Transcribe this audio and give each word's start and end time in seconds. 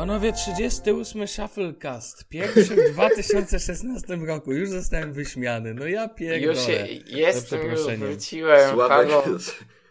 Panowie, 0.00 0.32
38 0.32 1.26
Shufflecast. 1.28 2.28
Pierwszy 2.28 2.62
w 2.64 2.92
2016 2.92 4.16
roku. 4.16 4.52
Już 4.52 4.68
zostałem 4.68 5.12
wyśmiany. 5.12 5.74
No 5.74 5.86
ja 5.86 6.08
pierdolę. 6.08 6.52
Już 6.54 6.68
je, 6.68 6.86
jestem, 7.06 7.70
już 7.70 7.86
wróciłem. 7.98 8.70
Sławek, 8.74 9.08
Halo. 9.08 9.24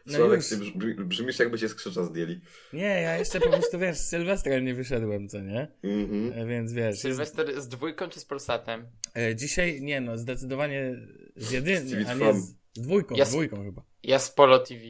No 0.05 0.13
Sławek 0.17 0.41
już. 0.51 0.71
brzmisz 1.05 1.39
jakby 1.39 1.59
cię 1.59 1.69
z 1.69 1.75
krzycza 1.75 2.03
zdjęli. 2.03 2.41
Nie, 2.73 3.01
ja 3.01 3.17
jeszcze 3.17 3.39
po 3.39 3.49
prostu, 3.49 3.79
wiesz, 3.79 3.97
z 3.97 4.07
Sylwestrem 4.09 4.65
nie 4.65 4.73
wyszedłem, 4.73 5.27
co 5.29 5.41
nie? 5.41 5.67
Mhm. 5.83 6.33
E, 6.33 6.45
Więc 6.47 6.73
wiesz, 6.73 6.85
jest, 6.87 7.01
Sylwester 7.01 7.61
z 7.61 7.67
dwójką 7.67 8.09
czy 8.09 8.19
z 8.19 8.25
Polsatem? 8.25 8.87
e, 9.17 9.35
dzisiaj, 9.35 9.81
nie 9.81 10.01
no, 10.01 10.17
zdecydowanie 10.17 10.95
z 11.35 11.51
jedynym, 11.51 12.05
a 12.07 12.13
nie 12.13 12.33
z, 12.33 12.55
dwójką, 12.75 13.15
Ja 13.15 13.25
z 13.25 13.27
z- 13.27 13.31
dwójką 13.31 13.63
chyba. 13.63 13.81
Ja 14.03 14.19
z 14.19 14.31
Polo 14.31 14.59
TV. 14.59 14.81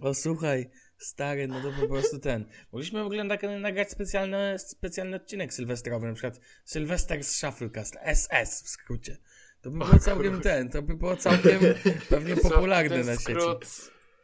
O 0.00 0.14
słuchaj, 0.14 0.70
stary, 0.98 1.48
no 1.48 1.60
to 1.60 1.72
po 1.80 1.88
prostu 1.88 2.18
ten. 2.18 2.44
Mogliśmy 2.72 3.02
w 3.02 3.06
ogóle 3.06 3.24
nagrać 3.60 3.90
specjalny, 3.90 4.58
specjalny 4.58 5.16
odcinek 5.16 5.54
sylwestrowy, 5.54 6.06
na 6.06 6.12
przykład 6.12 6.40
Sylwester 6.64 7.24
z 7.24 7.36
Shufflecast, 7.36 7.96
SS 8.14 8.62
w 8.62 8.68
skrócie. 8.68 9.16
To 9.62 9.70
by 9.70 9.78
było 9.78 9.98
całkiem 9.98 10.40
ten, 10.40 10.70
to 10.70 10.82
by 10.82 10.94
było 10.94 11.16
całkiem 11.16 11.60
pewnie 12.08 12.36
popularne 12.36 13.04
na 13.04 13.12
sieci. 13.12 13.22
skrót, 13.24 13.66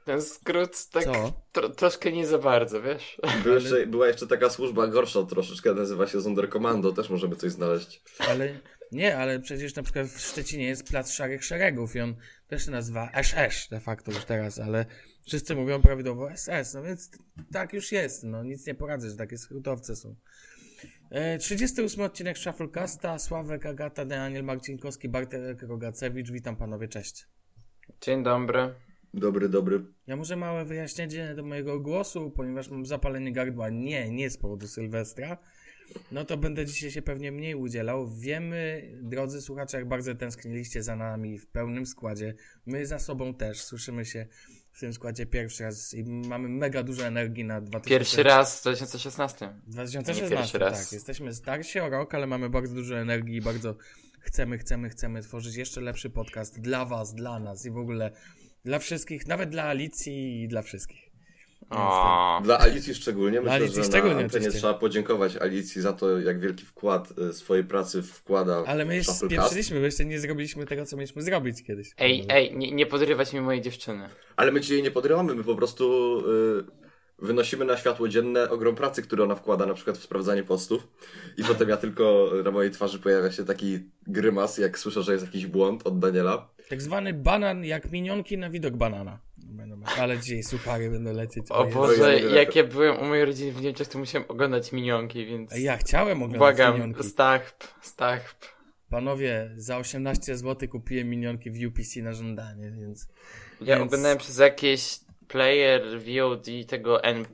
Ten 0.05 0.23
skrót 0.23 0.87
tak 0.91 1.05
tro, 1.53 1.69
troszkę 1.69 2.13
nie 2.13 2.27
za 2.27 2.39
bardzo, 2.39 2.83
wiesz? 2.83 3.21
Był 3.45 3.55
jeszcze, 3.55 3.87
była 3.87 4.09
jeszcze 4.09 4.27
taka 4.27 4.51
służba 4.51 4.87
gorsza 4.87 5.23
troszeczkę, 5.23 5.75
nazywa 5.75 6.07
się 6.07 6.23
Sonderkommando, 6.23 6.93
też 6.93 7.11
możemy 7.11 7.37
coś 7.37 7.53
znaleźć. 7.53 8.03
Ale 8.19 8.61
nie, 8.93 9.19
ale 9.19 9.41
przecież 9.41 9.75
na 9.75 9.83
przykład 9.83 10.07
w 10.07 10.21
Szczecinie 10.21 10.67
jest 10.67 10.89
Plac 10.89 11.13
Szarych 11.13 11.45
Szeregów 11.45 11.97
i 11.97 12.01
on 12.01 12.17
też 12.49 12.65
się 12.65 12.71
nazywa 12.71 13.11
SS 13.23 13.69
de 13.69 13.81
facto 13.81 14.13
już 14.13 14.25
teraz, 14.25 14.59
ale 14.59 14.87
wszyscy 15.31 15.55
mówią 15.55 15.83
prawidłowo 15.83 16.29
SS, 16.37 16.75
no 16.75 16.83
więc 16.83 17.11
tak 17.53 17.73
już 17.73 17.93
jest, 17.93 18.25
no 18.25 18.45
nic 18.45 18.67
nie 18.67 18.75
poradzę, 18.75 19.11
że 19.11 19.17
takie 19.17 19.39
skrótowce 19.39 19.97
są. 19.97 20.15
E, 21.11 21.39
38 21.39 22.05
odcinek 22.05 22.39
Shufflecasta, 22.39 23.19
Sławek, 23.19 23.67
Agata, 23.67 24.05
Daniel 24.05 24.45
Marcinkowski, 24.45 25.09
Bartek 25.09 25.63
Rogacewicz, 25.63 26.31
witam 26.31 26.57
panowie, 26.57 26.89
cześć. 26.89 27.27
Dzień 28.01 28.23
dobry. 28.23 28.75
Dobry, 29.15 29.49
dobry. 29.49 29.85
Ja 30.07 30.17
może 30.17 30.37
małe 30.37 30.65
wyjaśnienie 30.65 31.35
do 31.35 31.43
mojego 31.43 31.81
głosu, 31.81 32.31
ponieważ 32.31 32.71
mam 32.71 32.87
zapalenie 32.87 33.33
gardła. 33.33 33.71
Nie, 33.71 34.11
nie 34.11 34.31
z 34.31 34.37
powodu 34.37 34.69
Sylwestra. 34.69 35.39
No 36.13 36.25
to 36.25 36.37
będę 36.37 36.67
dzisiaj 36.67 36.91
się 36.91 37.03
pewnie 37.03 37.33
mniej 37.33 37.55
udzielał. 37.55 38.11
Wiemy, 38.11 38.91
drodzy 39.03 39.43
słuchacze, 39.43 39.77
jak 39.77 39.89
bardzo 39.89 40.15
tęskniliście 40.15 40.83
za 40.83 40.97
nami 40.97 41.39
w 41.39 41.47
pełnym 41.47 41.87
składzie. 41.87 42.35
My 42.67 42.87
za 42.87 42.99
sobą 42.99 43.35
też 43.35 43.63
słyszymy 43.63 44.05
się 44.05 44.27
w 44.81 44.83
tym 44.83 44.93
składzie 44.93 45.27
pierwszy 45.27 45.63
raz 45.65 45.95
i 45.95 46.05
mamy 46.05 46.49
mega 46.49 46.83
dużo 46.83 47.07
energii 47.07 47.45
na 47.45 47.61
2000... 47.61 47.89
Pierwszy 47.91 48.23
raz 48.23 48.59
w 48.59 48.63
2016. 48.63 49.53
2016, 49.67 50.25
Nie 50.25 50.31
pierwszy 50.31 50.59
raz. 50.59 50.85
tak. 50.85 50.93
Jesteśmy 50.93 51.35
starsi 51.35 51.81
o 51.81 51.91
rok, 51.91 52.15
ale 52.15 52.27
mamy 52.27 52.51
bardzo 52.51 52.75
dużo 52.75 52.99
energii 52.99 53.37
i 53.37 53.41
bardzo 53.41 53.77
chcemy, 54.21 54.59
chcemy, 54.59 54.89
chcemy 54.89 55.23
tworzyć 55.23 55.57
jeszcze 55.57 55.81
lepszy 55.81 56.11
podcast 56.11 56.61
dla 56.61 56.85
was, 56.85 57.15
dla 57.15 57.39
nas 57.39 57.67
i 57.67 57.71
w 57.71 57.77
ogóle 57.77 58.11
dla 58.65 58.79
wszystkich, 58.79 59.27
nawet 59.27 59.51
dla 59.51 59.65
Alicji 59.65 60.43
i 60.43 60.49
dla 60.49 60.63
wszystkich. 60.63 61.10
O, 61.71 62.41
Dla 62.45 62.59
Alicji 62.59 62.95
szczególnie, 62.95 63.41
myślę, 63.41 63.55
Alicji 63.55 63.77
że 63.77 63.85
szczególnie, 63.85 64.23
na 64.23 64.51
trzeba 64.51 64.75
podziękować 64.75 65.37
Alicji 65.37 65.83
za 65.83 65.93
to, 65.93 66.19
jak 66.19 66.41
wielki 66.41 66.65
wkład 66.65 67.13
e, 67.29 67.33
swojej 67.33 67.65
pracy 67.65 68.03
wkłada 68.03 68.65
Ale 68.67 68.85
my 68.85 68.93
w 68.93 68.97
jeszcze 68.97 69.13
spieprzyliśmy, 69.13 69.79
bo 69.79 69.85
jeszcze 69.85 70.05
nie 70.05 70.21
zrobiliśmy 70.21 70.67
tego, 70.67 70.87
co 70.87 70.97
mieliśmy 70.97 71.23
zrobić 71.23 71.63
kiedyś. 71.63 71.91
Ej, 71.99 72.27
ej, 72.29 72.57
nie, 72.57 72.73
nie 72.73 72.87
podrywać 72.87 73.33
mi 73.33 73.41
mojej 73.41 73.63
dziewczyny. 73.63 74.09
Ale 74.37 74.53
my 74.53 74.61
ci 74.61 74.73
jej 74.73 74.83
nie 74.83 74.91
podrywamy, 74.91 75.35
my 75.35 75.45
po 75.45 75.55
prostu 75.55 76.17
y, 76.21 76.80
wynosimy 77.23 77.65
na 77.65 77.77
światło 77.77 78.09
dzienne 78.09 78.51
ogrom 78.51 78.75
pracy, 78.75 79.03
który 79.03 79.23
ona 79.23 79.35
wkłada 79.35 79.67
na 79.67 79.75
przykład 79.75 79.99
w 79.99 80.03
sprawdzanie 80.03 80.43
postów 80.43 80.89
i 81.37 81.45
potem 81.45 81.69
ja 81.69 81.77
tylko 81.77 82.31
na 82.45 82.51
mojej 82.51 82.71
twarzy 82.71 82.99
pojawia 82.99 83.33
się 83.33 83.45
taki 83.45 83.79
grymas, 84.07 84.59
jak 84.59 84.79
słyszę, 84.79 85.03
że 85.03 85.13
jest 85.13 85.25
jakiś 85.25 85.47
błąd 85.47 85.87
od 85.87 85.99
Daniela. 85.99 86.49
Tak 86.69 86.83
zwany 86.83 87.13
banan, 87.15 87.65
jak 87.65 87.91
minionki 87.93 88.39
na 88.39 88.51
widok 88.51 88.77
banana. 88.77 89.19
Ale 89.99 90.19
dzisiaj 90.19 90.43
suchary 90.43 90.91
będą 90.91 91.13
lecieć. 91.13 91.45
O. 91.51 91.65
Boże, 91.67 92.21
jak- 92.21 92.57
ja 92.57 92.65
byłem 92.65 92.99
u 92.99 93.05
mojej 93.05 93.25
rodziny 93.25 93.53
w 93.53 93.63
Niemczech, 93.63 93.89
to 93.89 93.99
musiałem 93.99 94.25
oglądać 94.31 94.73
minionki, 94.73 95.27
więc... 95.27 95.59
Ja 95.59 95.77
chciałem 95.77 96.17
oglądać 96.19 96.39
Błagam, 96.39 96.75
minionki. 96.75 97.05
stachp, 97.09 97.65
stachp. 97.83 98.45
Panowie, 98.91 99.51
za 99.57 99.79
18 99.79 100.37
zł 100.37 100.69
kupiłem 100.69 101.09
minionki 101.11 101.51
w 101.51 101.67
UPC 101.69 102.03
na 102.03 102.13
żądanie, 102.13 102.71
więc... 102.71 103.09
Ja 103.61 103.77
Więc- 103.79 103.87
oglądałem 103.89 104.19
przez 104.19 104.39
jakieś 104.39 105.01
player 105.33 105.83
VOD 106.01 106.47
tego 106.69 107.05
N+, 107.05 107.25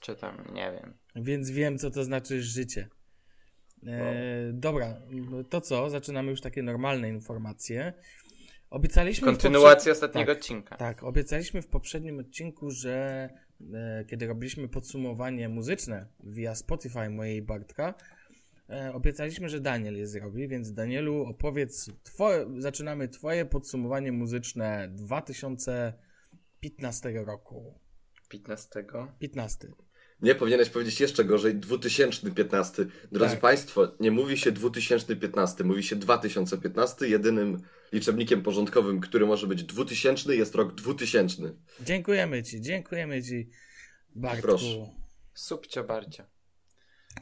czy 0.00 0.16
tam, 0.16 0.44
nie 0.54 0.72
wiem. 0.72 0.94
Więc 1.16 1.50
wiem, 1.50 1.78
co 1.78 1.90
to 1.90 2.04
znaczy 2.04 2.42
życie. 2.42 2.88
E, 3.86 4.50
dobra, 4.52 4.96
to 5.50 5.60
co? 5.60 5.90
Zaczynamy 5.90 6.30
już 6.30 6.40
takie 6.40 6.62
normalne 6.62 7.08
informacje. 7.08 7.92
Obiecaliśmy. 8.70 9.26
Kontynuacja 9.26 9.92
poprze- 9.92 9.96
ostatniego 9.96 10.32
tak, 10.32 10.38
odcinka. 10.38 10.76
Tak, 10.76 11.02
obiecaliśmy 11.02 11.62
w 11.62 11.66
poprzednim 11.66 12.18
odcinku, 12.18 12.70
że 12.70 13.28
e, 13.74 14.04
kiedy 14.04 14.26
robiliśmy 14.26 14.68
podsumowanie 14.68 15.48
muzyczne 15.48 16.06
via 16.24 16.54
Spotify 16.54 17.10
mojej 17.10 17.42
Bartka, 17.42 17.94
e, 18.70 18.92
obiecaliśmy, 18.94 19.48
że 19.48 19.60
Daniel 19.60 19.96
je 19.96 20.06
zrobi, 20.06 20.48
więc 20.48 20.72
Danielu 20.72 21.24
opowiedz, 21.24 21.90
twoje, 22.02 22.46
zaczynamy 22.58 23.08
twoje 23.08 23.44
podsumowanie 23.44 24.12
muzyczne 24.12 24.88
2015 26.62 27.24
roku. 27.26 27.80
15. 28.28 28.84
15. 29.18 29.68
Nie, 30.22 30.34
powinieneś 30.34 30.68
powiedzieć 30.68 31.00
jeszcze 31.00 31.24
gorzej, 31.24 31.54
2015. 31.54 32.86
Drodzy 33.12 33.32
Tak. 33.32 33.40
Państwo, 33.40 33.96
nie 34.00 34.10
mówi 34.10 34.38
się 34.38 34.52
2015, 34.52 35.64
mówi 35.64 35.82
się 35.82 35.96
2015. 35.96 37.08
Jedynym 37.08 37.62
liczebnikiem 37.92 38.42
porządkowym, 38.42 39.00
który 39.00 39.26
może 39.26 39.46
być 39.46 39.64
2000 39.64 40.36
jest 40.36 40.54
rok 40.54 40.74
2000. 40.74 41.54
Dziękujemy 41.80 42.42
ci, 42.42 42.60
dziękujemy 42.60 43.22
ci, 43.22 43.50
Bartku. 44.14 44.42
Proszę. 44.42 44.90
Subcio 45.34 45.84
barcio. 45.84 46.24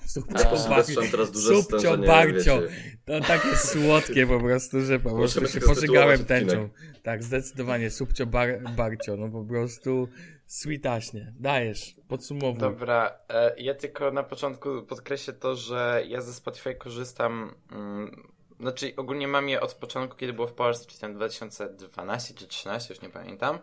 Subcio 0.07 1.99
Barcio. 1.99 2.61
To 3.05 3.21
takie 3.21 3.57
słodkie 3.57 4.27
po 4.27 4.41
prostu, 4.41 4.81
że 4.81 5.01
po 5.01 5.11
prostu 5.11 5.47
się 5.47 5.61
pożygałem 5.61 6.25
tęczą. 6.25 6.69
Tak, 7.03 7.23
zdecydowanie. 7.23 7.91
Subcio 7.91 8.27
bar 8.27 8.63
Barcio. 8.77 9.17
No 9.17 9.29
po 9.29 9.45
prostu 9.45 10.09
sweetaśnie. 10.47 11.33
Dajesz, 11.41 11.97
podsumowuj. 12.09 12.61
Dobra, 12.61 13.19
e, 13.29 13.55
ja 13.59 13.75
tylko 13.75 14.11
na 14.11 14.23
początku 14.23 14.83
podkreślę 14.83 15.35
to, 15.35 15.57
że 15.57 16.03
ja 16.09 16.21
ze 16.21 16.33
Spotify 16.33 16.75
korzystam. 16.75 17.55
Mm, 17.73 18.29
znaczy, 18.61 18.93
ogólnie 18.97 19.29
mam 19.29 19.49
je 19.49 19.61
od 19.61 19.75
początku, 19.75 20.17
kiedy 20.17 20.33
było 20.33 20.47
w 20.47 20.53
Polsce, 20.53 20.87
czyli 20.87 21.01
tam 21.01 21.15
2012 21.15 22.29
czy 22.29 22.35
2013, 22.35 22.95
już 22.95 23.03
nie 23.03 23.11
pamiętam. 23.11 23.59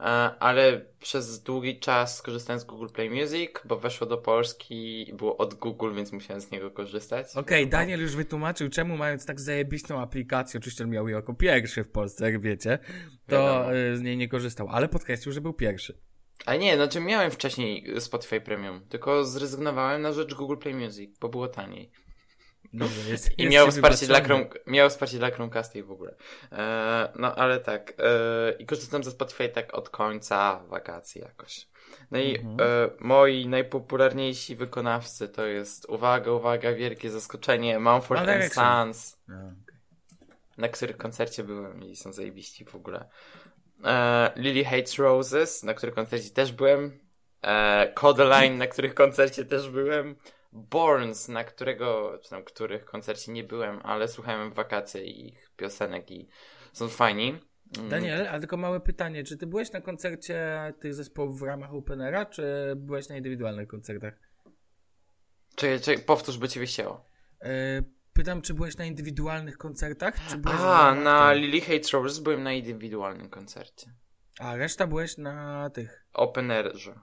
E, 0.00 0.02
ale 0.38 0.80
przez 1.00 1.42
długi 1.42 1.78
czas 1.80 2.22
korzystałem 2.22 2.60
z 2.60 2.64
Google 2.64 2.86
Play 2.88 3.10
Music, 3.10 3.50
bo 3.64 3.76
weszło 3.78 4.06
do 4.06 4.18
Polski 4.18 5.10
i 5.10 5.14
było 5.14 5.36
od 5.36 5.54
Google, 5.54 5.94
więc 5.94 6.12
musiałem 6.12 6.40
z 6.40 6.50
niego 6.50 6.70
korzystać. 6.70 7.26
Okej, 7.36 7.68
Daniel 7.68 8.00
już 8.00 8.16
wytłumaczył, 8.16 8.68
czemu 8.68 8.96
mając 8.96 9.26
tak 9.26 9.40
zajebistą 9.40 10.00
aplikację, 10.00 10.58
oczywiście 10.58 10.84
on 10.84 10.90
miał 10.90 11.08
ją 11.08 11.16
jako 11.16 11.34
pierwszy 11.34 11.84
w 11.84 11.88
Polsce, 11.90 12.24
jak 12.24 12.40
wiecie, 12.40 12.78
to 13.26 13.36
Wiadomo. 13.36 13.74
y, 13.74 13.96
z 13.96 14.00
niej 14.02 14.16
nie 14.16 14.28
korzystał, 14.28 14.68
ale 14.70 14.88
podkreślił, 14.88 15.32
że 15.32 15.40
był 15.40 15.52
pierwszy. 15.52 15.98
A 16.46 16.56
nie, 16.56 16.76
znaczy 16.76 17.00
miałem 17.00 17.30
wcześniej 17.30 18.00
Spotify 18.00 18.40
Premium, 18.40 18.80
tylko 18.88 19.24
zrezygnowałem 19.24 20.02
na 20.02 20.12
rzecz 20.12 20.34
Google 20.34 20.56
Play 20.56 20.74
Music, 20.74 21.18
bo 21.20 21.28
było 21.28 21.48
taniej. 21.48 21.90
Dobrze, 22.72 23.10
jest, 23.10 23.38
I 23.38 23.42
jest 23.42 23.52
miał 23.54 23.66
ci 23.66 23.72
wsparcie, 23.72 24.06
dla. 24.06 24.20
Chrome, 24.20 24.46
miał 24.66 24.90
wsparcie 24.90 25.18
dla 25.18 25.30
Chromecasta 25.30 25.78
i 25.78 25.82
w 25.82 25.90
ogóle. 25.90 26.14
E, 26.52 27.08
no 27.18 27.34
ale 27.34 27.60
tak. 27.60 27.92
E, 27.98 28.52
I 28.58 28.66
korzystam 28.66 29.04
ze 29.04 29.10
Spotify 29.10 29.48
tak 29.48 29.74
od 29.74 29.90
końca 29.90 30.60
wakacji 30.68 31.20
jakoś. 31.20 31.68
No 32.10 32.18
i 32.18 32.36
Mhm. 32.38 32.56
e, 32.60 32.90
moi 33.00 33.46
najpopularniejsi 33.48 34.56
wykonawcy 34.56 35.28
to 35.28 35.46
jest, 35.46 35.86
uwaga, 35.88 36.30
uwaga, 36.32 36.72
wielkie 36.72 37.10
zaskoczenie, 37.10 37.78
Mumford 37.78 38.28
and. 38.28 38.52
Sons, 38.52 39.18
okej. 39.24 39.38
na 40.58 40.68
których 40.68 40.96
koncercie 40.96 41.44
byłem 41.44 41.82
i 41.84 41.96
są 41.96 42.12
zajebiści 42.12 42.64
w 42.64 42.74
ogóle. 42.74 43.08
E, 43.84 44.32
Lily 44.36 44.64
Hates 44.64 44.98
Roses, 44.98 45.62
na 45.62 45.74
których 45.74 45.94
koncercie 45.94 46.30
też 46.30 46.52
byłem. 46.52 46.98
E, 47.42 47.92
Codeline, 47.94 48.58
na 48.58 48.66
których 48.66 48.94
koncercie 48.94 49.44
też 49.44 49.70
byłem. 49.70 50.16
Borns, 50.56 51.28
na 51.28 51.44
którego, 51.44 52.18
czy 52.22 52.30
tam 52.30 52.44
których 52.44 52.84
koncercie 52.84 53.32
nie 53.32 53.44
byłem, 53.44 53.80
ale 53.82 54.08
słuchałem 54.08 54.50
w 54.50 54.54
wakacje 54.54 55.04
ich 55.04 55.50
piosenek 55.56 56.10
i 56.10 56.28
są 56.72 56.88
fajni. 56.88 57.40
Mm, 57.78 57.90
Daniel, 57.90 58.28
a 58.28 58.38
tylko 58.38 58.56
małe 58.56 58.80
pytanie, 58.80 59.24
czy 59.24 59.36
ty 59.36 59.46
byłeś 59.46 59.72
na 59.72 59.80
koncercie 59.80 60.60
tych 60.80 60.94
zespołów 60.94 61.40
w 61.40 61.42
ramach 61.42 61.74
Openera, 61.74 62.26
czy 62.26 62.74
byłeś 62.76 63.08
na 63.08 63.16
indywidualnych 63.16 63.68
koncertach? 63.68 64.14
Czekaj, 65.56 65.80
czekaj, 65.80 66.04
powtórz, 66.04 66.38
by 66.38 66.48
cię 66.48 66.60
wyścięło. 66.60 67.10
E, 67.42 67.82
pytam, 68.12 68.42
czy 68.42 68.54
byłeś 68.54 68.76
na 68.76 68.84
indywidualnych 68.84 69.58
koncertach, 69.58 70.14
czy 70.28 70.36
byłeś 70.38 70.60
A, 70.60 70.94
na? 70.94 71.32
Lily 71.32 71.60
Hates 71.60 71.90
Roses 71.90 72.18
byłem 72.18 72.42
na 72.42 72.52
indywidualnym 72.52 73.30
koncercie. 73.30 73.92
A 74.38 74.56
reszta 74.56 74.86
byłeś 74.86 75.18
na 75.18 75.70
tych. 75.70 76.06
Open 76.12 76.50
Airze. 76.50 76.94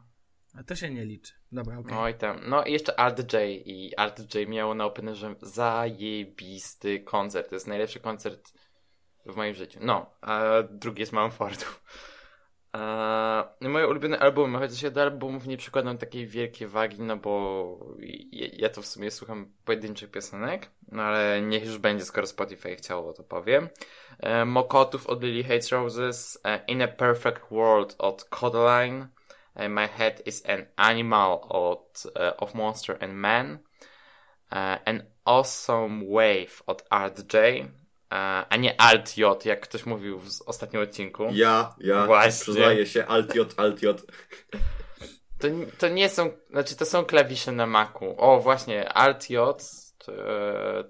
A 0.60 0.64
to 0.64 0.76
się 0.76 0.90
nie 0.90 1.06
liczy. 1.06 1.34
Dobra, 1.52 1.80
okej. 1.80 1.94
No 1.94 2.10
i 2.10 2.14
tam. 2.14 2.40
No 2.48 2.64
i 2.64 2.72
jeszcze 2.72 3.00
Alt 3.00 3.34
J. 3.34 3.42
I 3.66 3.96
Alt 3.96 4.36
J 4.36 4.50
miało 4.50 4.74
na 4.74 4.86
openerze 4.86 5.36
zajebisty 5.42 7.00
koncert. 7.00 7.50
To 7.50 7.56
jest 7.56 7.68
najlepszy 7.68 8.00
koncert 8.00 8.54
w 9.26 9.36
moim 9.36 9.54
życiu. 9.54 9.80
No, 9.82 10.10
a 10.22 10.44
drugi 10.70 11.00
jest 11.00 11.14
Mumfordu. 11.14 11.66
No 13.62 13.70
moje 13.70 13.88
ulubione 13.88 14.20
albumy, 14.20 14.60
chociaż 14.60 14.82
ja 14.82 14.92
do 14.92 15.02
albumów 15.02 15.48
nie 15.48 15.58
przykładam 15.58 15.98
takiej 15.98 16.28
wielkiej 16.28 16.68
wagi, 16.68 17.02
no 17.02 17.18
bo 17.18 17.96
ja, 18.32 18.70
to 18.70 18.82
w 18.82 18.86
sumie 18.86 19.12
słucham 19.12 19.54
pojedynczych 19.66 20.12
piosenek, 20.12 20.70
no 20.92 21.04
ale 21.04 21.42
niech 21.42 21.66
już 21.66 21.78
będzie, 21.78 22.06
skoro 22.06 22.28
Spotify 22.28 22.76
chciało, 22.76 23.14
to 23.14 23.24
powiem. 23.24 23.70
E, 24.20 24.46
Mokotów 24.46 25.08
od 25.08 25.24
Lily 25.24 25.44
Hates 25.44 25.70
Roses, 25.70 26.40
e, 26.44 26.66
In 26.68 26.82
a 26.82 26.88
Perfect 26.88 27.42
World 27.52 27.96
od 27.98 28.24
Codaline, 28.24 29.02
e, 29.02 29.08
My 29.56 29.88
Head 29.88 30.22
is 30.26 30.44
an 30.50 30.66
Animal 30.76 31.42
od 31.50 32.04
e, 32.16 32.38
Of 32.38 32.54
Monster 32.54 32.98
and 33.04 33.14
Man, 33.14 33.60
e, 34.52 34.80
An 34.86 35.04
Awesome 35.26 36.06
Wave 36.10 36.64
od 36.68 36.84
Art 36.90 37.34
J, 37.34 37.36
e, 37.36 37.66
a 38.50 38.56
nie 38.56 38.82
Alt 38.82 39.18
J, 39.18 39.46
jak 39.46 39.62
ktoś 39.62 39.86
mówił 39.86 40.20
w 40.20 40.42
ostatnim 40.46 40.82
odcinku. 40.82 41.28
Ja, 41.32 41.76
ja 41.80 42.06
Właśnie. 42.06 42.42
przyznaję 42.42 42.86
się, 42.86 43.06
Alt-J, 43.06 43.54
Alt-J. 43.58 44.02
To, 45.40 45.48
to 45.78 45.90
nie 45.90 46.10
są, 46.10 46.32
znaczy 46.50 46.76
to 46.76 46.86
są 46.86 47.06
klawisze 47.06 47.52
na 47.52 47.66
Macu. 47.66 48.16
O, 48.18 48.40
właśnie, 48.40 48.94
Alt 48.94 49.30
J, 49.30 49.64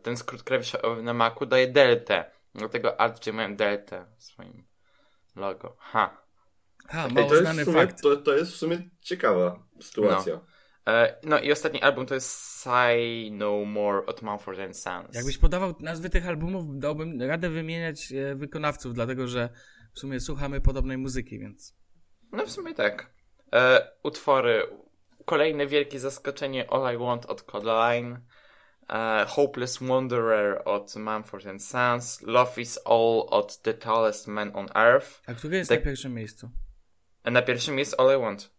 ten 0.04 0.18
skrót 0.18 0.44
klawiszowy 0.44 1.04
na 1.04 1.13
Macu 1.13 1.45
daje 1.45 1.68
deltę. 1.68 2.31
Dlatego 2.56 3.01
Alt 3.01 3.27
J 3.27 3.36
mają 3.36 3.56
deltę 3.56 4.06
w 4.18 4.24
swoim 4.24 4.63
logo. 5.36 5.75
Ha. 5.80 6.22
Ha, 6.88 7.06
Ej, 7.07 7.13
mało 7.13 7.27
to, 7.27 7.33
jest 7.35 7.44
znany 7.45 7.62
w 7.62 7.65
sumie, 7.65 7.77
fakt. 7.77 8.01
to, 8.01 8.18
to 8.18 8.33
jest 8.38 8.51
w 8.51 8.56
sumie 8.56 8.89
ciekawa 9.01 9.63
sytuacja. 9.81 10.39
E, 10.88 11.15
no 11.24 11.39
i 11.39 11.51
ostatni 11.51 11.81
album 11.81 12.06
to 12.06 12.13
jest 12.15 12.30
Say 12.31 13.30
No 13.31 13.65
More 13.65 14.06
od 14.06 14.21
Mumford 14.21 14.59
and 14.59 14.77
Sons. 14.77 15.15
Jakbyś 15.15 15.38
podawał 15.38 15.75
nazwy 15.80 16.09
tych 16.09 16.27
albumów, 16.27 16.80
dałbym 16.80 17.21
radę 17.21 17.50
wymieniać 17.50 18.12
e, 18.12 18.35
wykonawców, 18.35 18.94
dlatego 18.94 19.27
że 19.27 19.50
w 19.94 20.00
sumie 20.00 20.19
słuchamy 20.19 20.62
podobnej 20.62 20.97
muzyki, 20.97 21.39
więc... 21.39 21.75
No 22.31 22.45
w 22.45 22.51
sumie 22.51 22.74
tak. 22.74 23.13
E, 23.53 23.88
utwory. 24.03 24.62
Kolejne 25.25 25.68
wielkie 25.68 26.00
zaskoczenie 26.00 26.71
All 26.71 26.95
I 26.95 26.97
Want 26.97 27.25
od 27.25 27.41
Codaline. 27.44 28.19
E, 28.89 29.25
Hopeless 29.27 29.77
Wanderer 29.77 30.62
od 30.65 30.95
Mumford 30.95 31.47
and 31.47 31.63
Sons. 31.63 32.21
Love 32.21 32.62
is 32.62 32.80
All 32.85 33.24
od 33.30 33.62
The 33.62 33.74
Tallest 33.74 34.27
Man 34.27 34.51
on 34.56 34.68
Earth. 34.75 35.21
A 35.27 35.33
który 35.33 35.57
jest 35.57 35.69
Tak. 35.69 35.80
na 35.80 35.85
pierwszym 35.85 36.13
miejscu? 36.13 36.50
Na 37.25 37.41
pierwszym 37.41 37.79
jest 37.79 37.99
All 37.99 38.17
I 38.17 38.21
Want. 38.21 38.51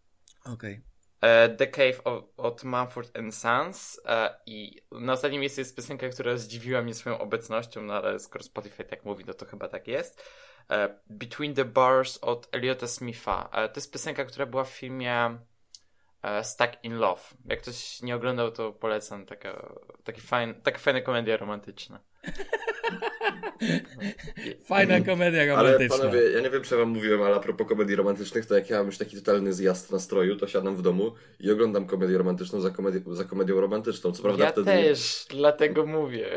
Okej. 0.45 0.81
E, 1.21 1.49
The 1.49 1.67
Cave 1.67 2.01
of, 2.05 2.25
od 2.37 2.65
Mumford 2.65 3.19
and 3.19 3.35
Sons 3.35 4.01
e, 4.07 4.41
i 4.47 4.83
na 4.93 5.13
ostatnim 5.13 5.41
miejscu 5.41 5.61
jest 5.61 5.77
piosenka, 5.77 6.09
która 6.09 6.37
zdziwiła 6.37 6.83
mnie 6.83 6.95
swoją 6.95 7.19
obecnością, 7.19 7.83
no 7.83 7.95
ale 7.95 8.19
skoro 8.19 8.45
Spotify 8.45 8.85
tak 8.85 9.05
mówi, 9.05 9.25
no 9.27 9.35
to 9.35 9.47
chyba 9.47 9.69
tak 9.69 9.89
jest. 9.89 10.23
E, 10.71 10.99
Between 11.11 11.55
the 11.55 11.65
Bars 11.65 12.19
od 12.23 12.49
Eliota 12.53 12.87
Smitha. 12.87 13.49
To 13.53 13.73
jest 13.77 13.93
piosenka, 13.93 14.25
która 14.25 14.47
była 14.47 14.65
w 14.65 14.71
filmie 14.71 15.39
Stuck 16.43 16.73
in 16.83 16.95
Love. 16.95 17.23
Jak 17.45 17.63
ktoś 17.63 18.03
nie 18.03 18.17
oglądał, 18.17 18.53
to 18.53 18.73
polecam. 18.73 19.27
Taka, 19.27 19.75
taki 20.05 20.21
fajn, 20.21 20.55
taka 20.63 20.79
fajna 20.79 21.01
komedia 21.01 21.37
romantyczna. 21.37 22.01
Fajna 24.69 25.01
komedia 25.01 25.43
Ale 25.43 25.53
romantyczna. 25.73 25.99
panowie, 25.99 26.21
ja 26.31 26.41
nie 26.41 26.51
wiem, 26.51 26.63
czy 26.63 26.75
ja 26.75 26.81
wam 26.81 26.89
mówiłem, 26.89 27.23
ale 27.23 27.37
a 27.37 27.41
propos 27.41 27.69
komedii 27.69 27.97
romantycznych, 27.97 28.47
to 28.47 28.55
jak 28.55 28.71
ja 28.71 28.77
mam 28.79 28.87
już 28.87 28.99
taki 28.99 29.17
totalny 29.17 29.53
zjazd 29.53 29.93
nastroju, 29.93 30.37
to 30.37 30.47
siadam 30.49 30.77
w 30.77 30.83
domu 30.83 31.13
i 31.41 31.51
oglądam 31.51 31.87
komedię 31.87 32.19
romantyczną 32.19 32.61
za, 32.61 32.71
komedię, 32.71 33.01
za 33.13 33.25
komedią 33.25 33.61
romantyczną. 33.61 34.13
Co 34.13 34.23
prawda 34.23 34.45
ja 34.45 34.53
wtedy 34.53 34.65
też, 34.71 35.27
dlatego 35.31 35.87
mówię. 35.87 36.31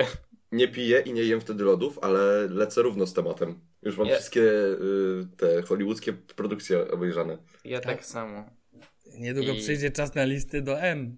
nie 0.52 0.68
piję 0.68 1.00
i 1.00 1.14
nie 1.14 1.24
jem 1.24 1.42
wtedy 1.42 1.64
lodów, 1.64 2.00
ale 2.02 2.48
lecę 2.50 2.82
równo 2.82 3.08
z 3.08 3.14
tematem. 3.14 3.60
Już 3.84 3.98
mam 3.98 4.08
Ja- 4.08 4.16
wszystkie 4.16 4.42
y, 4.42 4.78
te 5.38 5.62
hollywoodzkie 5.62 6.14
produkcje 6.14 6.92
obejrzane. 6.92 7.38
Ja 7.66 7.80
tak, 7.80 7.96
Tak? 7.98 8.06
samo. 8.06 8.50
Niedługo 9.20 9.52
I- 9.52 9.60
przyjdzie 9.60 9.92
czas 9.92 10.16
na 10.16 10.24
listy 10.26 10.62
do 10.62 10.80
M. 10.80 11.18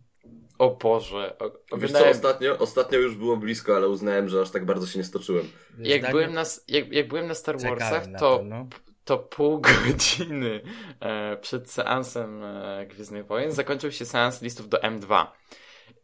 O 0.60 0.70
Boże. 0.70 1.36
O, 1.72 1.78
Wiesz 1.78 1.92
co, 1.92 2.10
ostatnio, 2.10 2.58
ostatnio 2.58 3.00
już 3.00 3.16
było 3.16 3.38
blisko, 3.38 3.76
ale 3.76 3.88
uznałem, 3.88 4.30
że 4.30 4.42
aż 4.42 4.50
tak 4.50 4.66
bardzo 4.66 4.88
się 4.88 5.00
nie 5.00 5.06
stoczyłem. 5.06 5.48
Jak 5.80 6.12
byłem, 6.12 6.34
na, 6.34 6.44
jak, 6.68 6.94
jak 6.94 7.08
byłem 7.08 7.28
na 7.28 7.34
Star 7.34 7.60
Warsach, 7.60 8.08
na 8.08 8.20
to, 8.20 8.38
to, 8.38 8.44
no. 8.46 8.68
to 9.06 9.18
pół 9.18 9.62
godziny 9.88 10.62
e, 11.00 11.38
przed 11.38 11.72
seansem 11.72 12.44
e, 12.44 12.86
Gwiezdnych 12.90 13.26
Wojen 13.26 13.52
zakończył 13.52 13.92
się 13.92 14.06
seans 14.06 14.42
listów 14.42 14.70
do 14.70 14.78
M2. 14.78 15.28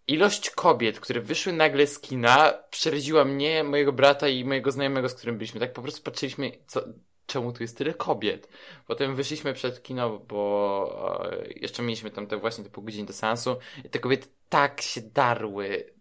Ilość 0.08 0.50
kobiet, 0.50 1.00
które 1.00 1.22
wyszły 1.22 1.54
nagle 1.54 1.88
z 1.88 2.00
kina, 2.00 2.54
przeraziła 2.70 3.26
mnie, 3.26 3.64
mojego 3.64 3.94
brata 3.94 4.28
i 4.28 4.46
mojego 4.46 4.72
znajomego, 4.72 5.10
z 5.10 5.14
którym 5.14 5.38
byliśmy. 5.38 5.60
Tak 5.60 5.74
po 5.74 5.82
prostu 5.82 6.04
patrzyliśmy, 6.04 6.52
co, 6.68 6.84
czemu 7.26 7.54
tu 7.54 7.64
jest 7.64 7.78
tyle 7.78 7.94
kobiet. 7.94 8.50
Potem 8.88 9.16
wyszliśmy 9.16 9.54
przed 9.54 9.84
kino, 9.84 10.20
bo 10.20 11.30
e, 11.32 11.48
jeszcze 11.56 11.84
mieliśmy 11.84 12.12
tam 12.12 12.28
te 12.28 12.38
właśnie 12.38 12.64
te 12.64 12.70
pół 12.70 12.84
godziny 12.84 13.08
do 13.08 13.14
seansu 13.14 13.58
i 13.86 13.90
te 13.90 14.00
kobiety 14.00 14.28
tak 14.50 14.82
się 14.82 15.02
darły. 15.02 15.94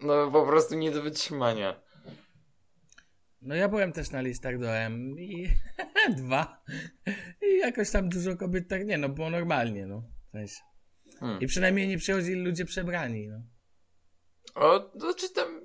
No 0.00 0.30
po 0.30 0.46
prostu 0.46 0.74
nie 0.74 0.90
do 0.90 1.02
wytrzymania. 1.02 1.80
No 3.42 3.54
ja 3.54 3.68
byłem 3.68 3.92
też 3.92 4.10
na 4.10 4.20
listach 4.20 4.58
do 4.58 4.76
M 4.76 5.18
i 5.18 5.48
dwa. 6.18 6.62
I 7.42 7.58
jakoś 7.58 7.90
tam 7.90 8.08
dużo 8.08 8.36
kobiet 8.36 8.68
tak 8.68 8.86
nie, 8.86 8.98
no 8.98 9.08
było 9.08 9.30
normalnie, 9.30 9.86
no. 9.86 10.02
W 10.28 10.30
sensie. 10.30 10.75
Hmm. 11.20 11.40
I 11.40 11.46
przynajmniej 11.46 11.88
nie 11.88 11.98
przychodzili 11.98 12.44
ludzie 12.44 12.64
przebrani, 12.64 13.28
no. 13.28 13.40
O, 14.54 14.90
no 14.94 15.14
czy 15.14 15.30
tam... 15.30 15.60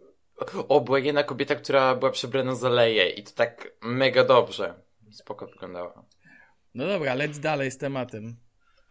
O, 0.68 0.82
była 0.82 1.00
jedna 1.00 1.24
kobieta, 1.24 1.56
która 1.56 1.96
była 1.96 2.12
przebrana 2.12 2.56
za 2.56 2.70
Leję 2.70 3.10
i 3.10 3.24
to 3.24 3.32
tak 3.32 3.72
mega 3.82 4.24
dobrze. 4.24 4.82
Spoko 5.12 5.48
wyglądała. 5.48 6.06
No 6.74 6.88
dobra, 6.88 7.14
leć 7.14 7.40
dalej 7.40 7.72
z 7.72 7.78
tematem. 7.78 8.36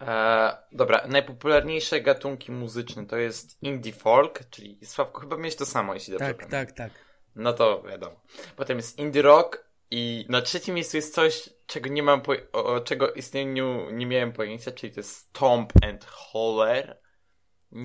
E, 0.00 0.56
dobra, 0.72 1.06
najpopularniejsze 1.08 2.00
gatunki 2.00 2.52
muzyczne 2.52 3.06
to 3.06 3.16
jest 3.16 3.62
indie 3.62 3.92
folk, 3.92 4.40
czyli 4.50 4.78
Sławko, 4.86 5.20
chyba 5.20 5.36
miałeś 5.36 5.56
to 5.56 5.66
samo, 5.66 5.94
jeśli 5.94 6.12
dobrze 6.12 6.26
Tak, 6.26 6.36
pamiętam. 6.36 6.66
tak, 6.66 6.72
tak. 6.76 7.04
No 7.36 7.52
to 7.52 7.82
wiadomo. 7.82 8.20
Potem 8.56 8.76
jest 8.76 8.98
indie 8.98 9.22
rock 9.22 9.64
i 9.90 10.26
na 10.28 10.42
trzecim 10.42 10.74
miejscu 10.74 10.96
jest 10.96 11.14
coś, 11.14 11.50
czego 11.70 11.88
nie 11.88 12.02
mam 12.02 12.22
po... 12.22 12.32
o, 12.52 12.64
o 12.64 12.80
czego 12.80 13.12
istnieniu 13.12 13.90
nie 13.90 14.06
miałem 14.06 14.32
pojęcia, 14.32 14.70
czyli 14.70 14.92
to 14.92 15.00
jest 15.00 15.16
Stomp 15.16 15.72
and 15.82 16.04
Holler. 16.04 17.00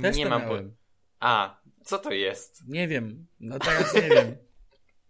Też 0.01 0.17
nie 0.17 0.25
mam 0.25 0.41
po... 0.41 0.47
miałem. 0.47 0.75
A, 1.19 1.61
co 1.83 1.99
to 1.99 2.11
jest? 2.11 2.67
Nie 2.67 2.87
wiem. 2.87 3.27
No 3.39 3.59
teraz 3.59 3.93
nie 3.93 4.09
wiem. 4.09 4.37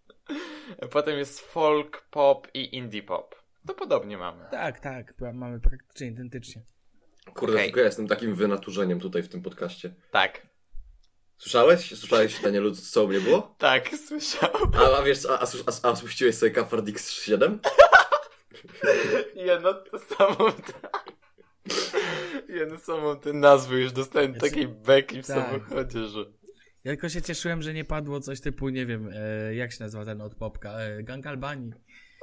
Potem 0.91 1.17
jest 1.17 1.39
folk, 1.39 2.07
pop 2.11 2.47
i 2.53 2.75
indie 2.75 3.03
pop. 3.03 3.35
To 3.67 3.73
podobnie 3.73 4.17
mamy. 4.17 4.45
Tak, 4.51 4.79
tak. 4.79 5.13
Mamy 5.33 5.59
praktycznie 5.59 6.07
identycznie. 6.07 6.61
Kurde, 7.33 7.53
Okej. 7.53 7.65
tylko 7.65 7.79
ja 7.79 7.85
jestem 7.85 8.07
takim 8.07 8.35
wynaturzeniem 8.35 8.99
tutaj 8.99 9.23
w 9.23 9.29
tym 9.29 9.41
podcaście. 9.41 9.93
Tak. 10.11 10.47
Słyszałeś? 11.37 11.99
Słyszałeś, 11.99 12.41
Danielu, 12.41 12.75
co 12.75 13.03
u 13.03 13.07
mnie 13.07 13.19
było? 13.19 13.55
Tak, 13.57 13.89
słyszałem. 14.07 14.71
A, 14.73 14.97
a 14.97 15.03
wiesz, 15.03 15.25
a, 15.25 15.39
a, 15.39 15.43
a, 15.43 15.89
a 15.89 15.95
spuściłeś 15.95 16.35
sobie 16.35 16.51
Kafard 16.51 16.85
X7? 16.85 17.57
Jedno 19.35 19.73
to 19.73 19.99
samą. 19.99 20.51
Jedno 22.49 22.77
samą 22.79 23.19
te 23.19 23.33
nazwy 23.33 23.81
już 23.81 23.91
dostałem 23.91 24.33
Ja 24.33 24.39
takiej 24.39 24.67
beki 24.67 25.23
w 25.23 25.27
tak. 25.27 25.45
samochodzie, 25.45 26.05
że. 26.05 26.19
Ja 26.83 26.91
tylko 26.91 27.09
się 27.09 27.21
cieszyłem, 27.21 27.61
że 27.61 27.73
nie 27.73 27.85
padło 27.85 28.19
coś 28.19 28.41
typu, 28.41 28.69
nie 28.69 28.85
wiem, 28.85 29.09
e, 29.13 29.55
jak 29.55 29.71
się 29.71 29.83
nazywa 29.83 30.05
ten 30.05 30.21
od 30.21 30.35
Popka, 30.35 30.79
e, 30.79 31.03
Gang 31.03 31.27
Albanii. 31.27 31.71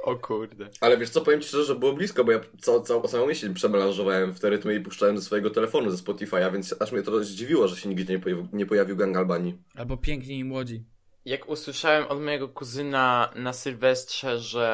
O 0.03 0.15
kurde. 0.15 0.69
Ale 0.81 0.97
wiesz 0.97 1.09
co, 1.09 1.21
powiem 1.21 1.41
ci 1.41 1.47
szczerze, 1.47 1.63
że 1.63 1.75
było 1.75 1.93
blisko, 1.93 2.23
bo 2.23 2.31
ja 2.31 2.39
cał, 2.61 2.81
całą 2.81 3.07
samą 3.07 3.25
myśl 3.25 3.53
przemelanżowałem 3.53 4.33
w 4.33 4.39
te 4.39 4.49
rytmy 4.49 4.75
i 4.75 4.79
puszczałem 4.79 5.17
ze 5.17 5.23
swojego 5.23 5.49
telefonu, 5.49 5.89
ze 5.91 6.03
Spotify'a, 6.03 6.53
więc 6.53 6.75
aż 6.79 6.91
mnie 6.91 7.01
to 7.01 7.23
zdziwiło, 7.23 7.67
że 7.67 7.75
się 7.75 7.89
nigdzie 7.89 8.13
nie 8.13 8.19
pojawił, 8.19 8.47
nie 8.53 8.65
pojawił 8.65 8.95
Gang 8.95 9.17
Albanii. 9.17 9.57
Albo 9.75 9.97
Piękni 9.97 10.39
i 10.39 10.43
Młodzi. 10.43 10.85
Jak 11.25 11.49
usłyszałem 11.49 12.07
od 12.07 12.21
mojego 12.21 12.49
kuzyna 12.49 13.33
na 13.35 13.53
Sylwestrze, 13.53 14.39
że 14.39 14.67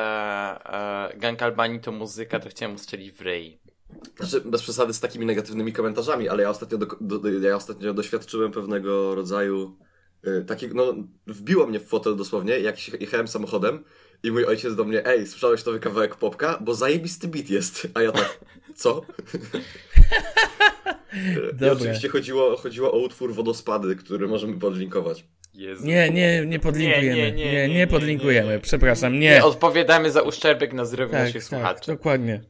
e, 1.14 1.18
Gang 1.18 1.42
Albanii 1.42 1.80
to 1.80 1.92
muzyka, 1.92 2.40
to 2.40 2.50
chciałem 2.50 2.72
mu 2.72 2.78
strzelić 2.78 3.12
w 3.12 3.22
ryj. 3.22 3.60
Znaczy, 4.18 4.42
bez 4.46 4.62
przesady 4.62 4.94
z 4.94 5.00
takimi 5.00 5.26
negatywnymi 5.26 5.74
komentarzami, 5.74 6.30
ale 6.30 6.44
ja 6.44 6.50
ostatnio, 6.50 6.78
do, 6.78 7.20
do, 7.20 7.30
ja 7.30 7.56
ostatnio 7.56 7.94
doświadczyłem 7.94 8.52
pewnego 8.52 9.16
rodzaju 9.16 9.78
y, 10.28 10.46
takiego, 10.46 10.76
no, 10.76 10.94
wbiło 11.28 11.68
mnie 11.68 11.80
w 11.80 11.88
fotel 11.88 12.16
dosłownie, 12.16 12.60
jak 12.60 12.80
się- 12.80 12.98
jechałem 12.98 13.28
samochodem 13.28 13.84
i 14.24 14.32
mój 14.32 14.46
ojciec 14.46 14.76
do 14.76 14.84
mnie, 14.84 15.06
ej, 15.06 15.28
słyszałeś 15.28 15.66
nowy 15.66 15.80
kawałek 15.80 16.16
Popka? 16.16 16.58
Bo 16.62 16.74
zajebisty 16.76 17.28
beat 17.28 17.50
jest. 17.50 17.88
A 17.94 18.02
ja 18.02 18.12
tak, 18.12 18.40
co? 18.76 19.02
I 21.62 21.70
oczywiście 21.70 22.10
chodziło, 22.10 22.58
chodziło 22.58 22.92
o 22.92 22.98
utwór 23.00 23.34
Wodospady, 23.34 23.96
który 23.96 24.28
możemy 24.28 24.60
podlinkować. 24.60 25.26
Jezu. 25.60 25.86
Nie, 25.86 26.10
nie, 26.10 26.46
nie 26.46 26.60
podlinkujemy. 26.60 27.16
Nie, 27.16 27.16
Nie, 27.16 27.32
nie, 27.32 27.46
nie, 27.46 27.52
nie, 27.52 27.68
nie, 27.68 27.76
nie, 27.76 27.88
podlinkujemy. 27.88 28.54
nie. 28.54 28.60
Przepraszam, 28.60 29.14
Nie 29.14 29.20
nie. 29.20 29.44
odpowiadamy 29.44 30.12
za 30.12 30.22
uszczerbek 30.22 30.74
na 30.74 30.86
zdrowiu 30.86 31.12
tak, 31.12 31.22
naszych 31.22 31.36
tak, 31.36 31.44
słuchaczy. 31.44 31.92
dokładnie. 31.92 32.42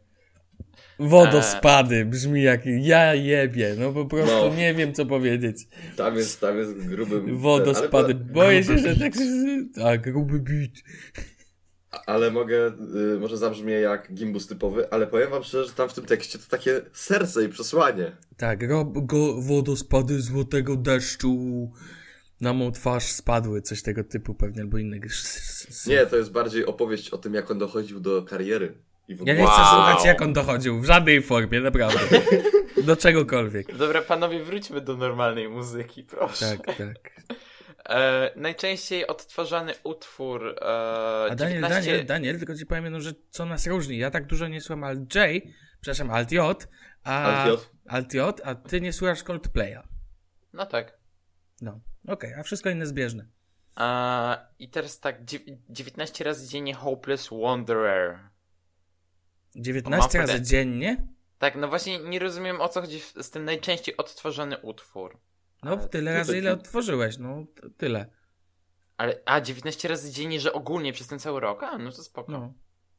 Wodospady 0.99 2.05
brzmi 2.05 2.43
jak 2.43 2.61
ja 2.65 3.15
jebie. 3.15 3.75
No 3.77 3.91
po 3.93 4.05
prostu 4.05 4.49
No. 4.49 4.55
nie 4.55 4.73
wiem 4.73 4.93
co 4.93 5.05
powiedzieć. 5.05 5.67
Tam 5.95 6.15
jest, 6.15 6.41
tam 6.41 6.57
jest 6.57 6.87
grubym... 6.87 7.37
Wodospady. 7.37 8.13
Ale, 8.13 8.13
Boję 8.13 8.63
się, 8.63 8.77
że 8.77 8.95
tak. 8.95 9.13
Tak, 9.75 10.01
gruby 10.01 10.39
beat. 10.39 10.71
ale 12.05 12.31
mogę, 12.31 12.67
y, 13.15 13.19
może 13.19 13.37
zabrzmie 13.37 13.73
jak 13.73 14.13
gimbus 14.13 14.47
typowy, 14.47 14.89
ale 14.91 15.07
powiem 15.07 15.29
wam 15.29 15.43
szczerze, 15.43 15.65
że 15.65 15.73
tam 15.73 15.89
w 15.89 15.93
tym 15.93 16.05
tekście 16.05 16.39
to 16.39 16.45
takie 16.49 16.81
serce 16.93 17.43
i 17.43 17.49
przesłanie. 17.49 18.11
Tak, 18.37 18.63
rob 18.69 18.97
go 19.05 19.41
wodospady 19.41 20.21
złotego 20.21 20.75
deszczu 20.75 21.71
na 22.41 22.53
mą 22.53 22.71
twarz 22.71 23.03
spadły, 23.03 23.61
coś 23.61 23.81
tego 23.81 24.03
typu 24.03 24.35
pewnie, 24.35 24.61
albo 24.61 24.77
innego. 24.77 25.07
Nie, 25.87 26.05
to 26.05 26.15
jest 26.17 26.31
bardziej 26.31 26.65
opowieść 26.65 27.09
o 27.09 27.17
tym, 27.17 27.33
jak 27.33 27.51
on 27.51 27.57
dochodził 27.59 27.99
do 27.99 28.23
kariery. 28.23 28.73
I 29.07 29.15
w 29.15 29.17
Ja 29.17 29.21
ogóle... 29.21 29.35
nie 29.37 29.43
chcę 29.43 29.61
Wow. 29.61 29.65
słuchać, 29.73 30.05
jak 30.05 30.21
on 30.21 30.33
dochodził, 30.33 30.79
w 30.81 30.85
żadnej 30.85 31.21
formie, 31.21 31.61
naprawdę. 31.61 31.99
Do 32.83 32.95
czegokolwiek. 32.95 33.75
Dobra, 33.77 34.01
panowie, 34.01 34.43
wróćmy 34.43 34.81
do 34.81 34.97
normalnej 34.97 35.49
muzyki, 35.49 36.03
proszę. 36.03 36.57
Tak, 36.65 36.77
tak. 36.77 37.11
E, 37.89 38.31
najczęściej 38.35 39.07
odtwarzany 39.07 39.73
utwór 39.83 40.47
e, 40.47 40.65
A 41.31 41.35
Daniel, 41.35 41.55
19... 41.61 41.91
Daniel, 41.91 42.05
Daniel, 42.05 42.37
tylko 42.37 42.55
ci 42.55 42.65
powiem 42.65 42.83
jedną 42.83 42.99
rzecz, 42.99 43.17
co 43.29 43.45
nas 43.45 43.67
różni. 43.67 43.97
Ja 43.97 44.11
tak 44.11 44.25
dużo 44.27 44.47
nie 44.47 44.61
słucham 44.61 44.83
Alt 44.83 45.15
J, 45.15 45.43
przepraszam, 45.81 46.11
Alt 46.11 46.31
J, 46.31 46.67
a... 47.03 47.23
Alt 47.23 47.47
J. 47.47 47.69
Alt 47.87 48.13
J, 48.13 48.41
a 48.43 48.55
ty 48.55 48.81
nie 48.81 48.93
słuchasz 48.93 49.23
Coldplaya. 49.23 49.79
No 50.53 50.65
tak. 50.65 50.98
No, 51.61 51.79
okej, 52.07 52.33
a 52.33 52.43
wszystko 52.43 52.69
inne 52.69 52.85
zbieżne. 52.85 53.25
E, 53.79 54.37
I 54.59 54.69
teraz 54.69 54.99
tak, 54.99 55.25
dziew- 55.25 55.43
19 55.69 56.23
razy 56.23 56.47
dziennie 56.47 56.73
Hopeless 56.73 57.29
Wanderer. 57.43 58.19
19 59.55 60.17
Mam 60.19 60.27
razy 60.27 60.41
dziennie? 60.41 61.07
Tak, 61.39 61.55
no 61.55 61.67
właśnie 61.67 61.99
nie 61.99 62.19
rozumiem 62.19 62.61
o 62.61 62.69
co 62.69 62.81
chodzi 62.81 62.99
z 63.21 63.29
tym 63.29 63.45
najczęściej 63.45 63.97
odtwarzany 63.97 64.57
utwór. 64.57 65.19
No, 65.63 65.71
Ale- 65.71 65.87
tyle 65.87 66.13
razy, 66.13 66.37
ile 66.37 66.53
otworzyłeś, 66.53 67.17
no, 67.17 67.45
tyle. 67.77 68.05
Ale, 68.97 69.19
a 69.25 69.41
19 69.41 69.87
razy 69.87 70.11
dziennie, 70.11 70.39
że 70.39 70.53
ogólnie 70.53 70.93
przez 70.93 71.07
ten 71.07 71.19
cały 71.19 71.39
rok? 71.39 71.63
A, 71.63 71.77
no 71.77 71.91
to 71.91 72.03
spoko. 72.03 72.31
No, 72.31 72.53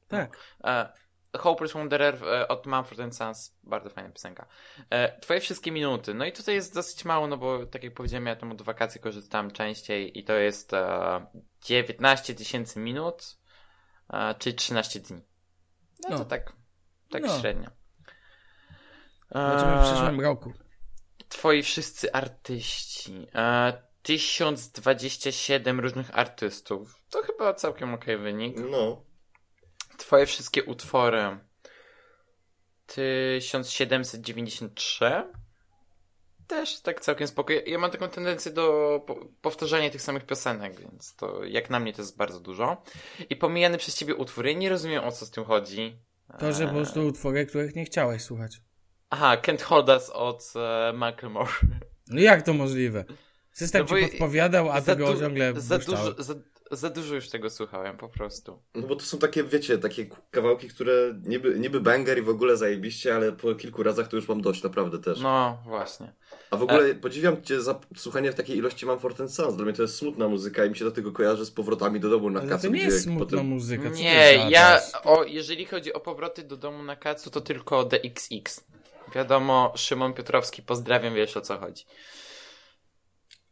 tak. 0.09 0.37
E, 0.65 0.93
Hopeless 1.39 1.73
Wanderer 1.73 2.25
e, 2.25 2.49
od 2.49 2.67
Mumford 2.67 3.15
Sons, 3.15 3.57
bardzo 3.63 3.91
fajna 3.91 4.11
piosenka. 4.11 4.47
E, 4.91 5.21
twoje 5.21 5.41
wszystkie 5.41 5.73
minuty. 5.73 6.15
No 6.15 6.25
i 6.25 6.33
tutaj 6.33 6.55
jest 6.55 6.75
dosyć 6.75 7.05
mało, 7.05 7.27
no 7.27 7.37
bo 7.37 7.67
tak 7.67 7.85
jak 7.85 7.95
powiedziałem, 7.95 8.27
ja 8.27 8.37
tam 8.37 8.53
od 8.53 8.63
wakacji 8.63 9.01
korzystam 9.01 9.51
częściej 9.51 10.19
i 10.19 10.25
to 10.25 10.33
jest 10.33 10.73
e, 10.75 11.27
19 11.65 12.35
tysięcy 12.35 12.81
minut, 12.81 13.37
e, 14.13 14.35
czyli 14.39 14.57
13 14.57 15.01
dni. 15.01 15.21
No, 16.03 16.09
No. 16.11 16.19
to 16.19 16.25
tak, 16.25 16.53
tak 17.11 17.23
No. 17.23 17.39
średnio. 17.41 17.71
Zobaczymy 19.31 19.73
w 19.77 19.81
E, 19.81 19.93
przyszłym 19.93 20.21
roku. 20.21 20.53
Twoi 21.29 21.63
wszyscy 21.63 22.13
artyści. 22.13 23.27
E, 23.35 23.73
1027 24.03 25.81
różnych 25.81 26.19
artystów. 26.19 27.03
To 27.11 27.23
chyba 27.23 27.55
całkiem 27.55 27.95
okej 27.95 28.19
wynik. 28.19 28.57
No. 28.71 29.03
Twoje 30.01 30.27
wszystkie 30.27 30.65
utwory. 30.65 31.39
1793. 32.87 35.11
Też 36.47 36.81
tak 36.81 37.01
całkiem 37.01 37.29
spoko. 37.29 37.53
Ja- 37.53 37.79
mam 37.79 37.91
taką 37.91 38.09
tendencję 38.09 38.53
do 38.53 39.01
po- 39.07 39.27
powtarzania 39.43 39.91
tych 39.91 40.03
samych 40.03 40.27
piosenek, 40.27 40.81
więc 40.81 41.17
to 41.17 41.45
jak 41.45 41.71
na 41.71 41.81
mnie 41.81 41.93
to 41.93 42.03
jest 42.03 42.17
bardzo 42.17 42.41
dużo. 42.41 42.83
I 43.31 43.37
pomijany 43.37 43.79
przez 43.79 43.97
ciebie 43.97 44.15
utwór. 44.15 44.47
Ja 44.47 44.53
nie 44.53 44.69
rozumiem 44.69 45.05
o 45.05 45.13
co 45.13 45.27
z 45.27 45.31
tym 45.31 45.45
chodzi. 45.45 45.99
To, 46.39 46.53
że 46.53 46.65
po 46.65 46.71
Eee, 46.71 46.77
prostu 46.77 47.07
utwory, 47.07 47.47
których 47.47 47.75
nie 47.77 47.85
chciałeś 47.85 48.23
słuchać. 48.23 48.61
Aha, 49.11 49.37
Can't 49.37 49.63
Hold 49.63 49.89
Us 49.89 50.11
od 50.11 50.53
e, 50.57 50.93
Macklemore. 50.93 51.51
No 52.09 52.21
jak 52.21 52.43
to 52.43 52.55
możliwe? 52.55 53.05
System 53.53 53.87
No 53.91 53.97
ci 53.97 54.03
podpowiadał, 54.09 54.71
a 54.71 54.81
tego 54.83 55.17
ciągle 55.17 55.53
za, 55.57 55.79
dużo, 55.79 56.23
za, 56.23 56.35
za 56.71 56.91
dużo 56.91 57.15
już 57.15 57.29
tego 57.29 57.51
słuchałem, 57.51 57.97
po 57.97 58.09
prostu. 58.09 58.63
No 58.75 58.87
bo 58.87 58.97
to 58.97 59.05
są 59.05 59.19
takie, 59.19 59.45
wiecie, 59.45 59.79
takie 59.79 60.07
kawałki, 60.31 60.69
które 60.69 61.15
niby, 61.25 61.59
niby 61.59 61.81
banger 61.81 62.19
i 62.19 62.23
w 62.23 62.29
ogóle 62.29 62.57
zajebiście, 62.57 63.15
ale 63.15 63.33
po 63.33 63.55
kilku 63.55 63.83
razach 63.83 64.09
to 64.09 64.17
już 64.17 64.29
mam 64.29 64.41
dość, 64.41 64.63
naprawdę 64.63 64.99
też. 64.99 65.21
No, 65.21 65.59
właśnie. 65.65 66.13
A 66.51 66.57
w 66.57 66.63
ogóle 66.63 66.95
podziwiam 66.95 67.43
cię 67.43 67.61
za 67.61 67.81
słuchanie 67.97 68.33
w 68.33 68.35
takiej 68.35 68.57
ilości 68.57 68.87
Mumford 68.87 69.31
Sons. 69.31 69.57
Dla 69.57 69.65
mnie 69.65 69.75
to 69.75 69.83
jest 69.83 69.97
smutna 69.97 70.29
muzyka 70.29 70.65
i 70.65 70.71
mi 70.71 70.77
się 70.77 70.85
do 70.85 70.91
tego 70.91 71.13
kojarzy 71.13 71.47
z 71.47 71.51
powrotami 71.51 72.01
do 72.01 72.11
domu 72.11 72.31
na 72.31 72.41
Ale 72.41 72.49
to 72.49 72.57
kacu, 72.57 72.71
nie 72.71 72.83
jest 72.83 73.05
smutna 73.05 73.27
potem... 73.27 73.47
muzyka, 73.47 73.91
co 73.91 73.97
Nie, 73.97 74.47
ja, 74.51 74.81
o, 75.05 75.25
jeżeli 75.25 75.65
chodzi 75.65 75.93
o 75.93 76.01
powroty 76.01 76.43
do 76.43 76.57
domu 76.57 76.83
na 76.83 76.97
kacu, 76.97 77.31
to 77.31 77.41
tylko 77.41 77.85
DXX. 77.85 78.65
Wiadomo, 79.15 79.73
Szymon 79.77 80.15
Piotrowski, 80.15 80.63
pozdrawiam, 80.63 81.15
wiesz 81.15 81.37
o 81.37 81.41
co 81.41 81.59
chodzi. 81.59 81.85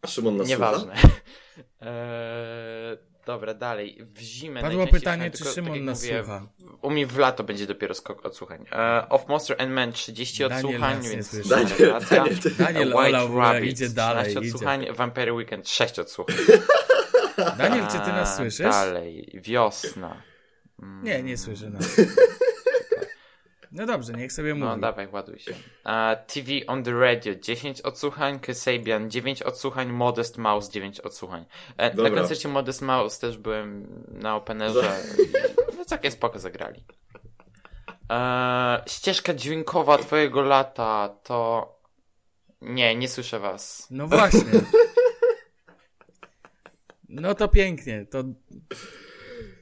A 0.02 0.06
Szymon 0.06 0.36
nas 0.36 0.48
Nieważne. 0.48 0.94
eee, 1.80 2.98
dobra, 3.28 3.54
dalej. 3.54 3.98
W 4.14 4.20
zimę 4.20 4.60
Padło 4.60 4.86
pytanie, 4.86 5.30
czy 5.30 5.38
tylko, 5.38 5.52
Szymon 5.52 5.72
tak 5.72 5.82
nas 5.82 6.02
mówię, 6.02 6.18
słucha. 6.18 6.46
U 6.82 6.90
mnie 6.90 7.06
w 7.06 7.18
lato 7.18 7.44
będzie 7.44 7.66
dopiero 7.66 7.94
skok 7.94 8.26
odsłuchań. 8.26 8.64
Eee, 8.72 9.08
of 9.08 9.28
Monster 9.28 9.62
and 9.62 9.72
Man 9.72 9.92
30 9.92 10.42
Daniel 10.42 10.56
odsłuchań, 10.56 11.02
więc. 11.02 11.48
Daniel. 11.48 12.00
Daniel, 12.10 12.38
ty... 12.38 12.50
Daniel 12.50 12.88
White 12.88 13.22
ogóle, 13.22 13.52
Rabbit, 13.52 13.70
idzie 13.70 13.88
dalej, 13.88 14.24
13 14.24 14.40
idzie. 14.40 14.54
odsłuchań, 14.54 14.86
Vampire 14.96 15.34
Weekend 15.34 15.68
6 15.68 15.98
odsłuchań. 15.98 16.36
Daniel, 17.58 17.86
czy 17.86 17.98
ty 17.98 18.12
nas 18.12 18.36
słyszysz? 18.36 18.66
Dalej, 18.66 19.30
wiosna. 19.34 20.22
Mm. 20.82 21.04
Nie, 21.04 21.22
nie 21.22 21.38
słyszy 21.38 21.70
nas. 21.70 21.96
No 23.72 23.86
dobrze, 23.86 24.12
niech 24.12 24.32
sobie 24.32 24.54
mówi. 24.54 24.66
No 24.66 24.78
dawaj, 24.78 25.08
ładuj 25.12 25.38
się. 25.38 25.54
A, 25.84 26.16
TV 26.26 26.50
on 26.66 26.82
the 26.82 26.92
Radio 26.92 27.34
10 27.34 27.80
odsłuchań, 27.80 28.40
Kasabian 28.40 29.10
9 29.10 29.42
odsłuchań, 29.42 29.88
Modest 29.88 30.38
Mouse 30.38 30.70
9 30.70 31.00
odsłuchań. 31.00 31.44
E, 31.76 31.94
na 31.94 32.10
koncercie 32.10 32.48
Modest 32.48 32.82
Mouse 32.82 33.18
też 33.18 33.38
byłem 33.38 33.86
na 34.08 34.36
openerze. 34.36 35.00
No 35.78 35.84
całkiem 35.84 36.12
spoko 36.12 36.38
zagrali. 36.38 36.84
E, 38.12 38.82
ścieżka 38.86 39.34
dźwiękowa 39.34 39.98
twojego 39.98 40.42
lata 40.42 41.16
to... 41.22 41.68
Nie, 42.60 42.96
nie 42.96 43.08
słyszę 43.08 43.38
was. 43.38 43.86
No 43.90 44.06
właśnie. 44.06 44.60
No 47.08 47.34
to 47.34 47.48
pięknie. 47.48 48.06
To 48.10 48.24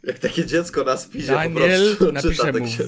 Jak 0.05 0.19
takie 0.19 0.47
dziecko 0.47 0.85
na 0.85 0.97
spizie 0.97 1.33
po 1.33 1.39
Daniel 1.39 1.97
prostu 1.97 2.13
napisze 2.13 2.47
czyta 2.47 2.59
mu 2.59 2.69
się... 2.69 2.85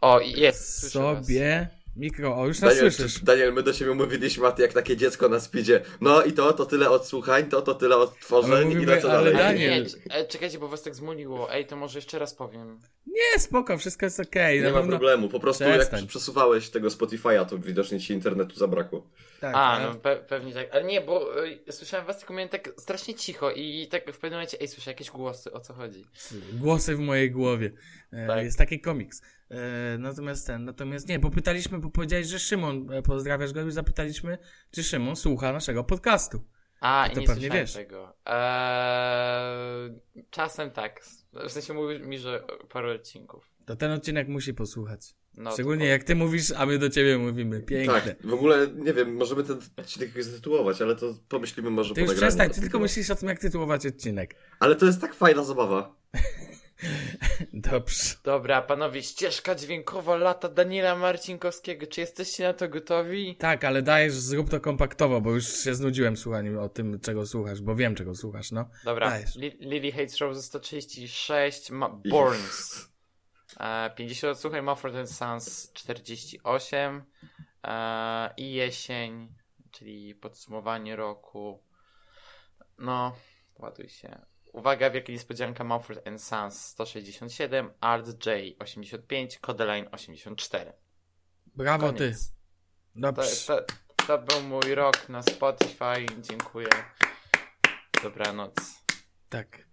O, 0.00 0.20
jest, 0.20 0.80
słyszę 0.80 0.98
was. 1.02 1.26
sobie 1.26 1.68
mikro. 1.96 2.36
O, 2.36 2.46
już 2.46 2.60
nas 2.60 2.74
Daniel, 2.74 2.92
słyszysz. 2.92 3.22
Daniel, 3.24 3.52
my 3.52 3.62
do 3.62 3.72
siebie 3.72 3.94
mówiliśmy, 3.94 4.46
a 4.46 4.52
ty 4.52 4.62
jak 4.62 4.72
takie 4.72 4.96
dziecko 4.96 5.28
na 5.28 5.40
spidzie. 5.40 5.80
No 6.00 6.22
i 6.22 6.32
to, 6.32 6.52
to 6.52 6.66
tyle 6.66 6.90
odsłuchań, 6.90 7.48
to, 7.48 7.62
to 7.62 7.74
tyle 7.74 7.94
Ale 7.94 8.04
odtworzeń 8.04 8.72
i 8.72 8.74
mówimy, 8.74 8.92
ale 8.92 9.02
dalej. 9.02 9.34
Ale 9.34 9.44
Daniel- 9.44 9.86
nie, 10.06 10.14
e, 10.14 10.24
czekajcie, 10.26 10.58
bo 10.58 10.68
was 10.68 10.82
tak 10.82 10.94
zmuliło. 10.94 11.52
Ej, 11.52 11.66
to 11.66 11.76
może 11.76 11.98
jeszcze 11.98 12.18
raz 12.18 12.34
powiem. 12.34 12.80
Nie, 13.06 13.40
spoko, 13.40 13.78
wszystko 13.78 14.06
jest 14.06 14.20
okej. 14.20 14.58
Nie 14.58 14.64
na 14.64 14.70
ma 14.72 14.76
pewno- 14.80 14.90
problemu, 14.98 15.28
po 15.28 15.40
prostu 15.40 15.64
Przestań. 15.64 16.00
jak 16.00 16.08
przesuwałeś 16.08 16.70
tego 16.70 16.88
Spotify'a, 16.88 17.46
to 17.46 17.58
widocznie 17.58 18.00
ci 18.00 18.12
internetu 18.12 18.56
zabrakło. 18.56 19.06
Tak, 19.40 19.54
A, 19.54 19.58
ale- 19.72 19.84
no 19.88 19.94
pe 19.94 20.16
pewnie 20.16 20.52
tak. 20.54 20.68
Ale 20.72 20.84
nie, 20.84 21.00
bo 21.00 21.44
y, 21.68 21.72
słyszałem 21.72 22.06
was, 22.06 22.18
tylko 22.18 22.34
miałem 22.34 22.48
tak 22.48 22.70
strasznie 22.78 23.14
cicho 23.14 23.50
i 23.50 23.88
tak 23.90 24.02
w 24.02 24.18
pewnym 24.18 24.32
momencie, 24.32 24.60
ej, 24.60 24.68
słyszę 24.68 24.90
jakieś 24.90 25.10
głosy, 25.10 25.52
o 25.52 25.60
co 25.60 25.74
chodzi? 25.74 26.04
Głosy 26.52 26.96
w 26.96 26.98
mojej 27.00 27.30
głowie. 27.30 27.70
E, 28.12 28.26
Tak. 28.26 28.44
Jest 28.44 28.58
taki 28.58 28.80
komiks. 28.80 29.22
E, 29.50 29.98
natomiast 29.98 30.46
ten, 30.46 30.64
natomiast 30.64 31.08
nie, 31.08 31.18
bo 31.18 31.30
pytaliśmy, 31.30 31.78
bo 31.78 31.90
powiedziałeś, 31.90 32.26
że 32.26 32.38
Szymon, 32.38 32.92
e, 32.92 33.02
pozdrawiasz 33.02 33.52
go 33.52 33.66
i 33.66 33.70
zapytaliśmy, 33.72 34.38
czy 34.70 34.84
Szymon 34.84 35.16
słucha 35.16 35.52
naszego 35.52 35.84
podcastu. 35.84 36.44
A, 36.80 37.08
To 37.14 37.18
i 37.18 37.20
nie 37.20 37.26
pewnie 37.26 37.50
wiesz. 37.50 37.72
tego. 37.72 38.16
Eee, 38.26 39.90
czasem 40.30 40.70
tak. 40.70 41.00
W 41.48 41.50
sensie 41.52 41.74
mówisz 41.74 42.00
mi, 42.00 42.18
że 42.18 42.44
parę 42.72 42.94
odcinków. 42.94 43.50
To 43.66 43.76
ten 43.76 43.90
odcinek 43.92 44.28
musi 44.28 44.54
posłuchać. 44.54 45.14
No, 45.36 45.52
Szczególnie 45.52 45.84
to- 45.84 45.90
jak 45.90 46.04
ty 46.04 46.14
mówisz, 46.14 46.50
a 46.56 46.66
my 46.66 46.78
do 46.78 46.90
ciebie 46.90 47.18
mówimy. 47.18 47.62
Piękne. 47.62 48.00
Tak, 48.00 48.16
w 48.26 48.32
ogóle, 48.34 48.66
nie 48.74 48.92
wiem, 48.92 49.14
możemy 49.16 49.44
ten 49.44 49.58
odcinek 49.76 50.22
zatytułować, 50.24 50.82
ale 50.82 50.96
to 50.96 51.14
pomyślimy 51.28 51.70
może 51.70 51.88
Ty 51.88 51.94
po 51.94 52.00
już 52.00 52.08
nagraniu. 52.10 52.28
przestań, 52.30 52.50
ty 52.54 52.60
tylko 52.60 52.78
myślisz 52.78 53.10
o 53.10 53.14
tym, 53.14 53.28
jak 53.28 53.38
tytułować 53.38 53.86
odcinek. 53.86 54.34
Ale 54.60 54.76
to 54.76 54.86
jest 54.86 55.00
tak 55.00 55.14
fajna 55.14 55.44
zabawa. 55.44 55.96
Dobrze. 57.52 58.14
Dobra, 58.24 58.62
panowie, 58.62 59.02
ścieżka 59.02 59.54
dźwiękowa 59.54 60.16
lata 60.16 60.48
Daniela 60.48 60.96
Marcinkowskiego. 60.96 61.86
Czy 61.86 62.00
jesteście 62.00 62.44
na 62.44 62.52
to 62.52 62.68
gotowi? 62.68 63.36
Tak, 63.36 63.64
ale 63.64 63.82
dajesz, 63.82 64.12
zrób 64.12 64.50
to 64.50 64.60
kompaktowo, 64.60 65.20
bo 65.20 65.30
już 65.30 65.48
się 65.48 65.74
znudziłem 65.74 66.16
słuchaniem 66.16 66.58
o 66.58 66.68
tym, 66.68 67.00
czego 67.00 67.26
słuchasz, 67.26 67.60
bo 67.60 67.74
wiem, 67.74 67.94
czego 67.94 68.14
słuchasz, 68.14 68.52
no. 68.52 68.68
Dobra. 68.84 69.18
Li 69.36 69.56
Lily 69.60 69.92
Hates 69.92 70.18
Rose 70.18 70.42
136, 70.42 71.70
Ma 71.70 71.88
Borns 71.88 72.88
e, 73.60 73.90
50 73.96 74.32
odsłuchań, 74.36 74.62
Mumford 74.64 75.08
Sons 75.08 75.72
48 75.72 77.02
e, 77.64 78.34
i 78.36 78.52
jesień, 78.52 79.34
czyli 79.70 80.14
podsumowanie 80.14 80.96
roku. 80.96 81.62
No, 82.78 83.16
ładuj 83.58 83.88
się. 83.88 84.26
Uwaga, 84.56 84.90
wielka 84.90 85.12
niespodzianka, 85.12 85.64
Mumford 85.64 86.00
Sons 86.18 86.64
167, 86.66 87.70
Art 87.80 88.06
J 88.26 88.54
85, 88.58 89.38
Codeline 89.38 89.88
84. 89.90 90.72
Brawo 91.56 91.92
ty. 91.92 91.98
Koniec. 91.98 92.28
To, 92.94 93.00
Dobrze. 93.00 93.30
to, 93.46 93.64
to 94.06 94.18
był 94.18 94.42
mój 94.42 94.74
rok 94.74 95.08
na 95.08 95.22
Spotify. 95.22 96.06
Dziękuję. 96.20 96.68
Dobranoc. 98.02 98.54
Tak. 99.28 99.66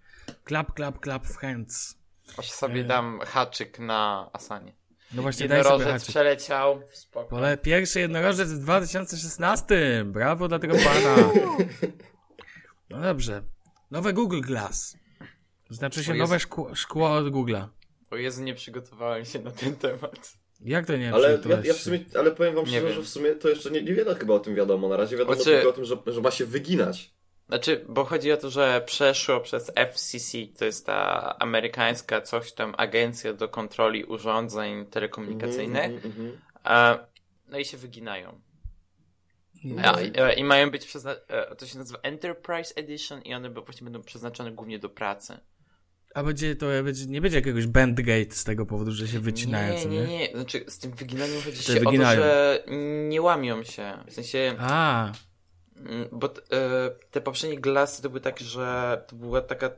Klap, 0.43 0.73
klap, 0.73 0.99
klap 0.99 1.25
w 1.27 1.37
hands. 1.37 1.97
Oś 2.37 2.51
sobie 2.51 2.81
E. 2.81 2.83
dam 2.83 3.19
haczyk 3.25 3.79
na 3.79 4.29
Asanie. 4.33 4.73
No 5.13 5.21
właśnie, 5.21 5.47
daj 5.47 5.63
sobie 5.63 5.85
haczyk. 5.85 6.07
przeleciał. 6.09 6.81
Spoko. 6.91 7.29
Pole 7.29 7.57
pierwszy 7.57 7.99
jednorożec 7.99 8.49
w 8.49 8.59
2016. 8.59 10.03
Brawo 10.05 10.47
dla 10.47 10.59
tego 10.59 10.75
pana. 10.85 11.15
No 12.89 13.01
dobrze. 13.01 13.43
Nowe 13.93 14.13
Google 14.13 14.41
Glass. 14.41 14.97
Znaczy 15.69 16.03
się 16.03 16.11
Jezu. 16.11 16.23
nowe 16.23 16.39
szkło, 16.39 16.75
szkło 16.75 17.11
od 17.11 17.25
Google'a. 17.25 17.67
O 18.11 18.15
Jezu, 18.15 18.43
nie 18.43 18.53
przygotowałem 18.53 19.25
się 19.25 19.39
na 19.39 19.51
ten 19.51 19.75
temat. 19.75 20.33
Jak 20.61 20.85
to 20.85 20.97
nie 20.97 21.13
Ale 21.13 21.31
ja, 21.31 21.37
przygotowałeś 21.37 21.67
ja 21.67 21.73
w 21.73 21.77
sumie, 21.77 21.99
ale 22.19 22.31
powiem 22.31 22.55
wam 22.55 22.65
szczerze, 22.65 22.93
że 22.93 23.01
w 23.01 23.09
sumie 23.09 23.35
to 23.35 23.49
jeszcze 23.49 23.71
nie, 23.71 23.81
niewiele 23.83 24.15
chyba 24.15 24.33
o 24.33 24.39
tym 24.39 24.55
wiadomo. 24.55 24.89
Na 24.89 24.97
razie 24.97 25.17
wiadomo 25.17 25.35
Znaczy- 25.35 25.51
tylko 25.51 25.69
o 25.69 25.73
tym, 25.73 25.85
że, 25.85 25.97
że 26.07 26.21
ma 26.21 26.31
się 26.31 26.45
wyginać. 26.45 27.13
Znaczy, 27.47 27.85
bo 27.89 28.03
chodzi 28.03 28.31
o 28.31 28.37
to, 28.37 28.49
że 28.49 28.81
przeszło 28.85 29.39
przez 29.39 29.71
FCC, 29.75 30.37
to 30.57 30.65
jest 30.65 30.85
ta 30.85 31.35
amerykańska 31.39 32.21
coś 32.21 32.53
tam 32.53 32.73
agencja 32.77 33.33
do 33.33 33.49
kontroli 33.49 34.03
urządzeń 34.03 34.85
telekomunikacyjnych. 34.85 35.85
Mhm, 35.85 36.05
mhm, 36.05 36.25
mhm. 36.25 36.41
A, 36.63 36.97
no 37.47 37.57
i 37.57 37.65
się 37.65 37.77
wyginają. 37.77 38.41
A, 39.83 40.01
i, 40.01 40.11
e, 40.15 40.33
I 40.33 40.43
mają 40.43 40.71
być 40.71 40.85
przeznaczone, 40.85 41.55
to 41.57 41.65
się 41.65 41.77
nazywa 41.77 41.99
Enterprise 41.99 42.75
Edition 42.75 43.21
i 43.21 43.33
one 43.33 43.49
właśnie 43.49 43.83
będą 43.85 44.01
przeznaczone 44.01 44.51
głównie 44.51 44.79
do 44.79 44.89
pracy. 44.89 45.37
A 46.13 46.23
będzie 46.23 46.55
to 46.55 46.65
będzie, 46.83 47.05
nie 47.05 47.21
będzie 47.21 47.37
jakiegoś 47.37 47.67
bandgate 47.67 48.31
z 48.31 48.43
tego 48.43 48.65
powodu, 48.65 48.91
że 48.91 49.07
się 49.07 49.19
wycinają, 49.19 49.73
nie, 49.73 49.85
nie, 49.85 50.01
nie? 50.01 50.07
nie, 50.07 50.31
znaczy 50.35 50.65
z 50.67 50.79
tym 50.79 50.91
wyginaniem 50.91 51.41
chodzi 51.41 51.57
Że 51.57 51.73
się 51.73 51.79
wyginają. 51.79 52.19
o 52.19 52.23
to, 52.23 52.29
że 52.29 52.63
nie 53.09 53.21
łamią 53.21 53.63
się. 53.63 53.97
W 54.07 54.13
sensie, 54.13 54.55
A, 54.59 55.11
mm, 55.77 56.07
bo 56.11 56.29
t, 56.29 56.41
e, 56.57 56.89
te 57.11 57.21
poprzednie 57.21 57.59
glasy 57.59 58.01
to 58.01 58.09
były 58.09 58.21
tak, 58.21 58.39
że 58.39 59.03
to 59.07 59.15
była 59.15 59.41
taka 59.41 59.71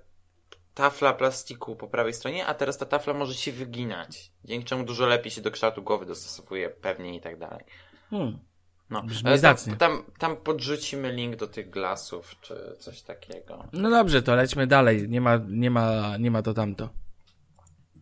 tafla 0.73 1.13
plastiku 1.13 1.75
po 1.75 1.87
prawej 1.87 2.13
stronie, 2.13 2.45
a 2.45 2.53
teraz 2.53 2.77
ta 2.77 2.85
tafla 2.85 3.13
może 3.13 3.33
się 3.33 3.51
wyginać. 3.51 4.31
Dzięki 4.43 4.65
czemu 4.65 4.83
dużo 4.83 5.05
lepiej 5.05 5.31
się 5.31 5.41
do 5.41 5.51
kształtu 5.51 5.83
głowy 5.83 6.05
dostosowuje 6.05 6.69
pewnie 6.69 7.15
i 7.15 7.21
tak 7.21 7.39
dalej. 7.39 7.63
hmm. 8.09 8.39
No, 8.89 9.03
Brzmi 9.03 9.29
ale 9.29 9.39
tam, 9.39 9.57
zacnie. 9.57 9.75
tam, 9.75 10.03
tam 10.19 10.37
podrzucimy 10.37 11.11
link 11.11 11.35
do 11.35 11.47
tych 11.47 11.69
glasów, 11.69 12.35
czy 12.41 12.75
coś 12.79 13.01
takiego. 13.01 13.67
no 13.73 13.89
dobrze, 13.89 14.21
to 14.21 14.35
lećmy 14.35 14.67
dalej. 14.67 15.09
Nie 15.09 15.21
ma, 15.21 15.39
nie 15.47 15.71
ma, 15.71 16.17
nie 16.17 16.31
ma 16.31 16.41
to 16.41 16.53
tamto. 16.53 16.89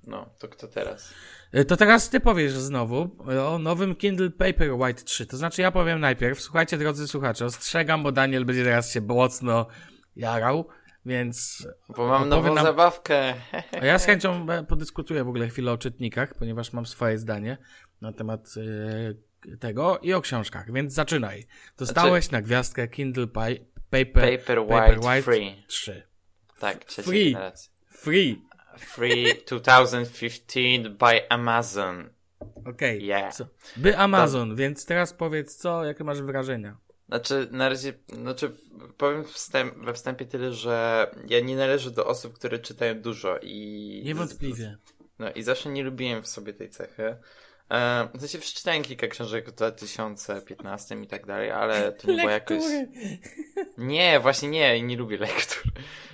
No, 0.07 0.29
to 0.39 0.47
kto 0.47 0.67
teraz? 0.67 1.13
E, 1.51 1.65
To 1.65 1.77
teraz 1.77 2.09
ty 2.09 2.19
powiesz 2.19 2.53
znowu 2.53 3.09
o 3.47 3.59
nowym 3.59 3.95
Kindle 3.95 4.29
Paperwhite 4.29 5.03
3. 5.03 5.25
To 5.25 5.37
znaczy 5.37 5.61
ja 5.61 5.71
powiem 5.71 5.99
najpierw. 5.99 6.41
Słuchajcie, 6.41 6.77
drodzy 6.77 7.07
słuchacze, 7.07 7.45
ostrzegam, 7.45 8.03
bo 8.03 8.11
Daniel 8.11 8.45
będzie 8.45 8.63
teraz 8.63 8.91
się 8.91 9.01
mocno 9.01 9.67
jarał, 10.15 10.67
więc 11.05 11.67
Bo 11.97 12.07
mam 12.07 12.29
nową 12.29 12.53
nam- 12.55 12.65
zabawkę. 12.65 13.33
a 13.81 13.85
ja 13.85 13.99
z 13.99 14.05
chęcią 14.05 14.49
e, 14.51 14.63
podyskutuję 14.63 15.23
w 15.23 15.27
ogóle 15.29 15.47
chwilę 15.47 15.71
o 15.71 15.77
czytnikach, 15.77 16.33
ponieważ 16.35 16.73
mam 16.73 16.85
swoje 16.85 17.17
zdanie 17.17 17.57
na 18.01 18.13
temat 18.13 18.47
e, 18.57 19.32
tego 19.59 19.99
i 20.01 20.13
o 20.13 20.21
książkach, 20.21 20.71
więc 20.71 20.93
zaczynaj. 20.93 21.45
Dostałeś 21.77 22.31
na 22.31 22.41
gwiazdkę 22.41 22.87
Kindle 22.87 23.27
Pi- 23.27 23.65
Paper, 23.89 24.39
Paperwhite 24.39 24.67
Paperwhite 24.67 25.21
Free. 25.21 25.63
3. 25.67 26.03
Tak, 26.59 26.85
Free. 26.85 27.35
Free. 27.89 28.41
Free 28.77 29.25
2015 29.47 30.89
by 30.89 31.29
Amazon. 31.29 32.09
Okej. 32.65 33.05
Yeah. 33.05 33.35
Co? 33.35 33.47
By 33.77 33.97
Amazon, 33.97 34.55
więc 34.55 34.85
teraz 34.85 35.13
powiedz 35.13 35.55
co, 35.55 35.83
jakie 35.83 36.03
masz 36.03 36.21
wrażenia. 36.21 36.77
Znaczy, 37.07 37.47
na 37.51 37.69
razie, 37.69 37.93
znaczy, 38.13 38.51
powiem 38.97 39.23
wstęp, 39.23 39.75
we 39.77 39.93
wstępie 39.93 40.25
tyle, 40.25 40.53
że 40.53 41.07
ja 41.27 41.39
nie 41.39 41.55
należę 41.55 41.91
do 41.91 42.07
osób, 42.07 42.33
które 42.33 42.59
czytają 42.59 43.01
dużo 43.01 43.39
i... 43.41 44.01
Niewątpliwie. 44.05 44.77
No 45.19 45.31
i 45.31 45.43
zawsze 45.43 45.69
nie 45.69 45.83
lubiłem 45.83 46.23
w 46.23 46.27
sobie 46.27 46.53
tej 46.53 46.69
cechy. 46.69 47.17
E, 47.73 48.09
w 48.13 48.19
sensie 48.19 48.39
przeczytałem 48.39 48.83
kilka 48.83 49.07
książek 49.07 49.49
w 49.49 49.55
2015 49.55 50.95
i 50.95 51.07
tak 51.07 51.25
dalej, 51.25 51.51
ale 51.51 51.91
to 51.91 52.07
nie 52.07 52.17
było 52.17 52.29
jakoś... 52.29 52.63
Nie, 53.77 54.19
właśnie 54.19 54.49
nie, 54.49 54.81
nie 54.81 54.97
lubię 54.97 55.17
lektur. 55.17 55.63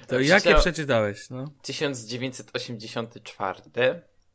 To 0.07 0.19
jakie 0.19 0.55
przeczytałeś, 0.55 1.29
no? 1.29 1.45
1984. 1.61 3.61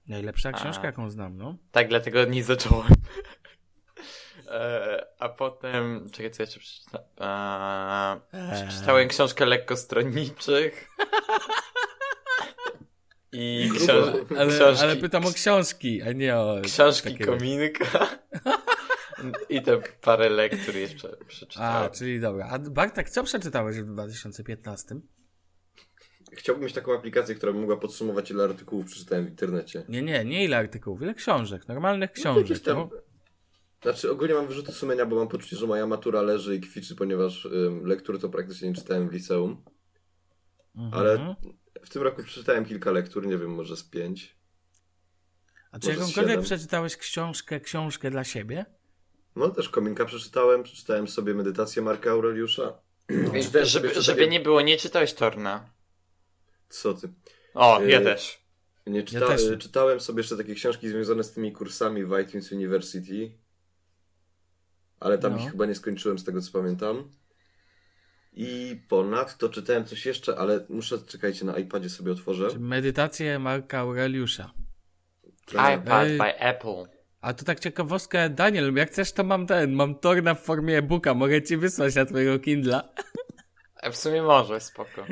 Najlepsza 0.09 0.49
A. 0.49 0.53
książka, 0.53 0.87
jaką 0.87 1.11
znam, 1.11 1.37
no. 1.37 1.57
Tak, 1.73 1.89
dlatego 1.89 2.21
od 2.21 2.31
niej 2.31 2.43
zacząłem. 2.43 2.89
E, 4.49 5.07
a 5.19 5.29
potem, 5.29 6.11
czekaj, 6.13 6.31
co 6.31 6.43
jeszcze 6.43 6.61
przeczytałem? 6.61 8.21
Przeczytałem 8.55 9.09
książkę 9.09 9.47
lekkostronniczych. 9.47 10.89
I 13.35 13.71
książ- 13.75 14.37
Ale, 14.39 14.53
książki, 14.57 14.83
ale 14.85 14.97
pytam 14.97 15.27
o 15.27 15.33
książki, 15.33 16.03
a 16.03 16.13
nie 16.13 16.37
o... 16.37 16.61
książki 16.65 17.13
takie- 17.13 17.25
kominka. 17.27 18.09
I 19.49 19.63
te 19.63 19.81
parę 20.01 20.29
lektur 20.29 20.75
jeszcze 20.77 21.09
A, 21.21 21.25
przeczytałem. 21.25 21.91
czyli 21.93 22.21
dobra. 22.21 22.49
A 22.51 22.59
Bartek, 22.59 23.11
co 23.11 23.25
przeczytałeś 23.25 23.77
w 23.81 23.87
2015? 23.87 25.01
Chciałbym 26.33 26.65
mieć 26.65 26.75
taką 26.75 26.95
aplikację, 26.95 27.35
która 27.35 27.53
by 27.53 27.59
mogła 27.59 27.77
podsumować, 27.77 28.31
ile 28.31 28.45
artykułów 28.45 28.87
przeczytałem 28.87 29.27
w 29.27 29.29
internecie. 29.29 29.85
Nie, 29.89 30.03
nie, 30.03 30.25
nie 30.25 30.45
ile 30.45 30.57
artykułów, 30.57 31.03
ile 31.03 31.15
książek, 31.15 31.69
normalnych 31.69 32.11
No, 32.11 32.15
książek. 32.23 32.59
tam... 32.59 32.77
No, 32.77 32.91
Znaczy, 33.83 34.11
ogólnie 34.11 34.35
mam 34.35 34.47
wyrzuty 34.47 34.73
sumienia, 34.73 35.07
bo 35.07 35.17
mam 35.17 35.29
poczucie, 35.29 35.57
że 35.57 35.67
moja 35.67 35.87
matura 35.87 36.23
leży 36.23 36.55
i 36.57 36.61
kwiczy, 36.61 36.95
ponieważ 36.97 37.45
ym, 37.45 37.87
lektury 37.87 38.19
to 38.19 38.29
praktycznie 38.29 38.69
nie 38.69 38.75
czytałem 38.75 39.09
w 39.09 39.13
liceum. 39.13 39.65
Mhm. 40.77 40.95
Ale 40.95 41.35
w 41.85 41.91
tym 41.91 42.03
roku 42.03 42.23
przeczytałem 42.23 42.65
kilka 42.65 42.91
lektur, 42.91 43.27
nie 43.27 43.39
wiem, 43.39 43.55
może 43.55 43.77
z 43.77 43.83
pięć. 43.85 44.37
A 45.73 45.79
czy 45.79 45.91
jakąkolwiek 45.91 46.41
przeczytałeś 46.43 46.97
książkę, 46.97 47.61
książkę 47.61 48.11
dla 48.11 48.25
siebie? 48.25 48.67
No 49.37 49.51
też 49.51 49.69
Kominka 49.69 50.05
przeczytałem, 50.05 50.63
przeczytałem 50.63 51.09
sobie 51.09 51.35
medytację 51.35 51.83
Marka 51.83 52.11
Aureliusza. 52.11 52.79
Sobie 53.43 53.67
Żeby, 53.67 54.03
żeby 54.03 54.29
nie 54.29 54.41
było, 54.41 54.61
nie 54.61 54.77
czytałeś 54.77 55.15
Torna. 55.15 55.71
Co 56.69 56.95
ty? 56.95 57.09
O, 57.55 57.81
ja 57.83 57.99
Yy, 57.99 58.05
też. 58.05 58.45
Nie 58.87 59.03
czyta... 59.03 59.27
też 59.27 59.43
nie. 59.45 59.51
y, 59.51 59.59
Czytałem 59.59 60.01
sobie 60.01 60.21
jeszcze 60.21 60.37
takie 60.37 60.55
książki 60.55 60.89
związane 60.89 61.25
z 61.25 61.33
tymi 61.33 61.53
kursami 61.53 62.05
w 62.05 62.19
iTunes 62.23 62.53
University. 62.53 63.33
Ale 65.01 65.19
tam 65.19 65.33
No. 65.33 65.39
ich 65.45 65.51
chyba 65.51 65.67
nie 65.67 65.75
skończyłem 65.75 66.19
z 66.19 66.25
tego 66.25 66.41
co 66.43 66.53
pamiętam. 66.53 67.11
I 68.37 68.81
ponadto 68.89 69.49
czytałem 69.49 69.85
coś 69.85 70.07
jeszcze, 70.07 70.37
ale 70.39 70.67
muszę, 70.69 70.99
czekajcie, 71.07 71.45
na 71.45 71.59
iPadzie 71.59 71.89
sobie 71.91 72.13
otworzę. 72.13 72.51
Czy 72.51 72.59
medytację 72.59 73.39
Marka 73.39 73.79
Aureliusza? 73.79 74.51
iPad 75.53 76.09
by 76.09 76.39
Apple. 76.39 76.85
A 77.21 77.35
to 77.35 77.45
tak 77.45 77.61
ciekawostka, 77.61 78.29
Daniel, 78.29 78.75
jak 78.75 78.91
chcesz, 78.91 79.13
to 79.13 79.25
mam 79.25 79.47
ten, 79.47 79.73
mam 79.73 79.95
Torna 79.95 80.35
w 80.35 80.41
formie 80.43 80.79
e-booka, 80.79 81.15
mogę 81.15 81.43
ci 81.43 81.57
wysłać 81.57 81.95
na 81.95 82.05
twojego 82.07 82.39
Kindla. 82.39 82.89
E, 83.77 83.91
W 83.91 83.97
sumie 83.97 84.23
może, 84.23 84.61
spoko. 84.61 85.07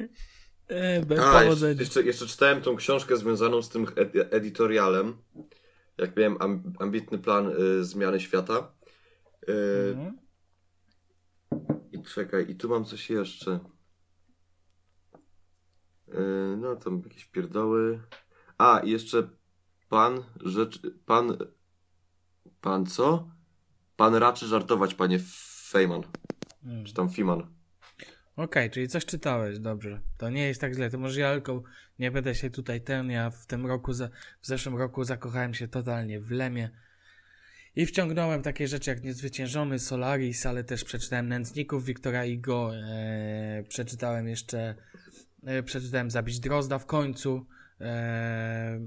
E, 0.69 1.07
bez 1.07 1.19
A, 1.21 1.45
jeszcze, 1.45 1.75
jeszcze, 1.75 2.03
jeszcze 2.03 2.27
czytałem 2.27 2.61
tą 2.63 2.77
książkę 2.77 3.17
związaną 3.17 3.63
z 3.63 3.69
tym 3.69 3.87
ed- 3.87 4.27
editorialem. 4.31 5.17
Jak 5.99 6.17
miałem 6.17 6.37
am- 6.41 6.73
ambitny 6.79 7.19
plan 7.19 7.53
y, 7.81 7.85
zmiany 7.85 8.21
świata. 8.21 8.73
Y, 9.49 9.53
Mhm. 9.93 10.19
I 12.03 12.05
czekaj, 12.05 12.51
i 12.51 12.55
tu 12.55 12.69
mam 12.69 12.85
coś 12.85 13.11
jeszcze. 13.11 13.61
Y, 16.09 16.57
no, 16.57 16.77
tam 16.77 17.03
jakieś 17.05 17.25
pierdoły. 17.25 18.03
A, 18.59 18.79
i 18.79 18.91
jeszcze 18.91 19.29
pan 19.88 20.25
rzecz. 20.45 20.81
Pan. 21.07 21.37
Pan 22.61 22.87
co? 22.87 23.29
Pan 23.97 24.15
raczy 24.15 24.47
żartować, 24.47 24.95
panie 24.95 25.19
Fejman. 25.71 26.03
Mm. 26.65 26.85
Czy 26.85 26.95
tam 26.95 27.11
Fiman. 27.11 27.47
Okej, 28.37 28.71
czyli 28.71 28.88
coś 28.88 29.05
czytałeś, 29.05 29.59
dobrze. 29.59 30.01
To 30.19 30.31
nie 30.31 30.47
jest 30.47 30.61
tak 30.61 30.75
źle. 30.75 30.91
To 30.91 30.99
może 30.99 31.21
ja 31.21 31.33
tylko 31.33 31.62
nie 31.99 32.11
będę 32.11 32.35
się 32.35 32.51
tutaj 32.51 32.81
ten. 32.81 33.11
Ja 33.11 33.31
w 33.31 33.47
tym 33.47 33.67
roku, 33.67 33.93
za, 33.93 34.09
w 34.41 34.47
zeszłym 34.47 34.77
roku 34.77 35.05
zakochałem 35.05 35.55
się 35.55 35.69
totalnie 35.69 36.21
w 36.21 36.31
Lemie. 36.31 36.71
I 37.77 37.87
wciągnąłem 37.87 38.43
takie 38.43 38.69
rzeczy 38.69 38.91
jak 38.91 39.05
Niezwyciężony 39.05 39.79
Solaris, 39.79 40.47
ale 40.47 40.65
też 40.65 40.85
przeczytałem 40.85 41.29
Nędzników 41.29 41.85
Wiktora 41.85 42.25
Igo. 42.25 42.77
E, 42.77 43.63
przeczytałem 43.69 44.29
jeszcze. 44.29 44.75
E, 45.45 45.63
przeczytałem 45.63 46.11
Zabić 46.11 46.41
Drozda 46.41 46.79
w 46.79 46.87
końcu. 46.87 47.47
E, 47.81 48.81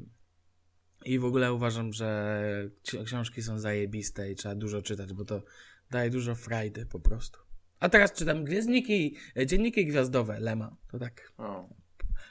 I 1.05 1.19
w 1.19 1.25
ogóle 1.25 1.53
uważam, 1.53 1.93
że 1.93 2.69
ksi- 2.83 3.03
książki 3.05 3.41
są 3.43 3.59
zajebiste 3.59 4.31
i 4.31 4.35
trzeba 4.35 4.55
dużo 4.55 4.81
czytać, 4.81 5.13
bo 5.13 5.25
to 5.25 5.43
daje 5.91 6.09
dużo 6.09 6.35
frajdy 6.35 6.85
po 6.85 6.99
prostu. 6.99 7.39
A 7.79 7.89
teraz 7.89 8.13
czytam 8.13 8.43
Gwiezdniki, 8.43 9.15
e, 9.37 9.45
dzienniki 9.45 9.85
gwiazdowe 9.85 10.39
Lema. 10.39 10.75
To 10.91 10.99
tak. 10.99 11.31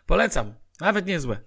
Polecam. 0.06 0.54
Nawet 0.80 1.06
niezłe. 1.06 1.40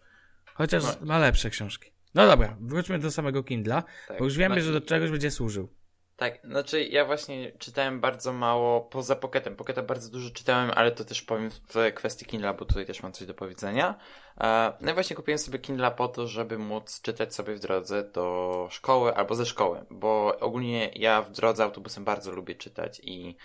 Chociaż 0.54 0.84
No. 0.84 1.06
ma 1.06 1.20
lepsze 1.20 1.50
książki. 1.50 1.91
No 2.17 2.27
dobra, 2.27 2.58
wróćmy 2.60 2.99
do 2.99 3.12
samego 3.12 3.43
Kindla, 3.43 3.84
Tak, 4.08 4.19
bo 4.19 4.25
już 4.25 4.38
wiemy, 4.38 4.56
no 4.56 4.62
że 4.62 4.71
do 4.71 4.82
czegoś 4.82 5.12
będzie 5.12 5.32
służył. 5.32 5.69
Tak, 6.15 6.39
znaczy 6.43 6.84
ja 6.84 7.06
właśnie 7.06 7.51
czytałem 7.51 8.01
bardzo 8.01 8.34
mało 8.34 8.82
poza 8.82 9.15
Pocketem. 9.15 9.56
Pocketa 9.56 9.82
bardzo 9.82 10.10
dużo 10.10 10.30
czytałem, 10.30 10.71
ale 10.75 10.91
to 10.91 11.06
też 11.06 11.21
powiem 11.21 11.49
w 11.51 11.93
kwestii 11.95 12.25
Kindla, 12.25 12.53
bo 12.53 12.65
tutaj 12.65 12.86
też 12.86 13.03
mam 13.03 13.12
coś 13.12 13.27
do 13.27 13.34
powiedzenia. 13.34 13.99
E, 14.41 14.73
No 14.82 14.91
i 14.91 14.93
właśnie 14.93 15.15
kupiłem 15.15 15.39
sobie 15.39 15.60
Kindla 15.60 15.91
po 15.91 16.08
to, 16.08 16.27
żeby 16.27 16.58
móc 16.58 17.01
czytać 17.01 17.36
sobie 17.36 17.56
w 17.56 17.60
drodze 17.60 18.03
do 18.03 18.67
szkoły 18.71 19.15
albo 19.15 19.36
ze 19.36 19.45
szkoły, 19.45 19.86
bo 19.89 20.39
ogólnie 20.39 20.91
ja 20.95 21.21
w 21.21 21.32
drodze 21.32 21.63
autobusem 21.63 22.03
bardzo 22.03 22.32
lubię 22.32 22.56
czytać 22.56 23.01
i 23.03 23.38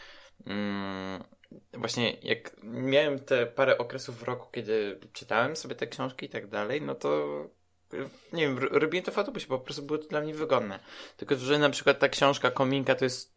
mm, 0.47 1.25
właśnie 1.75 2.13
jak 2.13 2.57
miałem 2.63 3.19
te 3.19 3.47
parę 3.47 3.79
okresów 3.79 4.19
w 4.19 4.23
roku, 4.23 4.51
kiedy 4.53 5.01
czytałem 5.13 5.57
sobie 5.57 5.75
te 5.75 5.87
książki 5.87 6.27
i 6.27 6.29
tak 6.29 6.47
dalej, 6.49 6.83
no 6.83 6.95
to 6.95 7.27
nie 8.33 8.43
wiem, 8.43 8.59
ro- 8.59 8.79
robiłem 8.79 9.05
to 9.05 9.13
w 9.13 9.19
autobusie, 9.19 9.47
po 9.47 9.59
prostu 9.59 9.83
było 9.83 9.99
to 9.99 10.09
dla 10.09 10.21
mnie 10.21 10.35
wygodne. 10.35 10.79
Tylko, 11.17 11.37
że 11.37 11.59
na 11.59 11.71
przykład 11.71 11.99
ta 11.99 12.09
książka 12.09 12.51
Kominka 12.51 12.95
to 12.95 13.05
jest 13.05 13.33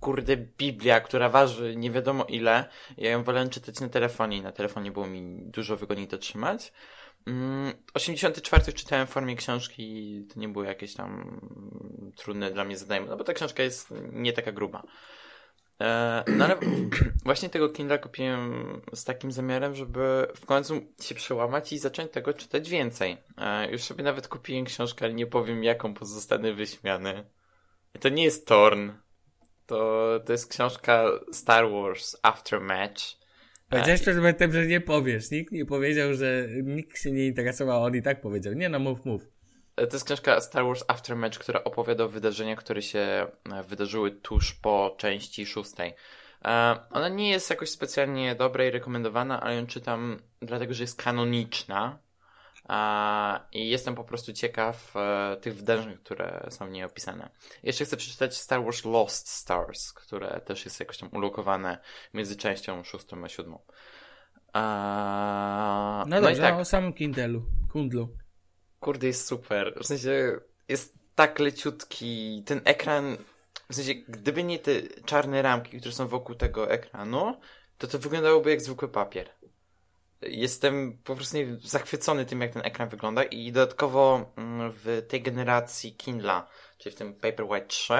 kurde 0.00 0.36
Biblia, 0.36 1.00
która 1.00 1.28
waży 1.28 1.76
nie 1.76 1.90
wiadomo 1.90 2.24
ile. 2.24 2.68
Ja 2.96 3.10
ją 3.10 3.22
wolałem 3.22 3.50
czytać 3.50 3.80
na 3.80 3.88
telefonie 3.88 4.36
i 4.36 4.42
na 4.42 4.52
telefonie 4.52 4.90
było 4.90 5.06
mi 5.06 5.42
dużo 5.42 5.76
wygodniej 5.76 6.08
to 6.08 6.18
trzymać. 6.18 6.72
Mm, 7.26 7.72
84 7.94 8.72
czytałem 8.72 9.06
w 9.06 9.10
formie 9.10 9.36
książki 9.36 9.82
i 9.82 10.24
to 10.26 10.40
nie 10.40 10.48
było 10.48 10.64
jakieś 10.64 10.94
tam 10.94 11.12
mm, 11.12 12.12
trudne 12.16 12.50
dla 12.50 12.64
mnie 12.64 12.76
zadanie, 12.76 13.06
no 13.06 13.16
bo 13.16 13.24
ta 13.24 13.32
książka 13.32 13.62
jest 13.62 13.94
nie 14.12 14.32
taka 14.32 14.52
gruba. 14.52 14.82
E, 15.80 16.24
No 16.36 16.44
ale 16.44 16.56
właśnie 17.24 17.50
tego 17.50 17.68
Kindle 17.68 17.98
kupiłem 17.98 18.64
z 18.94 19.04
takim 19.04 19.32
zamiarem, 19.32 19.74
żeby 19.74 20.26
w 20.36 20.46
końcu 20.46 20.80
się 21.02 21.14
przełamać 21.14 21.72
i 21.72 21.78
zacząć 21.78 22.12
tego 22.12 22.34
czytać 22.34 22.70
więcej. 22.70 23.16
E, 23.38 23.70
Już 23.70 23.82
sobie 23.82 24.04
nawet 24.04 24.28
kupiłem 24.28 24.64
książkę, 24.64 25.04
ale 25.04 25.14
nie 25.14 25.26
powiem 25.26 25.64
jaką, 25.64 25.94
bo 25.94 26.06
zostanę 26.06 26.52
wyśmiany. 26.52 27.24
To 28.00 28.08
nie 28.08 28.24
jest 28.24 28.46
Torn. 28.46 28.90
To, 29.66 30.20
to 30.26 30.32
jest 30.32 30.50
książka 30.50 31.04
Star 31.32 31.70
Wars 31.70 32.16
Aftermatch. 32.22 33.02
Powiedziałeś 33.70 34.00
przed 34.00 34.16
momentem, 34.16 34.52
że 34.52 34.66
nie 34.66 34.80
powiesz. 34.80 35.30
Nikt 35.30 35.52
nie 35.52 35.66
powiedział, 35.66 36.14
że 36.14 36.48
nikt 36.62 36.98
się 36.98 37.12
nie 37.12 37.26
interesował, 37.26 37.82
on 37.84 37.96
i 37.96 38.02
tak 38.02 38.20
powiedział. 38.20 38.52
Nie 38.54 38.68
no, 38.68 38.78
mów, 38.78 39.04
mów. 39.04 39.22
E, 39.78 39.86
To 39.86 39.96
jest 39.96 40.06
książka 40.06 40.40
Star 40.40 40.64
Wars 40.64 40.84
Aftermatch, 40.88 41.38
która 41.38 41.64
opowiada 41.64 42.04
o 42.04 42.08
wydarzeniach, 42.08 42.58
które 42.58 42.82
się 42.82 42.98
e, 42.98 43.62
wydarzyły 43.62 44.10
tuż 44.10 44.54
po 44.54 44.94
części 44.98 45.46
szóstej. 45.46 45.94
E, 46.44 46.78
Ona 46.90 47.08
nie 47.08 47.30
jest 47.30 47.50
jakoś 47.50 47.70
specjalnie 47.70 48.34
dobra 48.34 48.64
i 48.64 48.70
rekomendowana, 48.70 49.40
ale 49.40 49.56
ją 49.56 49.66
czytam 49.66 50.18
dlatego, 50.40 50.74
że 50.74 50.82
jest 50.84 51.02
kanoniczna. 51.02 51.98
I 53.52 53.68
jestem 53.68 53.94
po 53.94 54.04
prostu 54.04 54.32
ciekaw 54.32 54.94
tych 55.40 55.56
wydarzeń, 55.56 55.96
które 56.04 56.46
są 56.50 56.66
w 56.66 56.70
niej 56.70 56.84
opisane. 56.84 57.30
Jeszcze 57.62 57.84
chcę 57.84 57.96
przeczytać 57.96 58.36
Star 58.36 58.64
Wars 58.64 58.84
Lost 58.84 59.28
Stars, 59.28 59.92
które 59.92 60.40
też 60.40 60.64
jest 60.64 60.80
jakoś 60.80 60.98
tam 60.98 61.08
ulokowane 61.12 61.78
między 62.14 62.36
częścią 62.36 62.84
szóstą 62.84 63.24
a 63.24 63.28
siódmą. 63.28 63.58
No 66.08 66.18
i 66.18 66.22
dobrze, 66.22 66.42
tak. 66.42 66.58
o 66.58 66.64
samym 66.64 66.92
Kindlu. 66.92 67.42
Kundlu. 67.72 68.08
Kurde, 68.80 69.06
jest 69.06 69.26
super. 69.26 69.74
W 69.82 69.86
sensie 69.86 70.40
jest 70.68 70.94
tak 71.14 71.38
leciutki. 71.38 72.42
Ten 72.46 72.60
ekran. 72.64 73.16
W 73.70 73.74
sensie, 73.74 73.94
gdyby 73.94 74.44
nie 74.44 74.58
te 74.58 74.82
czarne 75.04 75.42
ramki, 75.42 75.80
które 75.80 75.94
są 75.94 76.08
wokół 76.08 76.34
tego 76.34 76.70
ekranu, 76.70 77.40
to 77.78 77.86
to 77.86 77.98
wyglądałoby 77.98 78.50
jak 78.50 78.62
zwykły 78.62 78.88
papier. 78.88 79.30
Jestem 80.22 80.98
po 81.04 81.14
prostu 81.16 81.36
zachwycony 81.60 82.26
tym, 82.26 82.40
jak 82.40 82.52
ten 82.52 82.62
ekran 82.64 82.88
wygląda 82.88 83.22
i 83.22 83.52
dodatkowo 83.52 84.32
mm, 84.36 84.72
w 84.72 85.02
tej 85.08 85.22
generacji 85.22 85.96
Kindla, 85.96 86.48
czyli 86.78 86.94
w 86.96 86.98
tym 86.98 87.14
Paperwhite 87.14 87.66
3, 87.66 87.94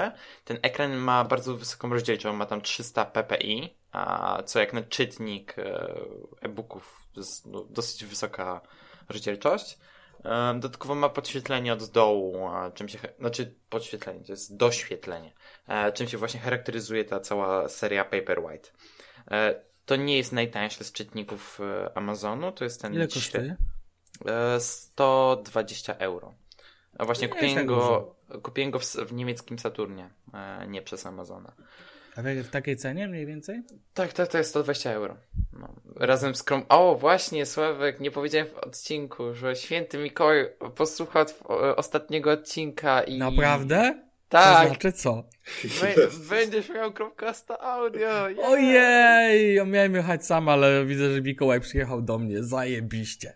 ten 0.45 0.59
ekran 0.62 0.97
ma 0.97 1.25
bardzo 1.25 1.57
wysoką 1.57 1.91
rozdzielczość, 1.91 2.37
ma 2.37 2.47
tam 2.47 2.61
300 2.61 3.05
ppi, 3.05 3.77
a 3.93 4.43
co 4.43 4.61
jak 4.61 4.73
na 4.73 4.83
czytnik 4.83 5.59
e, 5.59 5.95
e-booków 6.41 7.09
no, 7.47 7.64
dosyć 7.71 8.05
wysoka 8.05 8.61
rozdzielczość. 9.09 9.79
Dodatkowo 10.54 10.94
ma 10.94 11.09
podświetlenie 11.09 11.72
od 11.72 11.85
dołu, 11.90 12.48
czym 12.74 12.88
się, 12.88 12.98
znaczy 13.18 13.54
podświetlenie, 13.70 14.20
to 14.24 14.33
jest 14.33 14.57
doświetlenie, 14.57 15.33
e, 15.68 15.92
czym 15.92 16.09
się 16.09 16.18
właśnie 16.18 16.40
charakteryzuje 16.40 17.04
ta 17.04 17.20
cała 17.20 17.68
seria 17.68 18.04
Paperwhite. 18.04 18.68
E, 19.31 19.54
To 19.87 19.96
nie 19.96 20.16
jest 20.16 20.33
najtańszy 20.33 20.85
z 20.85 20.92
czytników 20.92 21.61
e, 21.61 21.96
Amazonu, 21.96 22.52
to 22.52 22.64
jest 22.64 22.83
ten 22.83 22.94
Ile 22.94 23.09
kosztuje? 23.09 23.57
e, 24.26 24.61
120 24.61 25.96
euro. 25.96 26.35
A 26.98 27.04
właśnie 27.04 27.28
kupiłem 27.28 27.54
tak 27.54 27.66
go, 27.66 28.14
kupiłem 28.42 28.70
go 28.70 28.78
w, 28.78 28.85
w 28.85 29.12
niemieckim 29.12 29.59
Saturnie, 29.59 30.11
nie 30.68 30.83
przez 30.83 31.07
Amazona. 31.07 31.52
A 32.18 32.22
w, 32.22 32.26
w 32.46 32.50
takiej 32.50 32.76
cenie 32.76 33.09
mniej 33.09 33.26
więcej? 33.26 33.62
Tak, 33.94 34.12
tak, 34.12 34.28
to 34.28 34.38
jest 34.38 34.50
120 34.50 34.90
euro. 34.90 35.16
No. 35.52 35.74
Razem 35.96 36.35
z 36.35 36.42
Krom... 36.42 36.62
O, 36.68 36.94
właśnie, 36.94 37.46
Sławek, 37.46 38.00
nie 38.00 38.11
powiedziałem 38.11 38.48
w 38.48 38.54
odcinku, 38.54 39.35
że 39.35 39.57
święty 39.57 39.98
Mikołaj 39.98 40.48
posłuchał 40.76 41.24
ostatniego 41.76 42.31
odcinka 42.31 43.02
i... 43.02 43.18
Naprawdę? 43.18 43.94
To 44.28 44.38
Tak, 44.38 44.68
znaczy 44.68 44.92
co? 44.92 45.24
będziesz 46.31 46.68
miał 46.68 46.92
Chromecasta 46.92 47.61
audio. 47.61 48.28
yeah. 48.28 48.48
Ojej, 48.48 49.54
ja 49.54 49.64
miałem 49.64 49.94
jechać 49.94 50.26
sam, 50.26 50.48
ale 50.48 50.87
widzę, 50.87 51.14
że 51.14 51.20
Mikołaj 51.22 51.61
przyjechał 51.61 52.02
do 52.02 52.18
mnie. 52.18 52.42
Zajebiście. 52.42 53.33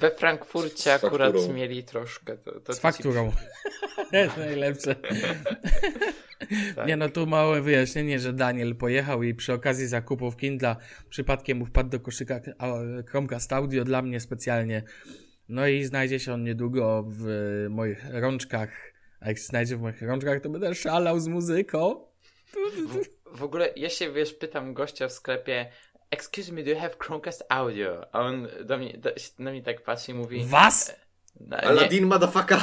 We 0.00 0.10
Frankfurcie 0.10 0.94
akurat 0.94 1.32
fakturą. 1.32 1.54
mieli 1.54 1.84
troszkę. 1.84 2.36
To, 2.36 2.60
to 2.60 2.72
Z 2.72 2.78
fakturą. 2.78 3.32
To 4.10 4.16
jest 4.16 4.36
najlepsze. 4.36 4.94
Tak. 6.76 6.86
Nie 6.86 6.96
no, 6.96 7.08
tu 7.08 7.26
małe 7.26 7.62
wyjaśnienie, 7.62 8.18
że 8.18 8.32
Daniel 8.32 8.76
pojechał 8.76 9.22
i 9.22 9.34
przy 9.34 9.52
okazji 9.52 9.86
zakupów 9.86 10.36
Kindla 10.36 10.76
przypadkiem 11.10 11.58
mu 11.58 11.66
wpadł 11.66 11.90
do 11.90 12.00
koszyka 12.00 12.40
Chromecast 13.06 13.52
Audio 13.52 13.84
dla 13.84 14.02
mnie 14.02 14.20
specjalnie. 14.20 14.82
No 15.48 15.66
i 15.66 15.84
znajdzie 15.84 16.20
się 16.20 16.32
on 16.32 16.44
niedługo 16.44 17.04
w 17.08 17.26
moich 17.70 18.04
rączkach. 18.10 18.70
A 19.20 19.28
jak 19.28 19.38
się 19.38 19.44
znajdzie 19.44 19.76
w 19.76 19.80
moich 19.80 20.02
rączkach, 20.02 20.40
to 20.40 20.50
będę 20.50 20.74
szalał 20.74 21.20
z 21.20 21.28
muzyką. 21.28 22.04
W 23.32 23.42
ogóle 23.42 23.72
ja 23.76 23.88
się, 23.88 24.12
wiesz, 24.12 24.34
pytam 24.34 24.74
gościa 24.74 25.08
w 25.08 25.12
sklepie 25.12 25.70
Excuse 26.10 26.52
me, 26.52 26.62
do 26.62 26.70
you 26.70 26.78
have 26.78 26.96
Chromecast 26.98 27.42
audio? 27.48 28.06
A 28.12 28.20
on 28.20 28.48
do 28.64 28.78
mnie, 28.78 28.92
do, 28.98 29.10
na 29.38 29.50
mnie 29.50 29.62
tak 29.62 29.82
patrzy 29.82 30.12
i 30.12 30.14
mówi... 30.14 30.44
Was? 30.44 30.96
No, 31.40 31.56
nie, 31.56 31.64
Aladdin 31.64 32.06
motherfucker! 32.06 32.58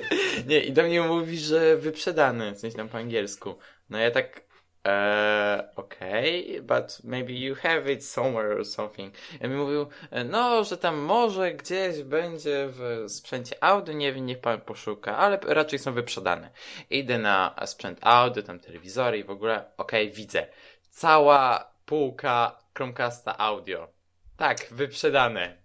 nie, 0.48 0.60
i 0.60 0.72
do 0.72 0.82
mnie 0.82 1.00
mówi, 1.00 1.38
że 1.38 1.76
wyprzedany, 1.76 2.52
w 2.52 2.58
sensie 2.58 2.76
tam 2.76 2.88
po 2.88 2.98
angielsku. 2.98 3.54
No 3.90 3.98
ja 3.98 4.10
tak... 4.10 4.50
Eee, 4.84 5.62
okej, 5.76 6.62
but 6.62 7.04
maybe 7.04 7.32
you 7.32 7.54
have 7.54 7.92
it 7.92 8.06
somewhere 8.06 8.58
or 8.58 8.64
something. 8.64 9.14
Ja 9.40 9.48
mi 9.48 9.56
mówił, 9.56 9.86
e, 10.10 10.24
no, 10.24 10.64
że 10.64 10.76
tam 10.76 10.96
może 10.96 11.52
gdzieś 11.52 12.02
będzie 12.02 12.68
w 12.70 13.04
sprzęcie 13.08 13.64
audio, 13.64 13.94
nie 13.94 14.12
wiem, 14.12 14.26
niech 14.26 14.40
pan 14.40 14.60
poszuka, 14.60 15.16
ale 15.16 15.38
raczej 15.46 15.78
są 15.78 15.92
wyprzedane. 15.92 16.50
Idę 16.90 17.18
na 17.18 17.54
sprzęt 17.66 17.98
audio, 18.02 18.42
tam 18.42 18.60
telewizory 18.60 19.18
i 19.18 19.24
w 19.24 19.30
ogóle, 19.30 19.64
okej, 19.76 20.10
widzę. 20.10 20.46
Cała 20.90 21.70
półka 21.86 22.59
Chromecasta 22.74 23.38
audio. 23.38 23.88
Tak, 24.36 24.66
wyprzedane. 24.70 25.62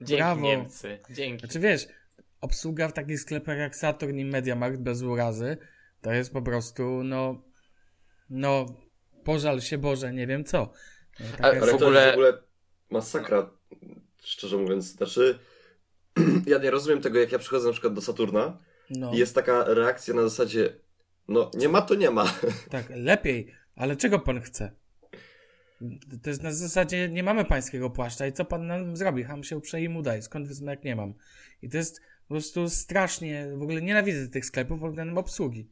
Dzięki 0.00 0.22
Brawo. 0.22 0.40
Niemcy, 0.40 0.98
dzięki. 1.10 1.40
Znaczy 1.40 1.60
wiesz, 1.60 1.86
obsługa 2.40 2.88
w 2.88 2.92
takich 2.92 3.20
sklepach 3.20 3.58
jak 3.58 3.76
Saturn 3.76 4.18
i 4.18 4.24
Mediamarkt 4.24 4.80
bez 4.80 5.02
urazy, 5.02 5.56
to 6.00 6.12
jest 6.12 6.32
po 6.32 6.42
prostu, 6.42 7.02
no, 7.04 7.42
no, 8.30 8.66
pożal 9.24 9.60
się 9.60 9.78
Boże, 9.78 10.12
nie 10.12 10.26
wiem 10.26 10.44
co. 10.44 10.72
No, 11.20 11.26
taka 11.30 11.44
Ale 11.44 11.60
W 11.60 11.70
to 11.70 11.76
ogóle- 11.76 12.00
jest 12.00 12.10
w 12.10 12.14
ogóle 12.14 12.32
masakra, 12.90 13.50
szczerze 14.22 14.56
mówiąc. 14.56 14.84
Znaczy, 14.84 15.38
ja 16.46 16.58
nie 16.58 16.70
rozumiem 16.70 17.02
tego, 17.02 17.18
jak 17.18 17.32
ja 17.32 17.38
przychodzę 17.38 17.66
na 17.66 17.72
przykład 17.72 17.94
do 17.94 18.00
Saturna 18.00 18.58
no, 18.90 19.12
i 19.12 19.18
jest 19.18 19.34
taka 19.34 19.64
reakcja 19.64 20.14
na 20.14 20.22
zasadzie, 20.22 20.74
no 21.28 21.50
nie 21.54 21.68
ma, 21.68 21.82
to 21.82 21.94
nie 21.94 22.10
ma. 22.10 22.34
tak, 22.70 22.86
lepiej, 22.90 23.54
ale 23.76 23.96
czego 23.96 24.18
pan 24.18 24.40
chce? 24.40 24.72
To 26.22 26.30
jest 26.30 26.42
na 26.42 26.52
zasadzie, 26.52 27.08
nie 27.08 27.22
mamy 27.22 27.44
pańskiego 27.44 27.90
płaszcza 27.90 28.26
i 28.26 28.32
co 28.32 28.44
pan 28.44 28.66
nam 28.66 28.96
zrobi? 28.96 29.24
Ham 29.24 29.44
się 29.44 29.56
uprze 29.56 29.80
i 29.80 29.88
mu 29.88 30.02
daj, 30.02 30.22
skąd 30.22 30.48
wezmę 30.48 30.72
jak 30.72 30.84
nie 30.84 30.96
mam? 30.96 31.14
I 31.62 31.68
to 31.68 31.76
jest 31.76 32.00
po 32.28 32.34
prostu 32.34 32.70
strasznie, 32.70 33.48
w 33.56 33.62
ogóle 33.62 33.82
nienawidzę 33.82 34.28
tych 34.28 34.44
sklepów 34.46 34.80
względem 34.88 35.18
obsługi. 35.18 35.68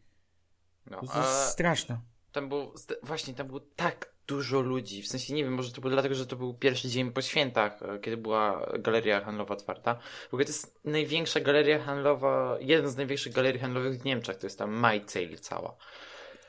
No, 0.91 1.01
To 1.01 1.19
jest 1.21 1.43
straszne. 1.43 2.01
tam 2.33 2.49
było, 2.49 2.73
zde- 2.77 2.97
właśnie 3.03 3.35
tam 3.35 3.47
było 3.47 3.61
tak 3.61 4.13
dużo 4.27 4.61
ludzi, 4.61 5.03
w 5.03 5.09
sensie 5.09 5.35
nie 5.35 5.45
wiem, 5.45 5.53
może 5.55 5.73
to 5.73 5.81
było 5.81 5.91
dlatego, 5.91 6.15
że 6.15 6.27
to 6.27 6.37
był 6.37 6.55
pierwszy 6.55 6.89
dzień 6.89 7.13
po 7.13 7.23
świętach, 7.23 7.83
e, 7.83 7.99
kiedy 7.99 8.17
była 8.17 8.67
galeria 8.79 9.21
handlowa 9.21 9.55
otwarta. 9.55 9.95
W 10.25 10.35
ogóle 10.35 10.45
to 10.45 10.51
jest 10.51 10.81
największa 10.85 11.41
galeria 11.41 11.79
handlowa, 11.83 12.57
jeden 12.61 12.89
z 12.91 12.97
największych 12.97 13.33
galerii 13.33 13.61
handlowych 13.61 14.01
w 14.01 14.05
Niemczech, 14.05 14.37
to 14.37 14.47
jest 14.47 14.59
tam 14.59 14.83
Sale 15.07 15.37
cała. 15.41 15.77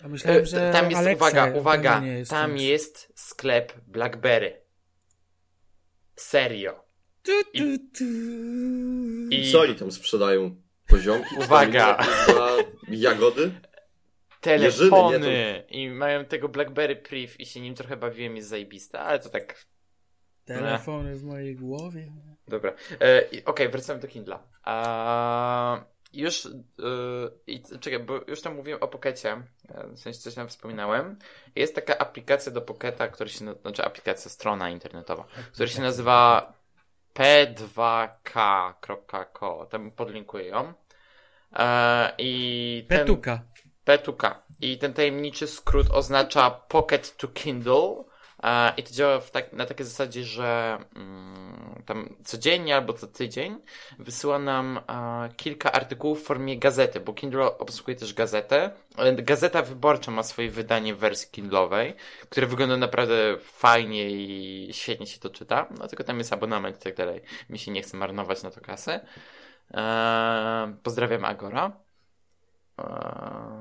A 0.03 0.07
myślałem, 0.07 0.45
że 0.45 0.69
E, 0.69 0.73
tam 0.73 0.85
jest, 0.85 0.97
Alexa 0.97 1.25
uwaga, 1.27 1.59
uwaga, 1.59 2.05
jest 2.05 2.31
tam 2.31 2.57
jest 2.57 3.13
sklep 3.15 3.73
Blackberry. 3.87 4.61
Serio. 6.15 6.83
Tu, 7.23 7.31
tu, 7.43 7.77
tu. 7.97 8.05
I 9.29 9.51
Co 9.51 9.61
oni 9.61 9.75
tam 9.75 9.91
sprzedają? 9.91 10.61
Poziomki? 10.87 11.35
Uwaga! 11.35 12.05
Jagody? 12.89 13.51
telefony 14.41 15.63
i 15.69 15.89
mają 15.89 16.25
tego 16.25 16.49
BlackBerry 16.49 16.95
Priv 16.95 17.33
i 17.39 17.45
się 17.45 17.61
nim 17.61 17.75
trochę 17.75 17.97
bawiłem, 17.97 18.35
jest 18.35 18.49
zajebista, 18.49 18.99
ale 18.99 19.19
to 19.19 19.29
tak 19.29 19.65
Telefony 20.45 21.15
w 21.15 21.23
mojej 21.23 21.55
głowie. 21.55 22.11
Dobra. 22.47 22.73
E, 23.01 23.23
Okej, 23.45 23.69
wracamy 23.69 23.99
do 23.99 24.07
Kindla. 24.07 24.43
A, 24.63 25.83
już. 26.21 26.47
I, 27.47 27.63
czekaj, 27.79 27.99
bo 27.99 28.19
już 28.27 28.41
tam 28.41 28.55
mówiłem 28.55 28.83
o 28.83 28.87
Pokecie. 28.87 29.43
e, 29.69 29.87
W 29.87 29.99
sensie 29.99 30.19
coś 30.19 30.33
tam 30.35 30.47
wspominałem. 30.47 31.19
Jest 31.55 31.75
taka 31.75 31.97
aplikacja 31.97 32.51
do 32.51 32.61
Poketa, 32.61 33.07
która 33.07 33.29
się. 33.29 33.45
na- 33.45 33.53
Znaczy, 33.53 33.85
aplikacja, 33.85 34.31
strona 34.31 34.69
internetowa, 34.69 35.25
która 35.53 35.67
się 35.67 35.81
nazywa 35.81 36.53
p2k.co. 37.15 39.65
Tam 39.69 39.91
podlinkuję 39.91 40.45
ją. 40.47 40.73
E, 41.53 42.13
I 42.17 42.85
ten, 42.89 42.99
Petuka. 42.99 43.39
P2K. 43.85 44.35
I 44.61 44.77
ten 44.77 44.93
tajemniczy 44.93 45.47
skrót 45.47 45.87
oznacza 45.91 46.49
Pocket 46.51 47.17
to 47.17 47.27
Kindle. 47.27 48.03
I 48.77 48.83
to 48.83 48.91
działa 48.91 49.21
tak, 49.31 49.53
na 49.53 49.65
takiej 49.65 49.85
zasadzie, 49.85 50.23
że 50.23 50.77
mm, 50.95 51.83
tam 51.85 52.15
codziennie 52.23 52.75
albo 52.75 52.93
co 52.93 53.07
tydzień 53.07 53.57
wysyła 53.99 54.39
nam 54.39 54.77
e, 54.77 55.29
kilka 55.37 55.71
artykułów 55.71 56.21
w 56.21 56.25
formie 56.25 56.59
gazety, 56.59 56.99
bo 56.99 57.13
Kindle 57.13 57.57
obsługuje 57.57 57.97
też 57.97 58.13
gazetę. 58.13 58.71
Gazeta 59.15 59.61
Wyborcza 59.61 60.11
ma 60.11 60.23
swoje 60.23 60.49
wydanie 60.49 60.95
w 60.95 60.97
wersji 60.97 61.29
Kindle'owej, 61.31 61.93
które 62.29 62.47
wygląda 62.47 62.77
naprawdę 62.77 63.37
fajnie 63.39 64.09
i 64.09 64.69
świetnie 64.73 65.07
się 65.07 65.19
to 65.19 65.29
czyta. 65.29 65.67
No 65.79 65.87
tylko 65.87 66.03
tam 66.03 66.17
jest 66.17 66.33
abonament 66.33 66.77
i 66.77 66.83
tak 66.83 66.95
dalej. 66.95 67.21
Mi 67.49 67.59
się 67.59 67.71
nie 67.71 67.81
chce 67.81 67.97
marnować 67.97 68.43
na 68.43 68.51
to 68.51 68.61
kasy. 68.61 68.99
E, 69.73 70.75
pozdrawiam 70.83 71.25
Agora. 71.25 71.86
Eee, 72.77 73.57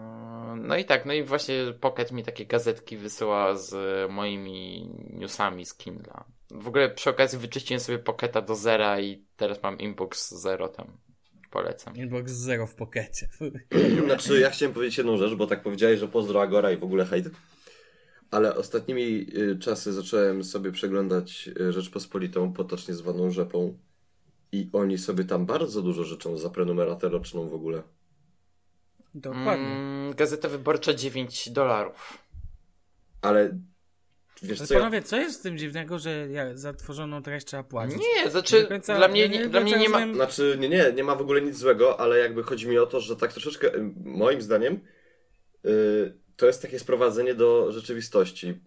No 0.56 0.76
i 0.76 0.84
tak, 0.84 1.06
no 1.06 1.12
i 1.12 1.22
właśnie 1.22 1.54
Pocket 1.80 2.12
mi 2.12 2.22
takie 2.22 2.46
gazetki 2.46 2.96
wysyła 2.96 3.56
z 3.56 3.74
moimi 4.10 4.90
newsami 5.10 5.66
z 5.66 5.74
Kindla. 5.74 6.24
W 6.50 6.68
ogóle 6.68 6.90
przy 6.90 7.10
okazji 7.10 7.38
wyczyściłem 7.38 7.80
sobie 7.80 7.98
Pocketa 7.98 8.42
do 8.42 8.54
zera 8.54 9.00
i 9.00 9.24
teraz 9.36 9.62
mam 9.62 9.78
inbox 9.78 10.34
zero 10.34 10.68
tam. 10.68 10.98
Polecam. 11.50 11.96
Inbox 11.96 12.32
zero 12.32 12.66
w 12.66 12.74
pokecie. 12.74 13.28
Znaczy, 14.06 14.40
ja 14.40 14.50
chciałem 14.50 14.74
powiedzieć 14.74 14.98
jedną 14.98 15.16
rzecz, 15.16 15.34
bo 15.34 15.46
tak 15.46 15.62
powiedziałeś, 15.62 16.00
że 16.00 16.08
pozdro 16.08 16.42
Agora 16.42 16.72
i 16.72 16.76
w 16.76 16.84
ogóle 16.84 17.04
hejt. 17.04 17.30
Ale 18.30 18.56
ostatnimi 18.56 19.26
y, 19.38 19.58
czasy 19.58 19.92
zacząłem 19.92 20.44
sobie 20.44 20.72
przeglądać 20.72 21.50
y, 21.60 21.72
Rzeczpospolitą, 21.72 22.52
potocznie 22.52 22.94
zwaną 22.94 23.30
Rzepą. 23.30 23.78
I 24.52 24.70
oni 24.72 24.98
sobie 24.98 25.24
tam 25.24 25.46
bardzo 25.46 25.82
dużo 25.82 26.04
życzą 26.04 26.38
za 26.38 26.50
prenumeratę 26.50 27.08
roczną 27.08 27.48
w 27.48 27.54
ogóle. 27.54 27.82
Dokładnie. 29.20 29.66
Mm, 29.66 30.14
Gazeta 30.14 30.48
Wyborcza 30.48 30.94
9 30.94 31.50
dolarów. 31.50 32.18
Ale 33.22 33.58
wiesz 34.42 34.58
Ale 34.60 34.66
co, 34.68 34.74
ja, 34.74 34.80
panowie, 34.80 35.02
co 35.02 35.16
jest 35.16 35.38
z 35.38 35.42
tym 35.42 35.58
dziwnego, 35.58 35.98
że 35.98 36.28
ja 36.30 36.56
za 36.56 36.72
tworzoną 36.74 37.22
treść 37.22 37.46
trzeba 37.46 37.62
płacić? 37.62 37.98
Nie, 37.98 38.30
znaczy 38.30 38.66
końca- 38.66 38.96
dla 38.96 39.08
mnie, 39.08 39.20
ja 39.20 39.26
nie, 39.26 39.38
nie 39.38 39.48
dla 39.48 39.60
mnie 39.60 39.78
nie 39.78 39.88
ma... 39.88 39.98
rozumiem- 39.98 40.14
Znaczy, 40.14 40.56
nie, 40.60 40.68
nie, 40.68 40.92
nie 40.92 41.04
ma 41.04 41.14
w 41.14 41.20
ogóle 41.20 41.42
nic 41.42 41.56
złego, 41.56 42.00
ale 42.00 42.18
jakby 42.18 42.42
chodzi 42.42 42.68
mi 42.68 42.78
o 42.78 42.86
to, 42.86 43.00
że 43.00 43.16
tak 43.16 43.32
troszeczkę, 43.32 43.74
y, 43.74 43.92
moim 44.04 44.42
zdaniem, 44.42 44.80
y, 45.66 46.18
to 46.36 46.46
jest 46.46 46.62
takie 46.62 46.78
sprowadzenie 46.78 47.34
do 47.34 47.72
rzeczywistości. 47.72 48.60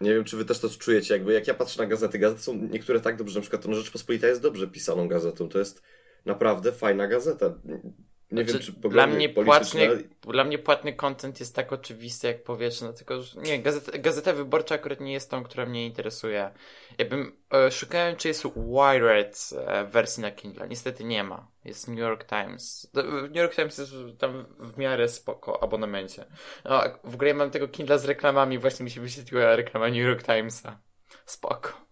Nie 0.00 0.14
wiem, 0.14 0.24
czy 0.24 0.36
wy 0.36 0.44
też 0.44 0.58
to 0.58 0.68
czujecie, 0.68 1.14
jakby 1.14 1.32
jak 1.32 1.46
ja 1.46 1.54
patrzę 1.54 1.82
na 1.82 1.88
gazety, 1.88 2.18
gazety 2.18 2.42
są 2.42 2.54
niektóre 2.54 3.00
tak 3.00 3.16
dobrze, 3.16 3.34
na 3.38 3.40
przykład 3.40 3.62
to 3.62 3.74
Rzeczpospolita 3.74 4.26
jest 4.26 4.42
dobrze 4.42 4.68
pisaną 4.68 5.08
gazetą, 5.08 5.48
to 5.48 5.58
jest 5.58 5.82
naprawdę 6.24 6.72
fajna 6.72 7.08
gazeta. 7.08 7.54
Nie 8.32 8.44
wiem, 8.44 8.50
Znaczy, 8.50 8.72
czy 8.82 8.88
dla 8.88 9.06
mnie, 9.06 9.28
płatny, 9.28 10.04
dla 10.20 10.44
mnie 10.44 10.58
płatny 10.58 10.92
content 10.92 11.40
jest 11.40 11.54
tak 11.54 11.72
oczywisty 11.72 12.26
jak 12.26 12.42
powietrze, 12.42 12.86
no 12.86 12.92
tylko, 12.92 13.22
że 13.22 13.40
nie, 13.40 13.62
gazeta, 13.62 13.98
gazeta 13.98 14.32
wyborcza 14.32 14.74
akurat 14.74 15.00
nie 15.00 15.12
jest 15.12 15.30
tą, 15.30 15.44
która 15.44 15.66
mnie 15.66 15.86
interesuje. 15.86 16.50
Ja 16.98 17.04
bym 17.04 17.36
e, 17.52 17.70
szukałem, 17.70 18.16
czy 18.16 18.28
jest 18.28 18.44
Wired 18.56 19.50
e, 19.66 19.84
wersji 19.84 20.20
na 20.20 20.30
Kindle. 20.30 20.68
Niestety 20.68 21.04
nie 21.04 21.24
ma. 21.24 21.48
Jest 21.64 21.88
New 21.88 21.98
York 21.98 22.24
Times. 22.24 22.90
New 23.22 23.36
York 23.36 23.54
Times 23.54 23.78
jest 23.78 23.92
tam 24.18 24.46
w 24.58 24.78
miarę 24.78 25.08
spoko 25.08 25.62
abonamencie. 25.62 26.24
No, 26.64 26.82
w 27.04 27.14
ogóle 27.14 27.28
ja 27.28 27.34
mam 27.34 27.50
tego 27.50 27.68
Kindla 27.68 27.98
z 27.98 28.04
reklamami, 28.04 28.58
właśnie 28.58 28.84
mi 28.84 28.90
się 28.90 29.00
wyświetliła 29.00 29.56
reklama 29.56 29.88
New 29.88 29.96
York 29.96 30.22
Timesa. 30.22 30.78
Spoko. 31.26 31.87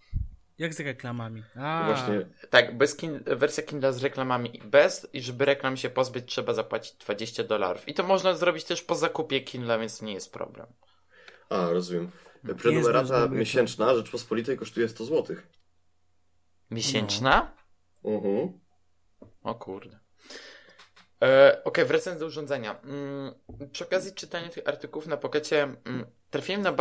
Jak 0.58 0.74
z 0.74 0.80
reklamami? 0.80 1.42
A, 1.56 1.84
Właśnie, 1.86 2.26
Tak, 2.50 2.76
bez 2.78 2.96
kin- 2.98 3.36
wersja 3.36 3.62
Kindle 3.62 3.92
z 3.92 4.02
reklamami 4.02 4.62
bez 4.64 5.08
i 5.12 5.22
żeby 5.22 5.44
reklam 5.44 5.76
się 5.76 5.90
pozbyć 5.90 6.30
trzeba 6.30 6.54
zapłacić 6.54 6.92
20 6.94 7.44
dolarów. 7.44 7.88
I 7.88 7.94
to 7.94 8.02
można 8.02 8.34
zrobić 8.34 8.64
też 8.64 8.82
po 8.82 8.94
zakupie 8.94 9.40
Kindle, 9.40 9.78
więc 9.78 10.02
nie 10.02 10.12
jest 10.12 10.32
problem. 10.32 10.66
a, 11.50 11.70
rozumiem. 11.70 12.10
Prenumerata 12.58 13.28
miesięczna 13.28 13.94
Rzeczpospolitej 13.94 14.56
kosztuje 14.56 14.88
100 14.88 15.04
zł. 15.04 15.36
Miesięczna? 16.70 17.52
Mhm. 18.04 18.60
O 19.42 19.54
kurde. 19.54 19.98
E, 21.22 21.60
Okej, 21.64 21.84
wracając 21.84 22.20
do 22.20 22.26
urządzenia. 22.26 22.80
Mm, 22.84 23.34
przy 23.72 23.84
okazji 23.84 24.12
czytania 24.14 24.48
tych 24.48 24.68
artykułów 24.68 25.06
na 25.06 25.16
Pokecie 25.16 25.62
mm, 25.62 26.06
trafiłem 26.30 26.62
na 26.62 26.70
e, 26.70 26.74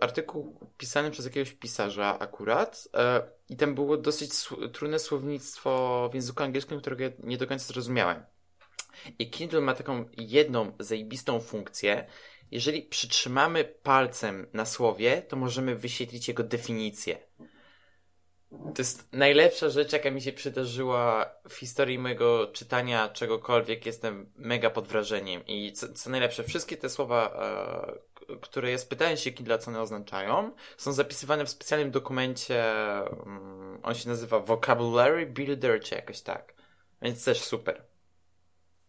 artykuł 0.00 0.70
pisany 0.78 1.10
przez 1.10 1.24
jakiegoś 1.24 1.52
pisarza 1.52 2.18
akurat 2.18 2.88
e, 2.94 3.22
i 3.48 3.56
tam 3.56 3.74
było 3.74 3.96
dosyć 3.96 4.30
trudne 4.72 4.98
słownictwo 4.98 6.08
w 6.12 6.14
języku 6.14 6.42
angielskim, 6.42 6.80
którego 6.80 7.02
ja 7.02 7.10
nie 7.22 7.38
do 7.38 7.46
końca 7.46 7.64
zrozumiałem. 7.64 8.24
I 9.18 9.30
Kindle 9.30 9.60
ma 9.60 9.74
taką 9.74 10.04
jedną 10.16 10.72
zajebistą 10.78 11.40
funkcję. 11.40 12.06
Jeżeli 12.50 12.82
przytrzymamy 12.82 13.64
palcem 13.64 14.46
na 14.52 14.66
słowie, 14.66 15.22
to 15.22 15.36
możemy 15.36 15.76
wyświetlić 15.76 16.28
jego 16.28 16.42
definicję. 16.42 17.18
To 18.50 18.74
jest 18.78 19.12
najlepsza 19.12 19.68
rzecz, 19.68 19.92
jaka 19.92 20.10
mi 20.10 20.22
się 20.22 20.32
przydarzyła 20.32 21.30
w 21.48 21.54
historii 21.54 21.98
mojego 21.98 22.46
czytania 22.52 23.08
czegokolwiek. 23.08 23.86
Jestem 23.86 24.32
mega 24.36 24.70
pod 24.70 24.88
wrażeniem. 24.88 25.46
I 25.46 25.72
co, 25.72 25.92
co 25.92 26.10
najlepsze, 26.10 26.44
wszystkie 26.44 26.76
te 26.76 26.88
słowa, 26.88 27.40
e, 28.28 28.36
które 28.40 28.70
ja 28.70 28.78
spytałem 28.78 29.16
się 29.16 29.32
Kindle, 29.32 29.58
co 29.58 29.70
one 29.70 29.80
oznaczają, 29.80 30.52
są 30.76 30.92
zapisywane 30.92 31.44
w 31.44 31.50
specjalnym 31.50 31.90
dokumencie. 31.90 32.64
mm, 33.06 33.80
on 33.82 33.94
się 33.94 34.08
nazywa 34.08 34.40
Vocabulary 34.40 35.26
Builder, 35.26 35.80
czy 35.80 35.94
jakoś 35.94 36.20
tak. 36.20 36.54
Więc 37.02 37.24
też 37.24 37.40
super. 37.40 37.84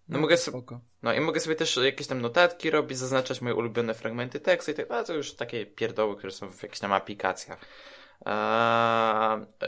No, 0.09 0.19
mogę 0.19 0.37
sobie, 0.37 0.61
no 1.03 1.13
i 1.13 1.19
mogę 1.19 1.39
sobie 1.39 1.55
też 1.55 1.77
jakieś 1.77 2.07
tam 2.07 2.21
notatki 2.21 2.69
robić, 2.69 2.97
zaznaczać 2.97 3.41
moje 3.41 3.55
ulubione 3.55 3.93
fragmenty 3.93 4.39
tekstu 4.39 4.71
i 4.71 4.73
tak 4.73 4.87
dalej. 4.87 5.05
To 5.05 5.13
już 5.13 5.33
takie 5.33 5.65
pierdoły, 5.65 6.17
które 6.17 6.31
są 6.31 6.51
w 6.51 6.63
jakichś 6.63 6.79
tam 6.79 6.93
aplikacjach. 6.93 7.59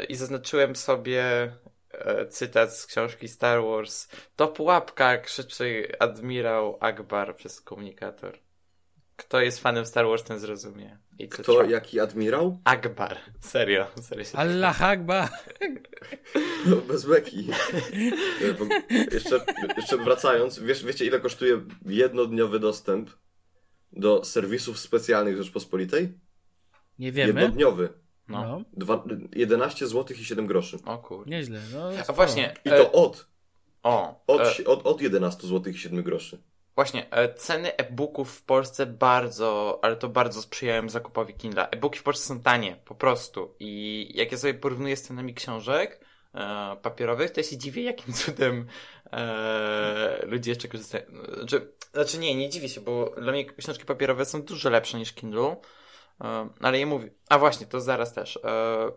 I 0.09 0.15
zaznaczyłem 0.15 0.75
sobie 0.75 1.53
e, 1.91 2.27
cytat 2.27 2.77
z 2.77 2.85
książki 2.85 3.27
Star 3.27 3.63
Wars. 3.63 4.07
To 4.35 4.47
pułapka, 4.47 5.17
krzyczy 5.17 5.87
admirał 5.99 6.77
Akbar 6.79 7.35
przez 7.35 7.61
komunikator. 7.61 8.39
Kto 9.15 9.41
jest 9.41 9.59
fanem 9.59 9.85
Star 9.85 10.05
Wars, 10.05 10.23
ten 10.23 10.39
zrozumie. 10.39 10.97
I 11.19 11.29
Kto, 11.29 11.53
trwa- 11.53 11.69
jaki 11.69 11.99
admirał? 11.99 12.61
Akbar. 12.63 13.17
Serio, 13.39 13.87
serio 14.01 14.25
się 14.25 14.37
Allah 14.37 14.81
Akbar. 14.81 15.29
No, 16.65 16.75
bez 16.75 17.05
beki. 17.05 17.47
E, 17.91 19.13
jeszcze, 19.13 19.45
jeszcze 19.77 19.97
wracając, 19.97 20.59
wiesz, 20.59 20.85
wiecie 20.85 21.05
ile 21.05 21.19
kosztuje 21.19 21.61
jednodniowy 21.85 22.59
dostęp 22.59 23.09
do 23.91 24.23
serwisów 24.23 24.79
specjalnych 24.79 25.37
Rzeczpospolitej? 25.37 26.19
Nie 26.99 27.11
wiemy. 27.11 27.41
Jednodniowy. 27.41 28.02
No. 28.27 28.43
No, 28.43 28.61
Dwa, 28.73 29.03
11 29.35 29.87
zł 29.87 30.17
i 30.19 30.25
7 30.25 30.47
groszy. 30.47 30.77
O 30.85 30.97
kurde. 30.97 31.31
nieźle. 31.31 31.59
No, 31.73 31.87
A 31.87 32.03
sporo. 32.03 32.15
właśnie, 32.15 32.53
I 32.65 32.69
e, 32.69 32.77
to 32.77 32.91
od, 32.91 33.27
o, 33.83 34.23
od, 34.27 34.41
e, 34.41 34.65
od, 34.67 34.87
od 34.87 35.01
11 35.01 35.47
zł 35.47 35.73
i 35.73 35.77
7 35.77 36.03
groszy. 36.03 36.41
Właśnie, 36.75 37.11
e, 37.11 37.33
ceny 37.33 37.75
e-booków 37.75 38.31
w 38.35 38.43
Polsce 38.43 38.85
bardzo, 38.85 39.79
ale 39.81 39.95
to 39.95 40.09
bardzo 40.09 40.41
sprzyjają 40.41 40.89
zakupowi 40.89 41.33
Kindle. 41.33 41.69
E-booki 41.69 41.99
w 41.99 42.03
Polsce 42.03 42.27
są 42.27 42.39
tanie, 42.41 42.75
po 42.85 42.95
prostu. 42.95 43.55
I 43.59 44.11
jak 44.13 44.31
ja 44.31 44.37
sobie 44.37 44.53
porównuję 44.53 44.97
z 44.97 45.01
cenami 45.01 45.33
książek 45.33 45.99
e, 46.33 46.75
papierowych, 46.81 47.31
to 47.31 47.39
ja 47.39 47.43
się 47.47 47.57
dziwię, 47.57 47.83
jakim 47.83 48.13
cudem 48.23 48.67
e, 49.11 50.25
ludzie 50.25 50.51
jeszcze 50.51 50.67
korzystają. 50.67 51.05
Znaczy, 51.37 51.71
znaczy 51.93 52.17
nie, 52.17 52.35
nie 52.35 52.49
dziwię 52.49 52.69
się, 52.69 52.81
bo 52.81 53.15
dla 53.21 53.31
mnie 53.31 53.45
książki 53.45 53.85
papierowe 53.85 54.25
są 54.25 54.41
dużo 54.41 54.69
lepsze 54.69 54.97
niż 54.97 55.13
Kindle. 55.13 55.55
E, 56.23 56.49
ale 56.59 56.79
ja 56.79 56.85
mówię, 56.85 57.09
a 57.29 57.39
właśnie, 57.39 57.65
to 57.67 57.81
zaraz 57.81 58.13
też. 58.13 58.39
E, 58.43 58.91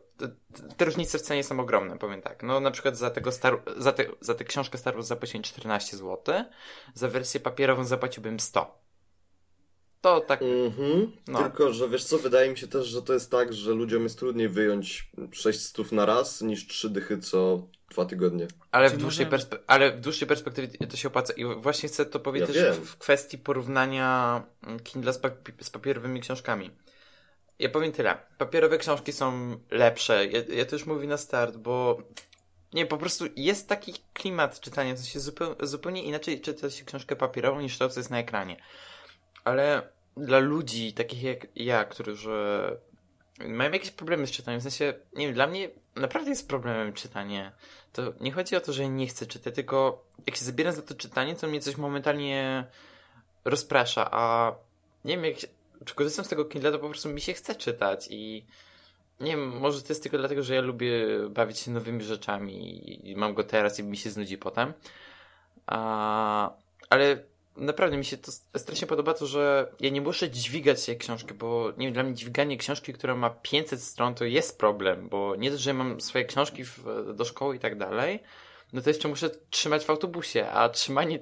te, 0.77 0.85
różnice 0.85 1.19
w 1.19 1.23
cenie 1.23 1.45
są 1.45 1.61
ogromne, 1.61 1.99
powiem 1.99 2.23
tak. 2.23 2.43
No 2.43 2.61
na 2.61 2.71
przykład 2.71 2.97
za 2.97 3.11
tego 3.11 3.33
Star, 3.33 3.63
za, 3.77 3.93
te, 3.93 4.05
za 4.21 4.35
tę 4.35 4.45
książkę 4.45 4.79
Star 4.79 4.95
Wars 4.95 5.07
zapłaciłem 5.07 5.43
14 5.43 5.97
zł, 5.97 6.35
za 6.95 7.09
wersję 7.09 7.41
papierową 7.41 7.85
zapłaciłbym 7.85 8.41
100. 8.41 8.87
To 10.01 10.21
tak. 10.21 10.43
Mhm. 10.43 11.13
No. 11.29 11.43
Tylko, 11.43 11.73
że 11.73 11.89
wiesz 11.89 12.05
co, 12.05 12.19
wydaje 12.19 12.51
mi 12.51 12.59
się 12.59 12.69
też, 12.69 12.87
że 12.87 13.03
to 13.03 13.13
jest 13.13 13.31
tak, 13.31 13.53
że 13.53 13.71
ludziom 13.73 14.03
jest 14.03 14.19
trudniej 14.19 14.49
wyjąć 14.49 15.11
6 15.33 15.61
stów 15.63 15.93
na 15.93 16.07
raz 16.07 16.43
niż 16.43 16.67
3 16.67 16.91
dychy 16.91 17.19
co 17.19 17.69
dwa 17.91 18.05
tygodnie. 18.05 18.47
Ale 18.71 18.91
w, 18.91 18.97
dłuższej 18.97 19.27
może- 19.27 19.37
perspe- 19.47 19.59
ale 19.67 19.93
w 19.93 20.01
dłuższej 20.01 20.29
perspektywie 20.29 20.69
to 20.69 20.97
się 20.97 21.09
opłaca. 21.09 21.33
I 21.33 21.45
właśnie 21.45 21.89
chcę 21.89 22.07
to 22.07 22.21
powiedzieć 22.21 22.57
Ja 22.57 22.73
w 22.73 22.97
kwestii 22.99 23.39
porównania 23.39 24.43
mm, 24.63 24.81
Kindle 24.81 25.13
z, 25.13 25.21
papi- 25.21 25.53
z 25.65 25.71
papierowymi 25.71 26.21
książkami. 26.21 26.71
Ja 27.59 27.69
powiem 27.69 27.93
tyle. 27.93 28.17
Papierowe 28.39 28.79
książki 28.79 29.13
są 29.13 29.57
lepsze. 29.71 30.27
Ja, 30.27 30.41
ja 30.49 30.65
to 30.65 30.77
już 30.77 30.87
mówię 30.87 31.07
na 31.07 31.17
start, 31.17 31.57
bo 31.57 31.99
nie, 32.75 32.87
po 32.87 32.99
prostu 32.99 33.25
jest 33.37 33.69
taki 33.69 33.95
klimat 34.13 34.61
czytania, 34.61 34.95
to 34.95 35.03
się 35.03 35.21
zupełnie, 35.21 35.55
zupełnie 35.61 36.03
inaczej 36.03 36.41
czyta 36.41 36.71
się 36.71 36.85
książkę 36.85 37.17
papierową 37.17 37.61
niż 37.61 37.79
to, 37.79 37.89
co 37.89 38.01
jest 38.01 38.11
na 38.11 38.19
ekranie. 38.19 38.57
Ale 39.45 39.89
dla 40.17 40.39
ludzi 40.39 40.93
takich 40.93 41.23
jak 41.23 41.47
ja, 41.57 41.85
którzy 41.85 42.77
mają 43.41 43.73
jakieś 43.73 43.91
problemy 43.91 44.27
z 44.27 44.31
czytaniem, 44.31 44.61
w 44.61 44.63
sensie, 44.63 44.95
nie 45.13 45.27
wiem, 45.27 45.35
dla 45.35 45.47
mnie 45.47 45.71
naprawdę 45.95 46.31
jest 46.31 46.49
problemem 46.49 46.93
czytanie. 46.93 47.53
To 47.93 48.13
nie 48.21 48.33
chodzi 48.33 48.57
o 48.57 48.61
to, 48.61 48.73
że 48.73 48.89
nie 48.89 49.07
chcę 49.07 49.27
czytać, 49.27 49.55
tylko 49.55 50.05
jak 50.27 50.37
się 50.37 50.45
zabieram 50.45 50.73
za 50.73 50.83
to 50.83 50.95
czytanie, 50.95 51.37
to 51.37 51.47
mnie 51.47 51.61
coś 51.61 51.77
momentalnie 51.77 52.67
rozprasza, 53.45 54.09
a 54.11 54.55
nie 55.05 55.17
wiem, 55.17 55.25
jak 55.25 55.37
czy 55.85 55.95
korzystam 55.95 56.25
z 56.25 56.29
tego 56.29 56.45
Kindle, 56.45 56.73
to 56.73 56.79
po 56.79 56.89
prostu 56.89 57.09
mi 57.09 57.21
się 57.21 57.33
chce 57.33 57.55
czytać 57.55 58.09
i 58.11 58.45
nie 59.21 59.31
wiem, 59.31 59.59
może 59.59 59.83
to 59.83 59.89
jest 59.89 60.03
tylko 60.03 60.19
dlatego, 60.19 60.43
że 60.43 60.55
ja 60.55 60.61
lubię 60.61 60.91
bawić 61.31 61.59
się 61.59 61.71
nowymi 61.71 62.05
rzeczami 62.05 63.11
i 63.11 63.17
mam 63.17 63.35
go 63.35 63.45
teraz 63.45 63.79
i 63.79 63.83
mi 63.83 63.97
się 63.97 64.11
znudzi 64.11 64.39
potem. 64.39 64.73
A, 65.67 66.51
ale 66.91 67.19
naprawdę 67.57 67.97
mi 67.97 68.05
się 68.05 68.17
to 68.17 68.33
strasznie 68.57 68.87
podoba 68.87 69.15
to, 69.15 69.27
że 69.27 69.73
ja 69.81 69.91
nie 69.91 70.01
muszę 70.01 70.31
dźwigać 70.31 70.83
się 70.83 70.97
książki, 70.97 71.35
bo 71.35 71.73
nie 71.77 71.87
wiem, 71.87 71.95
dla 71.95 72.03
mnie 72.03 72.15
dźwiganie 72.15 72.57
książki, 72.57 72.93
która 72.93 73.15
ma 73.15 73.31
500 73.31 73.83
stron, 73.83 74.15
to 74.15 74.25
jest 74.25 74.59
problem, 74.59 75.09
bo 75.09 75.37
nie 75.37 75.51
dość, 75.51 75.63
że 75.63 75.75
mam 75.75 76.01
swoje 76.01 76.25
książki 76.25 76.65
w, 76.65 76.85
do 77.15 77.25
szkoły 77.25 77.57
i 77.57 77.59
tak 77.59 77.79
dalej, 77.79 78.21
no 78.73 78.83
to 78.83 78.91
jeszcze 78.91 79.09
muszę 79.09 79.31
trzymać 79.51 79.85
w 79.85 79.91
autobusie, 79.91 80.49
a 80.49 80.69
trzymanie 80.69 81.19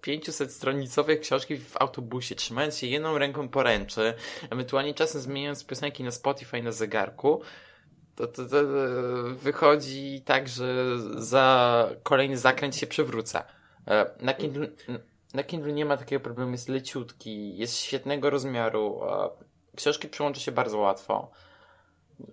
500 0.00 0.52
stronicowych 0.52 1.20
książki 1.20 1.56
w 1.56 1.76
autobusie, 1.76 2.34
trzymając 2.34 2.78
się 2.78 2.86
jedną 2.86 3.18
ręką 3.18 3.48
poręczy, 3.48 4.14
ewentualnie 4.50 4.94
czasem 4.94 5.20
zmieniając 5.20 5.64
piosenki 5.64 6.04
na 6.04 6.10
Spotify 6.10 6.62
na 6.62 6.72
zegarku, 6.72 7.42
to, 8.16 8.26
to, 8.26 8.44
to 8.44 8.56
wychodzi 9.34 10.22
tak, 10.24 10.48
że 10.48 10.84
za 11.16 11.88
kolejny 12.02 12.38
zakręt 12.38 12.76
się 12.76 12.86
przewrócę. 12.86 13.42
E, 13.86 14.10
Na 14.20 14.34
Kindle, 14.34 14.68
na 15.34 15.42
Kindle 15.42 15.72
nie 15.72 15.84
ma 15.84 15.96
takiego 15.96 16.24
problemu, 16.24 16.52
jest 16.52 16.68
leciutki, 16.68 17.56
jest 17.56 17.76
świetnego 17.76 18.30
rozmiaru, 18.30 19.00
książki 19.76 20.08
przyłącza 20.08 20.40
się 20.40 20.52
bardzo 20.52 20.78
łatwo. 20.78 21.30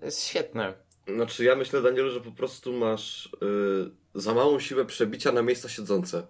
Jest 0.01 0.23
świetny. 0.23 0.73
Znaczy 1.15 1.43
ja 1.43 1.55
myślę, 1.55 1.81
Danielu, 1.81 2.11
że 2.11 2.21
po 2.21 2.31
prostu 2.31 2.73
masz 2.73 3.25
y, 3.25 3.91
za 4.17 4.33
małą 4.33 4.59
siłę 4.59 4.85
przebicia 4.85 5.31
na 5.31 5.41
miejsca 5.41 5.69
siedzące. 5.69 6.27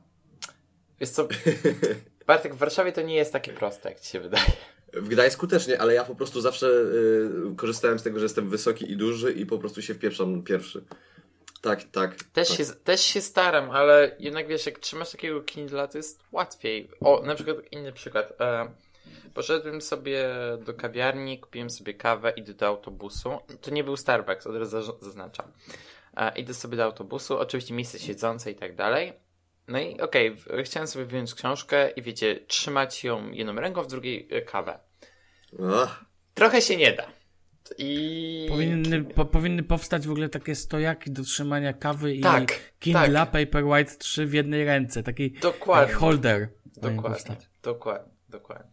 Jest 0.99 1.15
co? 1.15 1.27
Bartek, 2.27 2.55
w 2.55 2.57
Warszawie 2.57 2.91
to 2.91 3.01
nie 3.01 3.15
jest 3.15 3.33
takie 3.33 3.53
proste, 3.53 3.89
jak 3.89 3.99
ci 3.99 4.09
się 4.09 4.19
wydaje. 4.19 4.51
W 4.93 5.07
Gdańsku 5.07 5.47
też 5.47 5.67
nie, 5.67 5.81
ale 5.81 5.93
ja 5.93 6.03
po 6.03 6.15
prostu 6.15 6.41
zawsze 6.41 6.67
y, 6.67 7.55
korzystałem 7.55 7.99
z 7.99 8.03
tego, 8.03 8.19
że 8.19 8.25
jestem 8.25 8.49
wysoki 8.49 8.91
i 8.91 8.97
duży 8.97 9.31
i 9.33 9.45
po 9.45 9.57
prostu 9.57 9.81
się 9.81 9.93
wpieprzam 9.93 10.43
pierwszy. 10.43 10.83
Tak, 11.61 11.83
tak. 11.83 12.23
Też, 12.23 12.47
tak. 12.47 12.57
się, 12.57 12.65
też 12.65 13.01
się 13.01 13.21
staram, 13.21 13.71
ale 13.71 14.15
jednak 14.19 14.47
wiesz, 14.47 14.65
jak 14.65 14.79
trzymasz 14.79 15.11
takiego 15.11 15.41
Kindla, 15.41 15.87
to 15.87 15.97
jest 15.97 16.19
łatwiej. 16.31 16.89
O, 16.99 17.21
na 17.25 17.35
przykład 17.35 17.57
inny 17.71 17.91
przykład. 17.91 18.41
E, 18.41 18.71
poszedłem 19.33 19.81
sobie 19.81 20.29
do 20.65 20.73
kawiarni, 20.73 21.39
kupiłem 21.39 21.69
sobie 21.69 21.93
kawę, 21.93 22.33
idę 22.35 22.53
do 22.53 22.67
autobusu. 22.67 23.29
To 23.61 23.71
nie 23.71 23.83
był 23.83 23.97
Starbucks, 23.97 24.47
od 24.47 24.55
razu 24.55 24.97
zaznaczam. 25.01 25.45
E, 26.17 26.39
idę 26.39 26.53
sobie 26.53 26.77
do 26.77 26.83
autobusu, 26.83 27.37
oczywiście 27.39 27.73
miejsce 27.73 27.99
siedzące 27.99 28.51
i 28.51 28.55
tak 28.55 28.75
dalej. 28.75 29.13
No 29.67 29.79
i 29.79 30.01
okej, 30.01 30.35
w- 30.35 30.45
chciałem 30.63 30.87
sobie 30.87 31.05
wyjąć 31.05 31.33
książkę 31.33 31.89
i 31.89 32.01
wiecie, 32.01 32.39
trzymać 32.47 33.03
ją 33.03 33.31
jedną 33.31 33.55
ręką, 33.55 33.83
w 33.83 33.87
drugiej 33.87 34.27
e, 34.31 34.41
kawę. 34.41 34.79
Ach, 35.73 36.05
Trochę 36.33 36.61
się 36.61 36.77
nie 36.77 36.93
da. 36.93 37.07
I... 37.77 38.45
Powinny, 38.49 39.03
po, 39.03 39.25
powinny 39.25 39.63
powstać 39.63 40.07
w 40.07 40.11
ogóle 40.11 40.29
takie 40.29 40.55
stojaki 40.55 41.11
do 41.11 41.23
trzymania 41.23 41.73
kawy 41.73 42.15
i 42.15 42.21
Tak, 42.21 42.59
Kindle 42.79 43.25
Paperwhite 43.25 43.95
3 43.99 44.25
w 44.25 44.33
jednej 44.33 44.65
ręce. 44.65 45.03
Taki 45.03 45.31
Dokładnie. 45.31 45.85
taki 45.87 45.99
holder. 45.99 46.49
Dokładnie, 46.65 47.35
dokładnie, 47.63 48.13
dokładnie. 48.29 48.71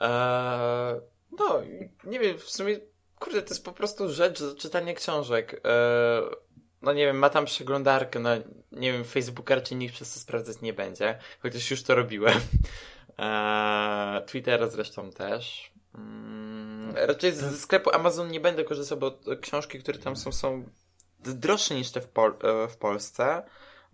Eee, 0.00 1.00
no, 1.38 1.62
i 1.62 1.90
nie 2.04 2.20
wiem, 2.20 2.38
w 2.38 2.42
sumie, 2.50 2.76
kurde, 3.18 3.42
to 3.42 3.48
jest 3.48 3.64
po 3.64 3.72
prostu 3.72 4.12
rzecz, 4.12 4.42
czytanie 4.58 4.94
książek. 4.94 5.60
Eee, 5.64 6.22
no 6.86 6.92
nie 6.92 7.06
wiem, 7.06 7.18
ma 7.18 7.30
tam 7.30 7.44
przeglądarkę, 7.44 8.18
no 8.18 8.30
nie 8.72 8.92
wiem, 8.92 9.04
Facebooka 9.04 9.54
raczej 9.54 9.76
nikt 9.78 9.94
przez 9.94 10.14
to 10.14 10.20
sprawdzać 10.20 10.60
nie 10.60 10.72
będzie, 10.72 11.18
chociaż 11.42 11.70
już 11.70 11.82
to 11.82 11.94
robiłem. 11.94 12.40
Eee, 13.18 14.22
Twittera 14.26 14.68
zresztą 14.68 15.10
też. 15.10 15.72
Mm, 15.94 16.94
raczej 16.96 17.32
z- 17.32 17.36
ze 17.36 17.56
sklepu 17.58 17.90
Amazon 17.94 18.30
nie 18.30 18.40
będę 18.40 18.64
korzystał, 18.64 18.98
bo 18.98 19.18
książki, 19.40 19.78
które 19.78 19.98
tam 19.98 20.16
są, 20.16 20.32
są 20.32 20.64
droższe 21.20 21.74
niż 21.74 21.90
te 21.90 22.00
w, 22.00 22.08
Pol- 22.08 22.64
e, 22.64 22.68
w 22.68 22.76
Polsce. 22.76 23.42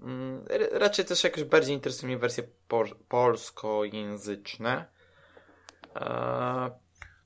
Mm, 0.00 0.44
Raczej 0.72 1.04
też 1.04 1.24
jakoś 1.24 1.44
bardziej 1.44 1.74
interesują 1.74 2.06
mnie 2.08 2.18
wersje 2.18 2.44
por- 2.68 2.96
polskojęzyczne. 3.08 4.84
Eee, 5.94 6.70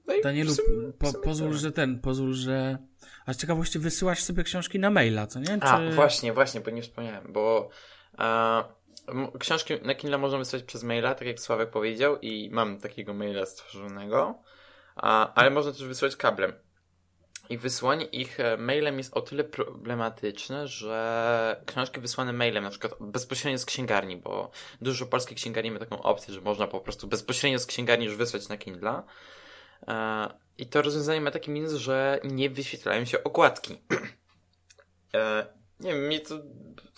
No 0.07 0.15
Danielu, 0.23 0.55
sumie- 0.55 0.93
w 0.93 0.93
po, 0.99 1.13
pozwól, 1.13 1.49
tyle. 1.49 1.61
że 1.61 1.73
ten, 1.73 2.01
pozwól, 2.01 2.35
że... 2.35 2.79
A 3.27 3.33
z 3.33 3.37
ciekawości 3.37 3.79
wysyłasz 3.79 4.23
sobie 4.23 4.43
książki 4.43 4.79
na 4.79 4.91
maila, 4.91 5.27
co 5.27 5.41
nie? 5.41 5.59
A, 5.61 5.79
Czy- 5.79 5.91
właśnie, 5.91 6.33
właśnie, 6.33 6.61
bo 6.61 6.71
nie 6.71 6.83
wspomniałem, 6.83 7.33
bo 7.33 7.69
e, 8.19 8.65
książki 9.39 9.75
na 9.83 9.95
Kindle 9.95 10.19
można 10.19 10.39
wysłać 10.39 10.63
przez 10.63 10.83
maila, 10.83 11.15
tak 11.15 11.29
jak 11.29 11.41
Sławek 11.41 11.71
powiedział 11.71 12.19
i 12.19 12.51
mam 12.51 12.81
takiego 12.81 13.15
maila 13.15 13.47
stworzonego, 13.47 14.43
a, 14.97 15.35
ale 15.35 15.51
można 15.51 15.73
też 15.73 15.85
wysłać 15.85 16.17
kablem. 16.17 16.53
I 17.51 17.59
wysłanie 17.59 18.05
ich 18.05 18.41
e, 18.41 18.57
mailem 18.57 18.99
jest 18.99 19.15
o 19.15 19.21
tyle 19.21 19.45
problematyczne, 19.45 20.69
że 20.69 21.63
książki 21.67 22.01
wysłane 22.01 22.33
mailem, 22.33 22.65
na 22.65 22.71
przykład 22.71 22.93
bezpośrednio 23.01 23.59
z 23.59 23.65
księgarni, 23.65 24.17
bo 24.17 24.51
dużo 24.81 25.07
polskich 25.07 25.37
księgarni 25.37 25.71
ma 25.71 25.79
taką 25.79 26.03
opcję, 26.03 26.35
że 26.35 26.41
można 26.41 26.67
po 26.67 26.81
prostu 26.81 27.07
bezpośrednio 27.07 27.59
z 27.59 27.67
księgarni 27.67 28.05
już 28.05 28.17
wysłać 28.17 28.49
na 28.49 28.57
Kindle. 28.57 29.03
E, 29.89 30.29
I 30.59 30.67
to 30.67 30.83
rozwiązanie 30.83 31.21
ma 31.21 31.31
taki 31.31 31.51
minus, 31.51 31.73
że 31.73 32.21
nie 32.25 32.51
wyświetlają 32.51 33.05
się 33.05 33.25
okładki. 33.25 33.79
E, 35.15 35.47
nie 35.81 35.93
wiem, 35.93 36.07
mnie 36.07 36.21
to, 36.21 36.39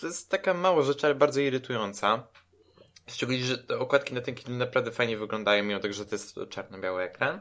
to 0.00 0.06
jest 0.06 0.30
taka 0.30 0.54
mała 0.54 0.82
rzecz, 0.82 1.04
ale 1.04 1.14
bardzo 1.14 1.40
irytująca. 1.40 2.26
Szczególnie, 3.06 3.44
że 3.44 3.58
te 3.58 3.78
okładki 3.78 4.14
na 4.14 4.20
tym 4.20 4.34
Kindle 4.34 4.56
naprawdę 4.56 4.92
fajnie 4.92 5.16
wyglądają, 5.16 5.64
mimo 5.64 5.80
tego, 5.80 5.94
że 5.94 6.06
to 6.06 6.14
jest 6.14 6.34
czarno-biały 6.50 7.02
ekran. 7.02 7.34
E, 7.36 7.40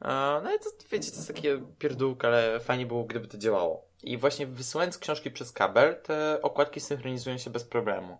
No 0.00 0.48
ale 0.48 0.58
to 0.58 0.70
wiecie, 0.92 1.10
to 1.10 1.16
jest 1.16 1.28
takie 1.28 1.62
pierdółka, 1.78 2.28
ale 2.28 2.60
fajnie 2.60 2.86
było, 2.86 3.04
gdyby 3.04 3.28
to 3.28 3.38
działało. 3.38 3.88
I 4.02 4.18
właśnie 4.18 4.46
wysyłając 4.46 4.98
książki 4.98 5.30
przez 5.30 5.52
kabel, 5.52 6.02
te 6.02 6.42
okładki 6.42 6.80
synchronizują 6.80 7.38
się 7.38 7.50
bez 7.50 7.64
problemu. 7.64 8.18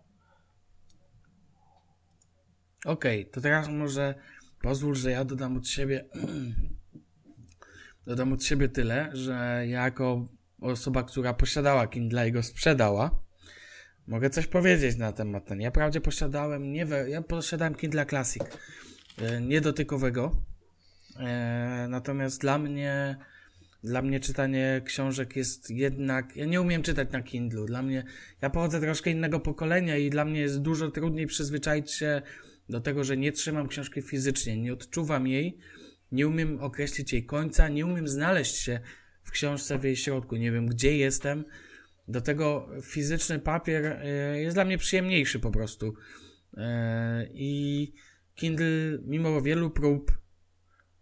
Okej, 2.85 3.27
to 3.27 3.41
teraz 3.41 3.69
może 3.69 4.15
pozwól, 4.63 4.95
że 4.95 5.11
ja 5.11 5.25
dodam 5.25 5.57
od 5.57 5.69
siebie 5.69 6.05
dodam 8.07 8.33
od 8.33 8.45
siebie 8.45 8.69
tyle, 8.69 9.11
że 9.13 9.33
ja 9.69 9.85
jako 9.85 10.27
osoba, 10.61 11.03
która 11.03 11.35
posiadała 11.35 11.87
Kindle 11.87 12.29
i 12.29 12.33
go 12.33 12.43
sprzedała, 12.43 13.11
mogę 14.07 14.31
coś 14.31 14.47
powiedzieć 14.47 14.97
na 14.97 15.13
temat 15.13 15.45
ten. 15.45 15.61
Ja 15.61 15.71
wprawdzie 15.71 16.01
posiadałem, 16.01 16.73
nie 16.73 16.87
we, 16.87 17.11
ja 17.11 17.23
posiadałem 17.23 17.75
Kindle 17.75 18.07
Classic, 18.07 18.43
e, 19.19 19.41
niedotykowego, 19.41 20.37
e, 21.19 21.87
natomiast 21.89 22.41
dla 22.41 22.59
mnie 22.59 23.17
dla 23.85 24.03
mnie 24.03 24.21
czytanie 24.21 24.83
książek 24.85 25.37
jest 25.37 25.71
jednak. 25.71 26.37
Ja 26.37 26.47
nie 26.47 26.61
umiem 26.61 26.83
czytać 26.83 27.13
na 27.13 27.23
Kindlu. 27.23 27.67
Dla 27.67 27.83
mnie. 27.83 28.05
Ja 28.43 28.51
pochodzę 28.51 28.81
troszkę 28.81 29.11
innego 29.11 29.41
pokolenia 29.41 29.97
i 29.97 30.11
dla 30.11 30.25
mnie 30.25 30.41
jest 30.41 30.61
dużo 30.61 30.91
trudniej 30.91 31.27
przyzwyczaić 31.27 31.93
się 31.93 32.23
do 32.69 32.81
tego, 32.81 33.05
że 33.05 33.17
nie 33.17 33.33
trzymam 33.33 33.69
książki 33.69 34.03
fizycznie, 34.03 34.57
nie 34.57 34.73
odczuwam 34.73 35.27
jej, 35.27 35.59
nie 36.13 36.29
umiem 36.29 36.61
określić 36.61 37.13
jej 37.13 37.27
końca, 37.27 37.69
nie 37.69 37.87
umiem 37.87 38.09
znaleźć 38.09 38.57
się 38.57 38.81
w 39.23 39.31
książce 39.31 39.79
w 39.79 39.85
jej 39.85 39.97
środku. 39.97 40.37
Nie 40.37 40.53
wiem, 40.53 40.67
gdzie 40.67 40.97
jestem. 40.97 41.45
Do 42.09 42.21
tego 42.21 42.69
fizyczny 42.83 43.39
papier 43.39 43.85
e, 43.85 44.41
jest 44.41 44.57
dla 44.57 44.65
mnie 44.65 44.79
przyjemniejszy 44.79 45.41
po 45.41 45.51
prostu. 45.51 45.95
E, 46.57 47.29
I 47.35 47.93
Kindle, 48.35 48.99
mimo 49.05 49.43
wielu 49.43 49.71
prób, 49.71 50.13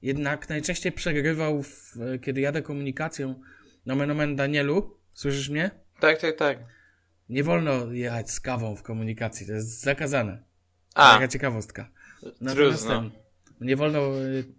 jednak 0.03 0.49
najczęściej 0.49 0.93
przegrywał, 0.93 1.63
w, 1.63 1.95
kiedy 2.23 2.41
jadę 2.41 2.63
komunikacją. 2.63 3.41
Nomen 3.87 4.11
omen 4.11 4.37
Danielu, 4.37 4.97
słyszysz 5.13 5.49
mnie? 5.49 5.71
Tak, 6.01 6.21
tak, 6.21 6.37
tak. 6.37 6.59
Nie 7.29 7.45
wolno 7.45 7.93
jechać 7.93 8.31
z 8.31 8.41
kawą 8.41 8.77
w 8.77 8.83
komunikacji, 8.83 9.47
to 9.47 9.53
jest 9.53 9.81
zakazane. 9.81 10.50
A, 10.95 11.13
Taka 11.13 11.29
ciekawostka. 11.29 11.91
Natomiast 12.41 12.87
trudno. 12.87 13.11
ten, 13.11 13.11
Nie 13.61 13.77
wolno, 13.77 14.01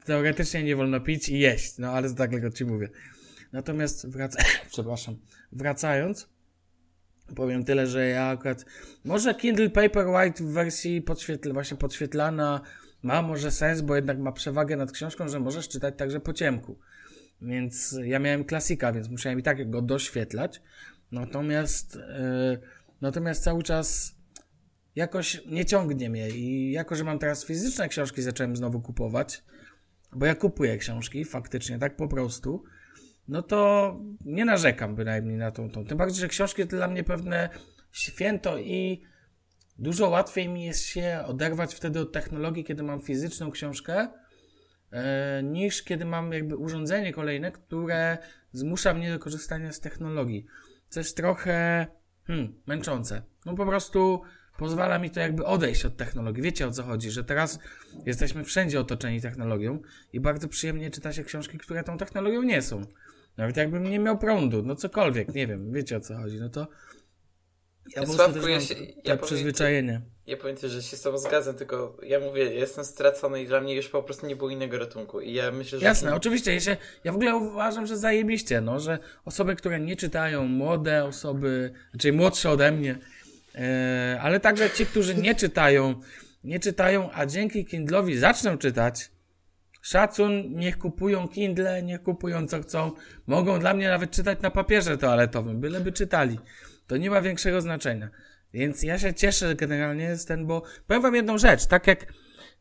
teoretycznie 0.05 0.63
nie 0.63 0.75
wolno 0.75 0.99
pić 0.99 1.29
i 1.29 1.39
jeść, 1.39 1.77
no 1.77 1.91
ale 1.91 2.13
tak 2.13 2.31
tylko 2.31 2.49
ci 2.49 2.65
mówię. 2.65 2.89
Natomiast 3.51 4.09
wraca, 4.09 4.43
przepraszam, 4.71 5.17
wracając, 5.51 6.29
powiem 7.35 7.63
tyle, 7.63 7.87
że 7.87 8.07
ja 8.07 8.27
akurat, 8.27 8.65
może 9.05 9.35
Kindle 9.35 9.69
Paperwhite 9.69 10.43
w 10.43 10.47
wersji 10.47 11.01
podświetl, 11.01 11.53
właśnie 11.53 11.77
podświetlana 11.77 12.61
ma 13.03 13.21
może 13.21 13.51
sens, 13.51 13.81
bo 13.81 13.95
jednak 13.95 14.19
ma 14.19 14.31
przewagę 14.31 14.77
nad 14.77 14.91
książką, 14.91 15.29
że 15.29 15.39
możesz 15.39 15.69
czytać 15.69 15.93
także 15.97 16.19
po 16.19 16.33
ciemku. 16.33 16.79
Więc 17.41 17.95
ja 18.03 18.19
miałem 18.19 18.43
klasika, 18.43 18.93
więc 18.93 19.09
musiałem 19.09 19.39
i 19.39 19.43
tak 19.43 19.69
go 19.69 19.81
doświetlać. 19.81 20.61
Natomiast, 21.11 21.95
yy, 21.95 22.59
natomiast 23.01 23.43
cały 23.43 23.63
czas 23.63 24.15
jakoś 24.95 25.41
nie 25.45 25.65
ciągnie 25.65 26.09
mnie 26.09 26.29
i 26.29 26.71
jako, 26.71 26.95
że 26.95 27.03
mam 27.03 27.19
teraz 27.19 27.45
fizyczne 27.45 27.89
książki, 27.89 28.21
zacząłem 28.21 28.55
znowu 28.55 28.81
kupować, 28.81 29.43
bo 30.13 30.25
ja 30.25 30.35
kupuję 30.35 30.77
książki, 30.77 31.25
faktycznie, 31.25 31.79
tak 31.79 31.95
po 31.95 32.07
prostu, 32.07 32.63
no 33.27 33.41
to 33.41 33.99
nie 34.25 34.45
narzekam 34.45 34.95
bynajmniej 34.95 35.37
na 35.37 35.51
tą, 35.51 35.69
tą. 35.69 35.85
Tym 35.85 35.97
bardziej, 35.97 36.21
że 36.21 36.27
książki 36.27 36.67
to 36.67 36.75
dla 36.75 36.87
mnie 36.87 37.03
pewne 37.03 37.49
święto 37.91 38.57
i 38.57 39.01
dużo 39.79 40.09
łatwiej 40.09 40.49
mi 40.49 40.65
jest 40.65 40.85
się 40.85 41.23
oderwać 41.25 41.75
wtedy 41.75 41.99
od 41.99 42.11
technologii, 42.11 42.63
kiedy 42.63 42.83
mam 42.83 43.01
fizyczną 43.01 43.51
książkę, 43.51 44.07
e, 44.91 45.43
niż 45.43 45.83
kiedy 45.83 46.05
mam 46.05 46.33
jakby 46.33 46.57
urządzenie 46.57 47.13
kolejne, 47.13 47.51
które 47.51 48.17
zmusza 48.51 48.93
mnie 48.93 49.11
do 49.11 49.19
korzystania 49.19 49.71
z 49.71 49.79
technologii. 49.79 50.45
Co 50.89 50.99
jest 50.99 51.17
trochę 51.17 51.87
hmm, 52.27 52.53
męczące. 52.67 53.21
No 53.45 53.55
po 53.55 53.65
prostu 53.65 54.21
pozwala 54.61 54.99
mi 54.99 55.09
to 55.09 55.19
jakby 55.19 55.45
odejść 55.45 55.85
od 55.85 55.97
technologii. 55.97 56.43
Wiecie 56.43 56.67
o 56.67 56.71
co 56.71 56.83
chodzi, 56.83 57.11
że 57.11 57.23
teraz 57.23 57.59
jesteśmy 58.05 58.43
wszędzie 58.43 58.79
otoczeni 58.79 59.21
technologią 59.21 59.79
i 60.13 60.19
bardzo 60.19 60.47
przyjemnie 60.47 60.91
czyta 60.91 61.13
się 61.13 61.23
książki, 61.23 61.57
które 61.57 61.83
tą 61.83 61.97
technologią 61.97 62.41
nie 62.43 62.61
są. 62.61 62.81
Nawet 63.37 63.57
jakbym 63.57 63.83
nie 63.83 63.99
miał 63.99 64.17
prądu, 64.17 64.63
no 64.63 64.75
cokolwiek, 64.75 65.35
nie 65.35 65.47
wiem, 65.47 65.71
wiecie 65.73 65.97
o 65.97 65.99
co 65.99 66.15
chodzi, 66.17 66.39
no 66.39 66.49
to 66.49 66.67
ja 67.95 68.03
po 68.03 68.13
Sławku, 68.13 68.47
ja 68.47 68.61
się- 68.61 68.75
ja 68.75 68.85
powiem- 69.03 69.19
przyzwyczajenie. 69.19 70.01
Ja 70.27 70.37
powiem 70.37 70.57
Ci, 70.57 70.67
że 70.67 70.81
się 70.83 70.97
z 70.97 71.01
Tobą 71.01 71.17
zgadzam, 71.17 71.55
tylko 71.55 71.97
ja 72.03 72.19
mówię, 72.19 72.43
jestem 72.53 72.85
stracony 72.85 73.41
i 73.43 73.47
dla 73.47 73.61
mnie 73.61 73.75
już 73.75 73.89
po 73.89 74.03
prostu 74.03 74.27
nie 74.27 74.35
było 74.35 74.49
innego 74.49 74.77
ratunku. 74.79 75.21
I 75.21 75.33
ja 75.33 75.51
myślę, 75.51 75.79
że. 75.79 75.85
Jasne, 75.85 76.15
oczywiście. 76.15 76.53
Ja, 76.53 76.59
się, 76.59 76.77
ja 77.03 77.11
w 77.11 77.15
ogóle 77.15 77.35
uważam, 77.35 77.85
że 77.85 77.97
zajebiście, 77.97 78.61
no, 78.61 78.79
że 78.79 78.99
osoby, 79.25 79.55
które 79.55 79.79
nie 79.79 79.95
czytają, 79.95 80.45
młode 80.47 81.03
osoby, 81.05 81.73
czyli 81.99 82.17
młodsze 82.17 82.49
ode 82.49 82.71
mnie, 82.71 82.97
ale 84.21 84.39
także 84.39 84.69
ci, 84.69 84.85
którzy 84.85 85.15
nie 85.15 85.35
czytają, 85.35 86.01
nie 86.43 86.59
czytają, 86.59 87.09
a 87.13 87.25
dzięki 87.25 87.65
Kindlowi 87.65 88.17
zaczną 88.17 88.57
czytać, 88.57 89.11
szacun, 89.81 90.55
niech 90.55 90.77
kupują 90.77 91.27
Kindle, 91.27 91.83
niech 91.83 92.03
kupują 92.03 92.47
co 92.47 92.61
chcą, 92.61 92.91
mogą 93.27 93.59
dla 93.59 93.73
mnie 93.73 93.87
nawet 93.87 94.11
czytać 94.11 94.41
na 94.41 94.51
papierze 94.51 94.97
toaletowym, 94.97 95.59
byleby 95.59 95.91
czytali. 95.91 96.39
To 96.87 96.97
nie 96.97 97.09
ma 97.09 97.21
większego 97.21 97.61
znaczenia. 97.61 98.09
Więc 98.53 98.83
ja 98.83 98.99
się 98.99 99.13
cieszę 99.13 99.55
generalnie 99.55 100.15
z 100.15 100.25
ten, 100.25 100.47
bo 100.47 100.63
powiem 100.87 101.01
wam 101.01 101.15
jedną 101.15 101.37
rzecz, 101.37 101.65
tak 101.65 101.87
jak 101.87 102.05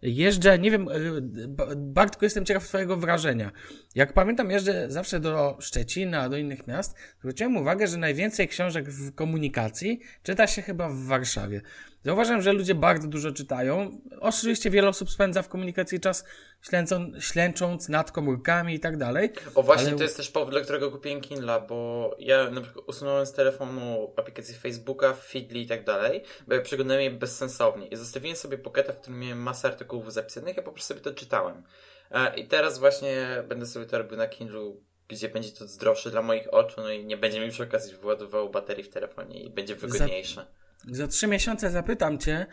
jeżdżę, 0.02 0.58
nie 0.58 0.70
wiem, 0.70 0.88
y, 0.88 1.48
ba- 1.48 1.66
Bartku, 1.76 2.24
jestem 2.24 2.44
ciekaw 2.44 2.68
twojego 2.68 2.96
wrażenia. 2.96 3.50
Jak 3.94 4.12
pamiętam, 4.12 4.50
jeżdżę 4.50 4.86
zawsze 4.90 5.20
do 5.20 5.56
Szczecina, 5.60 6.28
do 6.28 6.36
innych 6.36 6.66
miast, 6.66 6.96
zwróciłem 7.20 7.56
uwagę, 7.56 7.86
że 7.86 7.96
najwięcej 7.96 8.48
książek 8.48 8.90
w 8.90 9.14
komunikacji 9.14 10.00
czyta 10.22 10.46
się 10.46 10.62
chyba 10.62 10.88
w 10.88 10.96
Warszawie. 11.04 11.60
Zauważam, 12.04 12.42
że 12.42 12.52
ludzie 12.52 12.74
bardzo 12.74 13.08
dużo 13.08 13.32
czytają. 13.32 14.00
Oczywiście 14.20 14.70
wiele 14.70 14.88
osób 14.88 15.10
spędza 15.10 15.42
w 15.42 15.48
komunikacji 15.48 16.00
czas 16.00 16.24
ślęcą, 16.62 17.12
ślęcząc 17.20 17.88
nad 17.88 18.12
komórkami 18.12 18.74
i 18.74 18.80
tak 18.80 18.96
dalej. 18.96 19.30
O 19.54 19.62
właśnie, 19.62 19.88
ale- 19.88 19.96
to 19.96 20.02
jest 20.02 20.16
też 20.16 20.30
powód, 20.30 20.50
dla 20.54 20.60
którego 20.60 20.90
kupiłem 20.90 21.20
Kindla, 21.20 21.60
bo 21.60 22.10
ja 22.18 22.50
na 22.50 22.60
przykład 22.60 22.84
usunąłem 22.88 23.26
z 23.26 23.32
telefonu 23.32 24.12
aplikację 24.16 24.54
Facebooka, 24.54 25.14
Feedly 25.14 25.58
i 25.58 25.66
tak 25.66 25.84
dalej, 25.84 26.22
bo 26.48 26.54
ja 26.54 26.60
przeglądałem 26.60 27.02
je 27.02 27.10
bezsensownie 27.10 27.86
i 27.86 27.96
zostawiłem 27.96 28.36
sobie 28.36 28.58
pocketa, 28.58 28.92
w 28.92 28.96
którym 29.00 29.20
miałem 29.20 29.38
masę 29.42 29.68
artykułów 29.68 29.89
zapisanych, 30.08 30.56
ja 30.56 30.62
po 30.62 30.72
prostu 30.72 30.88
sobie 30.88 31.00
to 31.00 31.14
czytałem. 31.14 31.62
E, 32.10 32.36
I 32.36 32.48
teraz 32.48 32.78
właśnie 32.78 33.44
będę 33.48 33.66
sobie 33.66 33.86
to 33.86 33.98
robił 33.98 34.16
na 34.16 34.26
Kindlu, 34.28 34.82
gdzie 35.08 35.28
będzie 35.28 35.50
to 35.52 35.66
zdrowsze 35.66 36.10
dla 36.10 36.22
moich 36.22 36.54
oczu, 36.54 36.80
no 36.80 36.90
i 36.90 37.04
nie 37.04 37.16
będzie 37.16 37.40
mi 37.40 37.50
przy 37.50 37.62
okazji 37.62 37.96
wyładowało 37.96 38.48
baterii 38.48 38.84
w 38.84 38.88
telefonie 38.88 39.42
i 39.42 39.50
będzie 39.50 39.76
wygodniejsze. 39.76 40.46
Za 40.90 41.06
trzy 41.08 41.26
miesiące 41.26 41.70
zapytam 41.70 42.18
cię, 42.18 42.46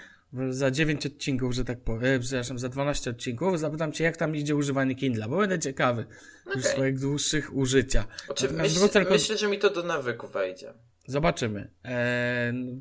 za 0.50 0.72
9 0.72 1.06
odcinków, 1.06 1.54
że 1.54 1.66
tak 1.66 1.80
powiem, 1.84 2.22
przepraszam, 2.22 2.60
za 2.60 2.70
12 2.70 3.10
odcinków, 3.10 3.60
zapytam 3.60 3.92
cię, 3.92 4.04
jak 4.04 4.18
tam 4.18 4.36
idzie 4.36 4.56
używanie 4.56 4.96
Kindla, 4.96 5.28
bo 5.28 5.38
będę 5.38 5.60
ciekawy 5.60 6.06
już 6.46 6.66
Okej. 6.66 6.72
swoich 6.72 7.00
dłuższych 7.00 7.54
użycia. 7.56 8.06
Oczy, 8.30 8.44
Natomiast 8.44 8.82
myśl, 8.82 8.94
tylko- 8.94 9.14
Myślę, 9.14 9.38
że 9.38 9.48
mi 9.48 9.60
to 9.60 9.70
do 9.70 9.84
nawyku 9.84 10.28
wejdzie. 10.28 10.74
Zobaczymy. 11.08 11.72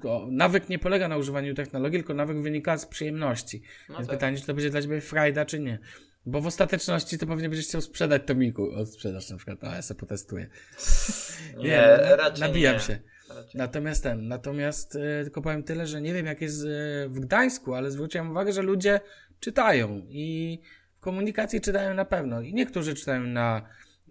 O, 0.05 0.27
nawyk 0.31 0.68
nie 0.68 0.79
polega 0.79 1.09
na 1.09 1.16
używaniu 1.16 1.55
technologii, 1.55 1.99
tylko 1.99 2.14
nawyk 2.14 2.41
wynika 2.41 2.79
z 2.79 2.87
przyjemności. 2.87 3.62
No 3.89 3.95
Więc 3.97 4.09
tak. 4.09 4.16
pytanie, 4.16 4.37
czy 4.39 4.47
to 4.47 4.55
będzie 4.55 4.70
dla 4.70 4.83
ciebie 4.83 5.01
frajda, 5.01 5.45
czy 5.45 5.61
nie. 5.61 5.79
Bo 6.27 6.41
w 6.41 6.47
ostateczności 6.47 7.18
to 7.18 7.27
pewnie 7.27 7.49
będziesz 7.49 7.66
chciał 7.66 7.81
sprzedać 7.81 8.22
Tomiku. 8.27 8.70
O, 8.74 8.87
sprzedaż 8.87 9.31
na 9.31 9.37
przykład. 9.37 9.64
A 9.64 9.77
ja 9.77 9.83
sobie 9.83 10.01
potestuję. 10.01 10.47
Nie, 11.62 11.77
na- 11.77 12.16
raczej 12.16 12.41
nabijam 12.41 12.74
nie. 12.74 12.81
się. 12.81 12.99
Raczej. 13.29 13.51
Natomiast 13.55 14.03
ten, 14.03 14.29
natomiast 14.29 14.97
e, 14.97 15.24
tylko 15.24 15.43
powiem 15.43 15.62
tyle, 15.62 15.87
że 15.87 16.01
nie 16.01 16.14
wiem 16.14 16.27
jak 16.27 16.41
jest 16.41 16.64
e, 16.64 16.68
w 17.09 17.20
Gdańsku, 17.20 17.74
ale 17.74 17.91
zwróciłem 17.91 18.31
uwagę, 18.31 18.53
że 18.53 18.62
ludzie 18.62 19.01
czytają 19.41 20.03
i 20.09 20.59
w 20.97 21.01
komunikacji 21.01 21.61
czytają 21.61 21.95
na 21.95 22.05
pewno. 22.05 22.41
I 22.41 22.55
niektórzy 22.55 22.95
czytają 22.95 23.20
na, 23.20 23.68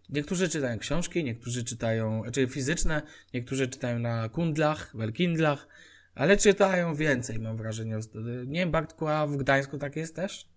niektórzy 0.10 0.49
czytają 0.49 0.80
książki, 0.80 1.24
niektórzy 1.24 1.64
czytają, 1.64 2.24
czyli 2.34 2.47
fizyczne, 2.47 3.01
niektórzy 3.34 3.68
czytają 3.68 3.99
na 3.99 4.30
kundlach, 4.30 4.91
welkindlach, 4.97 5.68
ale 6.16 6.38
czytają 6.38 6.95
więcej, 6.95 7.39
mam 7.39 7.58
wrażenie. 7.58 7.99
Nie 8.47 8.60
wiem, 8.60 8.72
Bartku, 8.72 9.08
a 9.08 9.28
w 9.28 9.38
Gdańsku 9.38 9.78
tak 9.78 9.95
jest 9.95 10.16
też? 10.16 10.49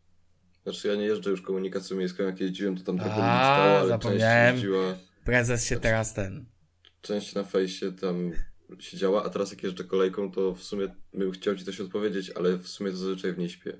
Znaczy 0.62 0.88
ja 0.88 0.94
nie 0.94 1.04
jeżdżę 1.04 1.30
już 1.30 1.42
komunikacją 1.42 1.96
miejską, 1.96 2.22
jak 2.24 2.40
jeździłem, 2.40 2.76
to 2.76 2.84
tam 2.84 2.98
trochę 2.98 3.10
ludzi 3.16 3.20
stało, 3.28 3.78
ale 3.78 3.80
część 3.80 3.88
zapomniałem. 3.88 4.54
jeździła, 4.54 4.94
Prezes 5.24 5.64
się 5.64 5.80
teraz 5.80 6.14
ten. 6.14 6.46
część 7.02 7.34
na 7.34 7.44
fejsie 7.44 7.92
tam 7.92 8.32
siedziała, 8.80 9.24
a 9.24 9.28
teraz 9.30 9.50
jak 9.50 9.62
jeżdżę 9.62 9.84
kolejką, 9.84 10.32
to 10.32 10.54
w 10.54 10.62
sumie 10.62 10.88
bym 11.14 11.32
chciał 11.32 11.56
ci 11.56 11.64
coś 11.64 11.80
odpowiedzieć, 11.80 12.30
ale 12.30 12.56
w 12.56 12.68
sumie 12.68 12.90
to 12.90 12.96
zazwyczaj 12.96 13.32
w 13.32 13.38
niej 13.38 13.48
śpię. 13.48 13.72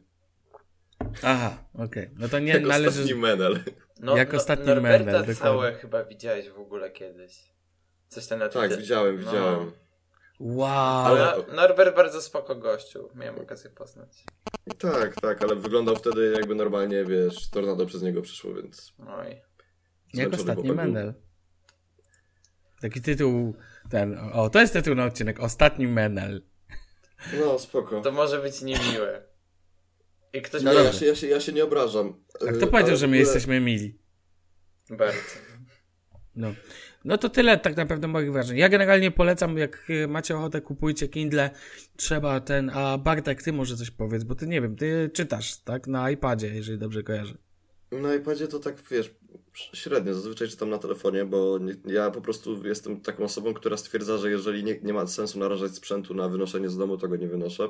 Aha, 1.22 1.64
okej. 1.74 2.10
No 2.18 2.28
to 2.28 2.38
nie 2.38 2.52
Jak 2.52 2.62
należy. 2.66 3.14
menel. 3.16 3.58
No, 3.98 4.16
Jak 4.16 4.32
no, 4.32 4.38
ostatni 4.38 4.66
Norberta 4.66 4.98
Mendel, 4.98 5.14
dokładnie. 5.20 5.34
całe 5.34 5.72
chyba 5.74 6.04
widziałeś 6.04 6.48
w 6.50 6.58
ogóle 6.58 6.90
kiedyś. 6.90 7.52
Coś 8.08 8.26
tam 8.26 8.38
na 8.38 8.48
Tak, 8.48 8.76
widziałem, 8.76 9.20
No. 9.20 9.26
widziałem. 9.26 9.72
Wow. 10.40 11.06
Ale- 11.06 11.34
Norbert 11.54 11.96
bardzo 11.96 12.22
spoko 12.22 12.54
gościu. 12.54 13.08
Miałem 13.14 13.38
okazję 13.40 13.70
poznać. 13.70 14.24
Tak, 14.78 15.14
tak, 15.20 15.42
ale 15.42 15.56
wyglądał 15.56 15.96
wtedy 15.96 16.32
jakby 16.36 16.54
normalnie, 16.54 17.04
wiesz, 17.04 17.50
tornado 17.50 17.86
przez 17.86 18.02
niego 18.02 18.22
przyszło, 18.22 18.54
więc... 18.54 18.92
Oj. 19.08 19.42
Jak 20.14 20.34
ostatni. 20.34 20.72
Mendel. 20.72 21.14
Taki 22.80 23.00
tytuł, 23.02 23.54
ten, 23.90 24.18
o, 24.32 24.50
to 24.50 24.60
jest 24.60 24.72
tytuł 24.72 24.94
na 24.94 25.04
odcinek, 25.04 25.40
Ostatni 25.40 25.86
Menel. 25.86 26.42
No, 27.40 27.58
spoko. 27.58 28.00
To 28.00 28.12
może 28.12 28.38
być 28.42 28.62
niemiłe. 28.62 29.27
I 30.32 30.42
ktoś 30.42 30.62
No 30.62 30.72
ja, 30.72 30.92
się, 30.92 31.06
ja, 31.06 31.14
się, 31.14 31.26
ja 31.26 31.40
się 31.40 31.52
nie 31.52 31.64
obrażam. 31.64 32.24
A 32.48 32.52
kto 32.52 32.66
powiedział, 32.66 32.88
ale 32.88 32.96
że 32.96 33.06
my 33.06 33.10
ogóle- 33.10 33.18
jesteśmy 33.20 33.60
mili? 33.60 33.98
Bardzo. 34.90 35.18
No. 36.36 36.54
no 37.04 37.18
to 37.18 37.28
tyle 37.28 37.58
tak 37.58 37.76
naprawdę 37.76 38.08
moich 38.08 38.32
wrażeń. 38.32 38.58
Ja 38.58 38.68
generalnie 38.68 39.10
polecam, 39.10 39.58
jak 39.58 39.84
e, 39.90 40.06
macie 40.06 40.36
ochotę, 40.36 40.60
kupujcie 40.60 41.08
Kindle. 41.08 41.50
Trzeba 41.96 42.40
ten, 42.40 42.70
a 42.74 42.98
Bartek, 42.98 43.42
ty 43.42 43.52
może 43.52 43.76
coś 43.76 43.90
powiedz, 43.90 44.24
bo 44.24 44.34
ty 44.34 44.46
nie 44.46 44.60
wiem, 44.60 44.76
ty 44.76 45.10
czytasz, 45.14 45.60
tak, 45.60 45.86
na 45.86 46.10
iPadzie, 46.10 46.54
jeżeli 46.54 46.78
dobrze 46.78 47.02
kojarzę. 47.02 47.34
Na 47.92 48.14
iPadzie 48.14 48.48
to 48.48 48.58
tak, 48.58 48.82
wiesz, 48.90 49.14
średnio. 49.54 50.14
Zazwyczaj 50.14 50.48
czytam 50.48 50.70
na 50.70 50.78
telefonie, 50.78 51.24
bo 51.24 51.58
nie, 51.58 51.74
ja 51.86 52.10
po 52.10 52.20
prostu 52.20 52.66
jestem 52.66 53.00
taką 53.00 53.24
osobą, 53.24 53.54
która 53.54 53.76
stwierdza, 53.76 54.18
że 54.18 54.30
jeżeli 54.30 54.64
nie, 54.64 54.80
nie 54.82 54.92
ma 54.92 55.06
sensu 55.06 55.38
narażać 55.38 55.74
sprzętu 55.74 56.14
na 56.14 56.28
wynoszenie 56.28 56.68
z 56.68 56.76
domu, 56.76 56.98
to 56.98 57.08
go 57.08 57.16
nie 57.16 57.28
wynoszę. 57.28 57.68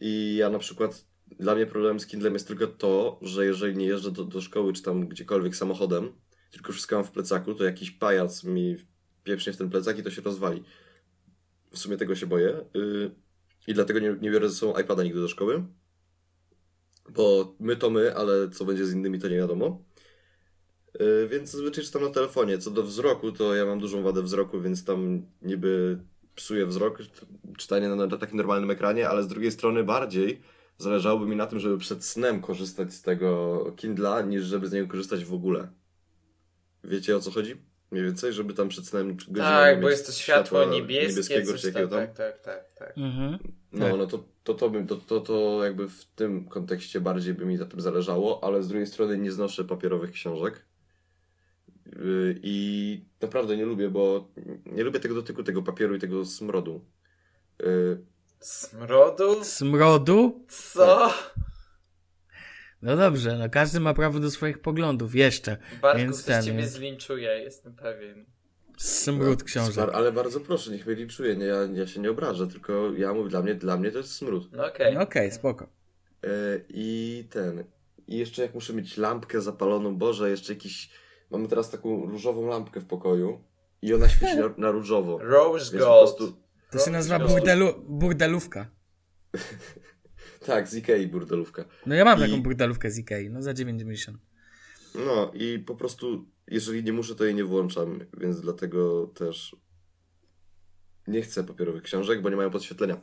I 0.00 0.36
ja 0.36 0.50
na 0.50 0.58
przykład, 0.58 1.04
dla 1.26 1.54
mnie 1.54 1.66
problemem 1.66 2.00
z 2.00 2.06
Kindlem 2.06 2.32
jest 2.32 2.48
tylko 2.48 2.66
to, 2.66 3.18
że 3.22 3.46
jeżeli 3.46 3.76
nie 3.76 3.86
jeżdżę 3.86 4.10
do, 4.10 4.24
do 4.24 4.40
szkoły 4.40 4.72
czy 4.72 4.82
tam 4.82 5.08
gdziekolwiek 5.08 5.56
samochodem, 5.56 6.12
tylko 6.50 6.72
wszystko 6.72 6.96
mam 6.96 7.04
w 7.04 7.10
plecaku, 7.10 7.54
to 7.54 7.64
jakiś 7.64 7.90
pajac 7.90 8.44
mi 8.44 8.76
pieprznie 9.24 9.52
w 9.52 9.56
ten 9.56 9.70
plecak 9.70 9.98
i 9.98 10.02
to 10.02 10.10
się 10.10 10.22
rozwali. 10.22 10.62
W 11.70 11.78
sumie 11.78 11.96
tego 11.96 12.14
się 12.14 12.26
boję. 12.26 12.64
Yy, 12.74 13.10
I 13.66 13.74
dlatego 13.74 14.00
nie, 14.00 14.16
nie 14.20 14.30
biorę 14.30 14.48
ze 14.48 14.54
sobą 14.54 14.80
iPada 14.80 15.02
nigdy 15.02 15.20
do 15.20 15.28
szkoły. 15.28 15.64
Bo 17.10 17.54
my 17.60 17.76
to 17.76 17.90
my, 17.90 18.16
ale 18.16 18.50
co 18.50 18.64
będzie 18.64 18.86
z 18.86 18.92
innymi 18.92 19.18
to 19.18 19.28
nie 19.28 19.36
wiadomo. 19.36 19.84
Yy, 21.00 21.28
więc 21.28 21.50
zazwyczaj 21.50 21.84
czytam 21.84 22.02
na 22.02 22.10
telefonie. 22.10 22.58
Co 22.58 22.70
do 22.70 22.82
wzroku, 22.82 23.32
to 23.32 23.54
ja 23.54 23.66
mam 23.66 23.80
dużą 23.80 24.02
wadę 24.02 24.22
wzroku, 24.22 24.60
więc 24.60 24.84
tam 24.84 25.26
niby 25.42 25.98
psuje 26.34 26.66
wzrok, 26.66 26.98
czytanie 27.58 27.88
na, 27.88 27.96
na 28.06 28.18
takim 28.18 28.36
normalnym 28.36 28.70
ekranie, 28.70 29.08
ale 29.08 29.22
z 29.22 29.28
drugiej 29.28 29.52
strony 29.52 29.84
bardziej 29.84 30.42
zależałoby 30.78 31.26
mi 31.26 31.36
na 31.36 31.46
tym, 31.46 31.60
żeby 31.60 31.78
przed 31.78 32.04
snem 32.04 32.40
korzystać 32.40 32.94
z 32.94 33.02
tego 33.02 33.64
Kindla, 33.76 34.22
niż 34.22 34.44
żeby 34.44 34.68
z 34.68 34.72
niego 34.72 34.88
korzystać 34.88 35.24
w 35.24 35.34
ogóle. 35.34 35.68
Wiecie 36.84 37.16
o 37.16 37.20
co 37.20 37.30
chodzi? 37.30 37.56
Mniej 37.90 38.04
więcej, 38.04 38.32
żeby 38.32 38.54
tam 38.54 38.68
przed 38.68 38.86
snem 38.86 39.16
Tak, 39.36 39.80
bo 39.80 39.90
jest 39.90 40.06
to 40.06 40.12
światło 40.12 40.64
niebieskie, 40.64 41.08
niebieskiego 41.08 41.52
coś 41.52 41.60
czy 41.60 41.72
tam, 41.72 41.88
tam. 41.88 41.90
tak, 41.90 42.14
tak, 42.16 42.40
tak, 42.40 42.72
tak. 42.72 42.98
Mhm. 42.98 43.38
No, 43.72 43.88
Tak. 43.88 43.98
no 43.98 44.06
to, 44.06 44.24
to, 44.44 44.54
to, 44.54 44.70
bym, 44.70 44.86
to, 44.86 44.96
to, 44.96 45.20
to 45.20 45.64
jakby 45.64 45.88
w 45.88 46.04
tym 46.04 46.48
kontekście 46.48 47.00
bardziej 47.00 47.34
by 47.34 47.46
mi 47.46 47.56
na 47.56 47.66
tym 47.66 47.80
zależało, 47.80 48.44
ale 48.44 48.62
z 48.62 48.68
drugiej 48.68 48.86
strony 48.86 49.18
nie 49.18 49.32
znoszę 49.32 49.64
papierowych 49.64 50.10
książek. 50.10 50.66
Yy, 51.86 52.40
I 52.42 53.04
naprawdę 53.20 53.56
nie 53.56 53.64
lubię, 53.64 53.90
bo 53.90 54.28
nie 54.66 54.84
lubię 54.84 55.00
tego 55.00 55.14
dotyku, 55.14 55.42
tego 55.42 55.62
papieru 55.62 55.94
i 55.94 55.98
tego 55.98 56.24
smrodu. 56.24 56.84
Smrodu? 58.40 59.44
Smrodu? 59.44 60.44
Co? 60.48 61.10
No 62.82 62.96
dobrze, 62.96 63.36
no 63.38 63.50
każdy 63.50 63.80
ma 63.80 63.94
prawo 63.94 64.18
do 64.20 64.30
swoich 64.30 64.58
poglądów, 64.58 65.14
jeszcze. 65.14 65.56
Bartku, 65.82 65.98
Więc 65.98 66.16
ktoś 66.22 66.26
ten, 66.34 66.44
ciebie 66.44 66.58
więc- 66.58 66.70
zlinczuje, 66.72 67.28
jestem 67.28 67.74
pewien. 67.74 68.26
Smród. 68.78 69.42
Smar- 69.44 69.90
ale 69.92 70.12
bardzo 70.12 70.40
proszę, 70.40 70.70
niech 70.70 70.86
mnie 70.86 70.94
liczuje, 70.94 71.36
nie, 71.36 71.44
ja, 71.46 71.56
ja 71.74 71.86
się 71.86 72.00
nie 72.00 72.10
obrażę, 72.10 72.48
tylko 72.48 72.92
ja 72.96 73.14
mówię, 73.14 73.28
dla 73.30 73.42
mnie, 73.42 73.54
dla 73.54 73.76
mnie 73.76 73.90
to 73.90 73.98
jest 73.98 74.12
smród. 74.14 74.52
No 74.52 74.66
okej. 74.66 74.94
No 74.94 75.00
Okej, 75.02 75.32
spoko. 75.32 75.66
Yy, 76.22 76.64
I 76.68 77.24
ten. 77.30 77.64
I 78.06 78.16
jeszcze 78.18 78.42
jak 78.42 78.54
muszę 78.54 78.72
mieć 78.72 78.96
lampkę 78.96 79.40
zapaloną, 79.40 79.96
Boże, 79.96 80.30
jeszcze 80.30 80.52
jakiś. 80.52 80.90
Mamy 81.30 81.48
teraz 81.48 81.70
taką 81.70 82.06
różową 82.06 82.46
lampkę 82.46 82.80
w 82.80 82.86
pokoju 82.86 83.44
i 83.82 83.94
ona 83.94 84.08
świeci 84.08 84.36
na, 84.36 84.54
na 84.58 84.70
różowo. 84.70 85.18
Rose 85.18 85.58
Więc 85.72 85.84
po 85.84 85.88
Gold. 85.90 86.16
prostu. 86.16 86.45
To 86.70 86.78
się 86.78 86.90
nazywa 86.90 87.18
Rose 87.18 87.28
Gold. 87.28 87.40
burdelu, 87.40 87.84
burdelówka. 87.88 88.70
Tak, 90.46 90.68
z 90.68 90.74
Ikei 90.76 91.06
burdelówka. 91.06 91.64
No 91.86 91.94
ja 91.94 92.04
mam 92.04 92.18
I- 92.18 92.22
taką 92.22 92.42
burdelówkę 92.42 92.90
z 92.90 92.98
Ikei, 92.98 93.30
no 93.30 93.42
za 93.42 93.52
9,90. 93.52 94.14
No 94.94 95.30
i 95.34 95.58
po 95.58 95.74
prostu, 95.76 96.24
jeżeli 96.46 96.84
nie 96.84 96.92
muszę, 96.92 97.14
to 97.14 97.24
jej 97.24 97.34
nie 97.34 97.44
włączam, 97.44 98.00
więc 98.18 98.40
dlatego 98.40 99.06
też 99.06 99.56
nie 101.06 101.22
chcę 101.22 101.44
papierowych 101.44 101.82
książek, 101.82 102.22
bo 102.22 102.30
nie 102.30 102.36
mają 102.36 102.50
podświetlenia. 102.50 102.96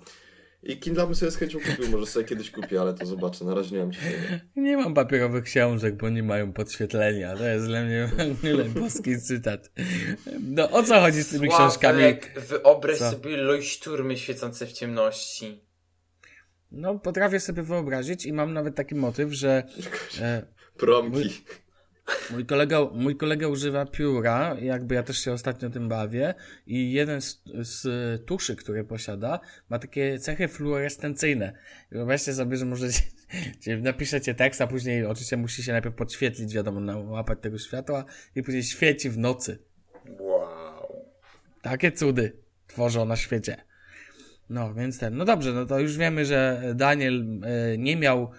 I 0.64 0.78
Kindle 0.78 1.06
bym 1.06 1.16
sobie 1.16 1.32
z 1.32 1.38
chęcią 1.38 1.60
kupił, 1.60 1.92
może 1.92 2.06
sobie 2.06 2.26
kiedyś 2.26 2.52
kupię, 2.52 2.82
ale 2.82 2.94
to 2.94 3.06
zobaczę, 3.06 3.46
na 3.46 3.56
razie 3.56 3.76
nie 3.76 3.82
mam 3.82 3.92
ciśnienia. 3.92 4.40
Nie 4.56 4.78
mam 4.78 4.94
papierowych 4.94 5.44
książek, 5.44 5.96
bo 5.96 6.10
nie 6.10 6.24
mają 6.24 6.54
podświetlenia. 6.54 7.38
To 7.38 7.46
jest 7.46 7.66
dla 7.66 7.84
mnie 7.84 8.10
boski 8.80 9.22
cytat. 9.22 9.72
No 10.42 10.72
o 10.72 10.84
co 10.84 11.00
chodzi 11.00 11.24
z 11.24 11.30
tymi 11.30 11.50
książkami? 11.50 12.00
Sławek, 12.00 12.42
wyobraź 12.50 12.98
Co? 12.98 13.12
sobie 13.12 13.38
leuchtturmy 13.38 14.18
świecące 14.18 14.66
w 14.66 14.72
ciemności. 14.72 15.64
No 16.72 17.00
potrafię 17.00 17.40
sobie 17.40 17.64
wyobrazić 17.64 18.26
i 18.26 18.34
mam 18.34 18.54
nawet 18.54 18.76
taki 18.76 18.96
motyw, 18.96 19.34
że 19.34 19.64
e, 20.22 20.46
Promki. 20.78 21.44
Mój, 22.32 22.46
kolega, 22.46 22.80
mój 22.94 23.16
kolega 23.16 23.48
używa 23.48 23.86
pióra, 23.86 24.58
jakby 24.62 24.96
ja 24.96 25.04
też 25.04 25.18
się 25.18 25.34
ostatnio 25.34 25.70
tym 25.70 25.90
bawię 25.90 26.34
i 26.68 26.92
jeden 26.92 27.22
z, 27.22 27.42
z 27.62 27.86
tuszy, 28.26 28.56
które 28.56 28.84
posiada, 28.84 29.40
ma 29.70 29.80
takie 29.80 30.20
cechy 30.20 30.48
fluorescencyjne. 30.48 31.54
Wyobraźcie 31.92 32.34
sobie, 32.34 32.58
że 32.58 32.66
gdzie 33.60 33.78
napiszecie 33.78 34.34
tekst, 34.34 34.62
a 34.62 34.68
później 34.68 35.06
oczywiście 35.06 35.38
musi 35.38 35.64
się 35.64 35.72
najpierw 35.72 35.96
podświetlić, 35.96 36.54
wiadomo, 36.54 36.80
nałapać 36.80 37.40
tego 37.42 37.58
światła 37.58 38.06
i 38.36 38.44
później 38.44 38.64
świeci 38.64 39.10
w 39.10 39.18
nocy. 39.18 39.60
Wow. 40.20 41.06
Takie 41.62 41.92
cudy 41.92 42.32
tworzą 42.68 43.06
na 43.06 43.16
świecie. 43.16 43.58
No, 44.50 44.74
więc 44.74 45.00
ten. 45.00 45.18
No 45.18 45.26
dobrze, 45.26 45.54
no 45.54 45.66
to 45.66 45.80
już 45.80 45.98
wiemy, 45.98 46.26
że 46.26 46.64
Daniel 46.76 47.26
e, 47.44 47.78
nie 47.78 47.96
miał 47.96 48.32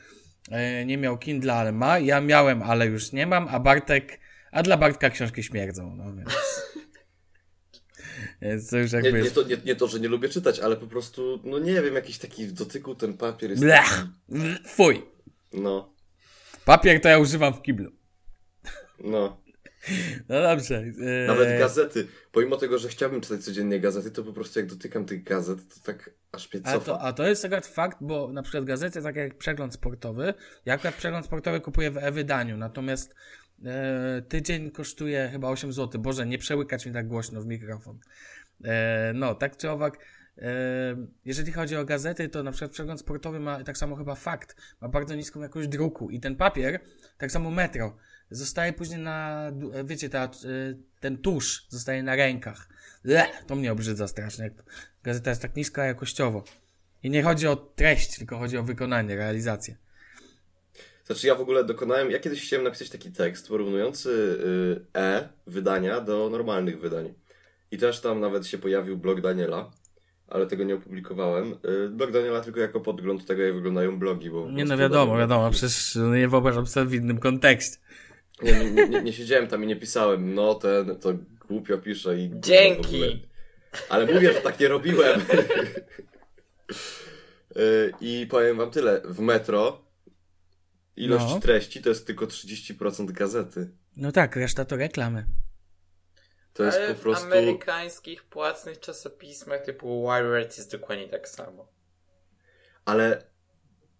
nie 0.86 0.98
miał 0.98 1.18
Kindle, 1.18 1.54
ale 1.54 1.72
ma. 1.72 1.98
Ja 1.98 2.20
miałem, 2.20 2.62
ale 2.62 2.86
już 2.86 3.12
nie 3.12 3.26
mam, 3.26 3.48
a 3.48 3.60
Bartek, 3.60 4.20
a 4.52 4.62
dla 4.62 4.76
Bartka 4.76 5.10
książki 5.10 5.42
śmierdzą, 5.42 5.96
no 5.96 6.14
więc. 6.14 6.30
więc 8.42 8.70
to 8.70 8.78
już 8.78 8.92
Nie, 8.92 8.96
jakby 8.98 9.12
nie, 9.12 9.18
jest. 9.18 9.34
to, 9.34 9.42
nie, 9.42 9.56
nie 9.64 9.76
to, 9.76 9.88
że 9.88 10.00
nie 10.00 10.08
lubię 10.08 10.28
czytać, 10.28 10.60
ale 10.60 10.76
po 10.76 10.86
prostu, 10.86 11.40
no 11.44 11.58
nie 11.58 11.82
wiem, 11.82 11.94
jakiś 11.94 12.18
taki 12.18 12.46
w 12.46 12.52
dotyku 12.52 12.94
ten 12.94 13.16
papier 13.16 13.50
jest 13.50 13.62
Blech! 13.62 13.84
taki, 14.30 14.68
Fuj! 14.68 15.02
no, 15.52 15.94
Papier 16.64 17.00
to 17.00 17.08
ja 17.08 17.18
używam 17.18 17.54
w 17.54 17.62
kiblu. 17.62 17.90
no. 19.04 19.43
No 20.28 20.42
dobrze. 20.42 20.84
e, 21.24 21.26
Nawet 21.26 21.58
gazety, 21.58 22.06
pomimo 22.32 22.56
tego, 22.56 22.78
że 22.78 22.88
chciałbym 22.88 23.20
czytać 23.20 23.40
codziennie 23.44 23.80
gazety, 23.80 24.10
to 24.10 24.22
po 24.24 24.32
prostu 24.32 24.58
jak 24.58 24.68
dotykam 24.68 25.04
tych 25.06 25.22
gazet, 25.24 25.58
to 25.68 25.92
tak 25.92 26.10
aż 26.32 26.52
mnie 26.52 26.62
A 26.66 26.72
cofa. 26.72 26.84
to, 26.86 27.00
a 27.00 27.12
to 27.12 27.26
jest 27.26 27.44
akurat 27.44 27.66
fakt, 27.66 27.98
bo 28.00 28.32
na 28.32 28.42
przykład 28.42 28.64
gazety, 28.64 29.02
tak 29.02 29.16
jak 29.16 29.38
przegląd 29.38 29.74
sportowy, 29.74 30.34
ja 30.64 30.74
akurat 30.74 30.94
przegląd 30.94 31.26
sportowy 31.26 31.60
kupuję 31.60 31.90
w 31.90 31.96
e-wydaniu, 31.98 32.56
natomiast 32.56 33.14
e, 33.64 34.22
tydzień 34.28 34.70
kosztuje 34.70 35.28
chyba 35.32 35.48
8 35.48 35.72
zł. 35.72 36.00
Boże, 36.02 36.26
nie 36.26 36.38
przełykać 36.38 36.86
mi 36.86 36.92
tak 36.92 37.08
głośno 37.08 37.40
w 37.40 37.46
mikrofon. 37.46 37.98
E, 38.64 39.12
no, 39.14 39.34
tak 39.34 39.56
czy 39.56 39.70
owak, 39.70 39.98
jeżeli 41.24 41.52
chodzi 41.52 41.76
o 41.76 41.84
gazety, 41.84 42.28
to 42.28 42.42
na 42.42 42.50
przykład 42.52 42.70
przegląd 42.70 43.00
sportowy 43.00 43.40
ma 43.40 43.64
tak 43.64 43.78
samo 43.78 43.96
chyba 43.96 44.14
fakt, 44.14 44.56
ma 44.80 44.88
bardzo 44.88 45.14
niską 45.14 45.40
jakość 45.40 45.68
druku 45.68 46.10
i 46.10 46.20
ten 46.20 46.36
papier, 46.36 46.80
tak 47.18 47.32
samo 47.32 47.50
metro, 47.50 47.96
zostaje 48.30 48.72
później 48.72 48.98
na, 48.98 49.48
e, 49.72 49.84
wiecie, 49.84 50.08
ta, 50.08 50.24
e, 50.24 50.28
ten 51.00 51.18
tusz 51.18 51.66
zostaje 51.68 52.02
na 52.02 52.16
rękach. 52.16 52.68
Le, 53.04 53.26
to 53.46 53.56
mnie 53.56 53.72
obrzydza 53.72 54.08
strasznie, 54.08 54.50
gazeta 55.02 55.30
jest 55.30 55.42
tak 55.42 55.56
niska 55.56 55.84
jakościowo. 55.84 56.44
I 57.02 57.10
nie 57.10 57.22
chodzi 57.22 57.46
o 57.46 57.56
treść, 57.56 58.18
tylko 58.18 58.38
chodzi 58.38 58.58
o 58.58 58.62
wykonanie, 58.62 59.16
realizację. 59.16 59.76
Znaczy 61.04 61.26
ja 61.26 61.34
w 61.34 61.40
ogóle 61.40 61.64
dokonałem, 61.64 62.10
ja 62.10 62.18
kiedyś 62.18 62.46
chciałem 62.46 62.64
napisać 62.64 62.90
taki 62.90 63.12
tekst 63.12 63.48
porównujący 63.48 64.10
y, 64.94 65.00
e 65.00 65.28
wydania 65.46 66.00
do 66.00 66.30
normalnych 66.30 66.80
wydań. 66.80 67.14
I 67.70 67.78
też 67.78 68.00
tam 68.00 68.20
nawet 68.20 68.46
się 68.46 68.58
pojawił 68.58 68.96
blog 68.96 69.20
Daniela, 69.20 69.70
ale 70.28 70.46
tego 70.46 70.64
nie 70.64 70.74
opublikowałem. 70.74 71.54
Y, 71.86 71.88
blog 71.88 72.10
Daniela 72.10 72.40
tylko 72.40 72.60
jako 72.60 72.80
podgląd 72.80 73.26
tego, 73.26 73.42
jak 73.42 73.54
wyglądają 73.54 73.98
blogi. 73.98 74.30
Bo 74.30 74.50
Nie 74.50 74.64
no 74.64 74.76
wiadomo, 74.76 75.18
wiadomo, 75.18 75.50
przecież 75.50 75.98
nie 76.12 76.28
wyobrażam 76.28 76.66
sobie 76.66 76.86
w 76.86 76.94
innym 76.94 77.18
kontekście. 77.18 77.76
Nie, 78.42 78.52
nie, 78.52 78.70
nie, 78.70 78.88
nie, 78.88 79.02
nie 79.02 79.12
siedziałem 79.12 79.46
tam 79.46 79.64
i 79.64 79.66
nie 79.66 79.76
pisałem, 79.76 80.34
no 80.34 80.54
ten, 80.54 80.96
to 81.00 81.14
głupio 81.48 81.78
pisze 81.78 82.18
i... 82.18 82.30
Dzięki. 82.34 83.26
Ale 83.88 84.06
mówię, 84.06 84.32
że 84.32 84.40
tak 84.40 84.60
nie 84.60 84.68
robiłem. 84.68 85.20
Y, 87.56 87.92
I 88.00 88.26
powiem 88.30 88.56
wam 88.56 88.70
tyle, 88.70 89.02
w 89.04 89.20
metro 89.20 89.84
ilość 90.96 91.24
No. 91.28 91.40
treści 91.40 91.82
to 91.82 91.88
jest 91.88 92.06
tylko 92.06 92.26
30% 92.26 93.12
gazety. 93.12 93.70
No 93.96 94.12
tak, 94.12 94.36
reszta 94.36 94.64
to 94.64 94.76
reklamy. 94.76 95.26
To 96.54 96.64
jest 96.64 96.78
Ale 96.78 96.94
po 96.94 97.00
prostu... 97.00 97.24
w 97.24 97.32
amerykańskich 97.32 98.24
płatnych 98.24 98.80
czasopismach 98.80 99.62
typu 99.62 100.02
Wired 100.02 100.58
jest 100.58 100.72
dokładnie 100.72 101.08
tak 101.08 101.28
samo. 101.28 101.68
Ale 102.84 103.26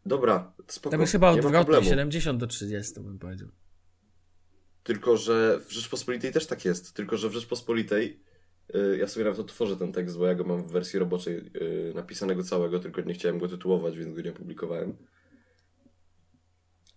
dobra, 0.06 0.52
spoko, 0.68 0.96
To 0.96 1.00
jest 1.00 1.12
chyba 1.12 1.30
odwrotnie, 1.30 1.58
problemu. 1.58 1.84
70 1.84 2.40
do 2.40 2.46
30 2.46 3.00
bym 3.00 3.18
powiedział. 3.18 3.48
Tylko, 4.82 5.16
że 5.16 5.60
w 5.60 5.72
Rzeczpospolitej 5.72 6.32
też 6.32 6.46
tak 6.46 6.64
jest. 6.64 6.94
Tylko, 6.94 7.16
że 7.16 7.28
w 7.28 7.32
Rzeczpospolitej 7.32 8.20
y, 8.74 8.98
ja 8.98 9.08
sobie 9.08 9.24
nawet 9.24 9.40
otworzę 9.40 9.76
ten 9.76 9.92
tekst, 9.92 10.18
bo 10.18 10.26
ja 10.26 10.34
go 10.34 10.44
mam 10.44 10.68
w 10.68 10.72
wersji 10.72 10.98
roboczej 10.98 11.36
y, 11.36 11.92
napisanego 11.94 12.42
całego, 12.42 12.78
tylko 12.78 13.00
nie 13.00 13.14
chciałem 13.14 13.38
go 13.38 13.48
tytułować, 13.48 13.96
więc 13.96 14.14
go 14.14 14.22
nie 14.22 14.30
opublikowałem. 14.30 14.96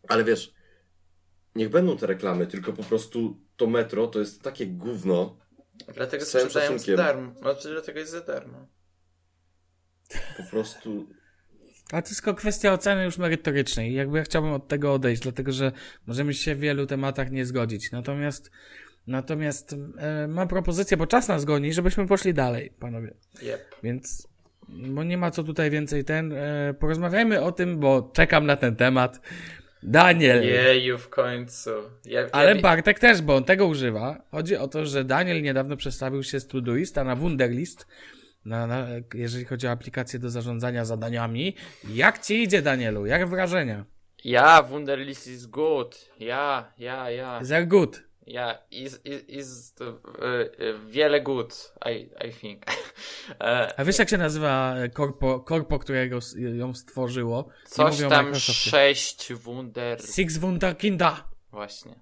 Ale 0.08 0.24
wiesz, 0.24 0.54
niech 1.56 1.70
będą 1.70 1.98
te 1.98 2.08
reklamy, 2.08 2.48
tylko 2.48 2.74
po 2.74 2.84
prostu 2.84 3.40
to 3.56 3.68
metro 3.68 4.08
to 4.08 4.20
jest 4.20 4.42
takie 4.42 4.68
gówno, 4.68 5.38
Dlatego 5.96 6.26
Z 6.26 6.28
sprzedają 6.28 6.80
za 6.80 6.96
darmo. 6.96 7.34
Znaczy, 7.42 7.70
dlatego 7.70 8.00
jest 8.00 8.12
za 8.12 8.22
darmo. 8.22 8.68
po 10.38 10.44
prostu... 10.44 11.08
Ale 11.92 12.02
to 12.02 12.10
jest 12.10 12.24
tylko 12.24 12.40
kwestia 12.40 12.74
oceny 12.74 13.04
już 13.04 13.18
merytorycznej. 13.18 13.94
Jakby 13.94 14.18
ja 14.18 14.24
chciałbym 14.24 14.54
od 14.54 14.68
tego 14.68 14.94
odejść, 14.94 15.22
dlatego 15.22 15.52
że 15.52 15.72
możemy 16.08 16.34
się 16.34 16.56
w 16.56 16.60
wielu 16.60 16.86
tematach 16.86 17.32
nie 17.32 17.46
zgodzić. 17.46 17.92
Natomiast, 17.92 18.52
natomiast 19.08 19.76
e, 19.98 20.28
mam 20.28 20.48
propozycję, 20.48 20.98
bo 20.98 21.08
czas 21.08 21.28
nas 21.28 21.46
goni, 21.46 21.74
żebyśmy 21.74 22.08
poszli 22.08 22.34
dalej, 22.34 22.74
panowie. 22.80 23.14
Yep. 23.42 23.76
Więc, 23.84 24.28
bo 24.70 25.04
nie 25.04 25.18
ma 25.18 25.32
co 25.32 25.44
tutaj 25.44 25.70
więcej 25.70 26.06
ten. 26.06 26.34
E, 26.34 26.74
porozmawiajmy 26.80 27.42
o 27.42 27.52
tym, 27.52 27.80
bo 27.80 28.12
czekam 28.14 28.46
na 28.46 28.58
ten 28.58 28.76
temat. 28.76 29.20
Daniel. 29.84 30.44
Jeju, 30.44 30.98
w 30.98 31.10
końcu. 31.10 31.70
Ja, 32.06 32.28
Ale 32.32 32.56
ja, 32.56 32.62
Bartek 32.62 33.00
też, 33.00 33.22
bo 33.22 33.36
on 33.36 33.44
tego 33.44 33.66
używa. 33.66 34.22
Chodzi 34.32 34.58
o 34.58 34.68
to, 34.68 34.86
że 34.86 35.04
Daniel 35.04 35.42
niedawno 35.42 35.78
przestawił 35.78 36.24
się 36.24 36.40
z 36.40 36.48
Todoista 36.48 37.04
na 37.04 37.16
Wunderlist, 37.16 37.88
na, 38.46 38.68
na, 38.68 38.88
jeżeli 39.14 39.46
chodzi 39.46 39.68
o 39.68 39.72
aplikację 39.72 40.20
do 40.20 40.30
zarządzania 40.30 40.86
zadaniami. 40.86 41.56
Jak 41.94 42.20
ci 42.20 42.44
idzie, 42.44 42.62
Danielu? 42.62 43.06
Jak 43.06 43.30
wrażenia? 43.30 43.86
ja, 44.24 44.62
Wunderlist 44.62 45.28
is 45.28 45.46
good. 45.46 46.10
Ja, 46.20 46.72
ja, 46.78 47.10
ja. 47.10 47.44
Sehr 47.44 47.68
good. 47.68 48.04
Yeah, 48.28 48.58
is, 48.72 49.00
is, 49.06 49.24
is 49.30 49.74
uh, 49.80 49.86
uh, 49.86 49.94
wiele 50.86 51.22
good, 51.22 51.54
I, 51.86 52.10
I 52.28 52.32
think. 52.32 52.66
E, 53.40 53.80
A 53.80 53.84
wiesz 53.86 54.00
jak 54.00 54.10
się 54.10 54.18
nazywa 54.18 54.76
korpo, 54.94 55.40
korpo 55.40 55.80
którego 55.80 56.20
ją 56.56 56.74
stworzyło? 56.74 57.50
Coś 57.66 58.00
tam 58.10 58.36
sześć 58.36 59.34
wunder... 59.34 60.02
Six 60.02 60.38
Wunderkinder. 60.38 61.14
Właśnie. 61.52 61.96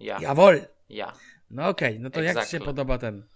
Ja. 0.00 0.18
Jawohl. 0.20 0.60
Ja. 0.88 1.12
No 1.50 1.68
okej, 1.68 2.00
no 2.00 2.10
to 2.10 2.22
jak 2.22 2.36
ci 2.36 2.38
Exactly. 2.38 2.58
się 2.58 2.64
podoba 2.64 2.98
ten? 2.98 3.26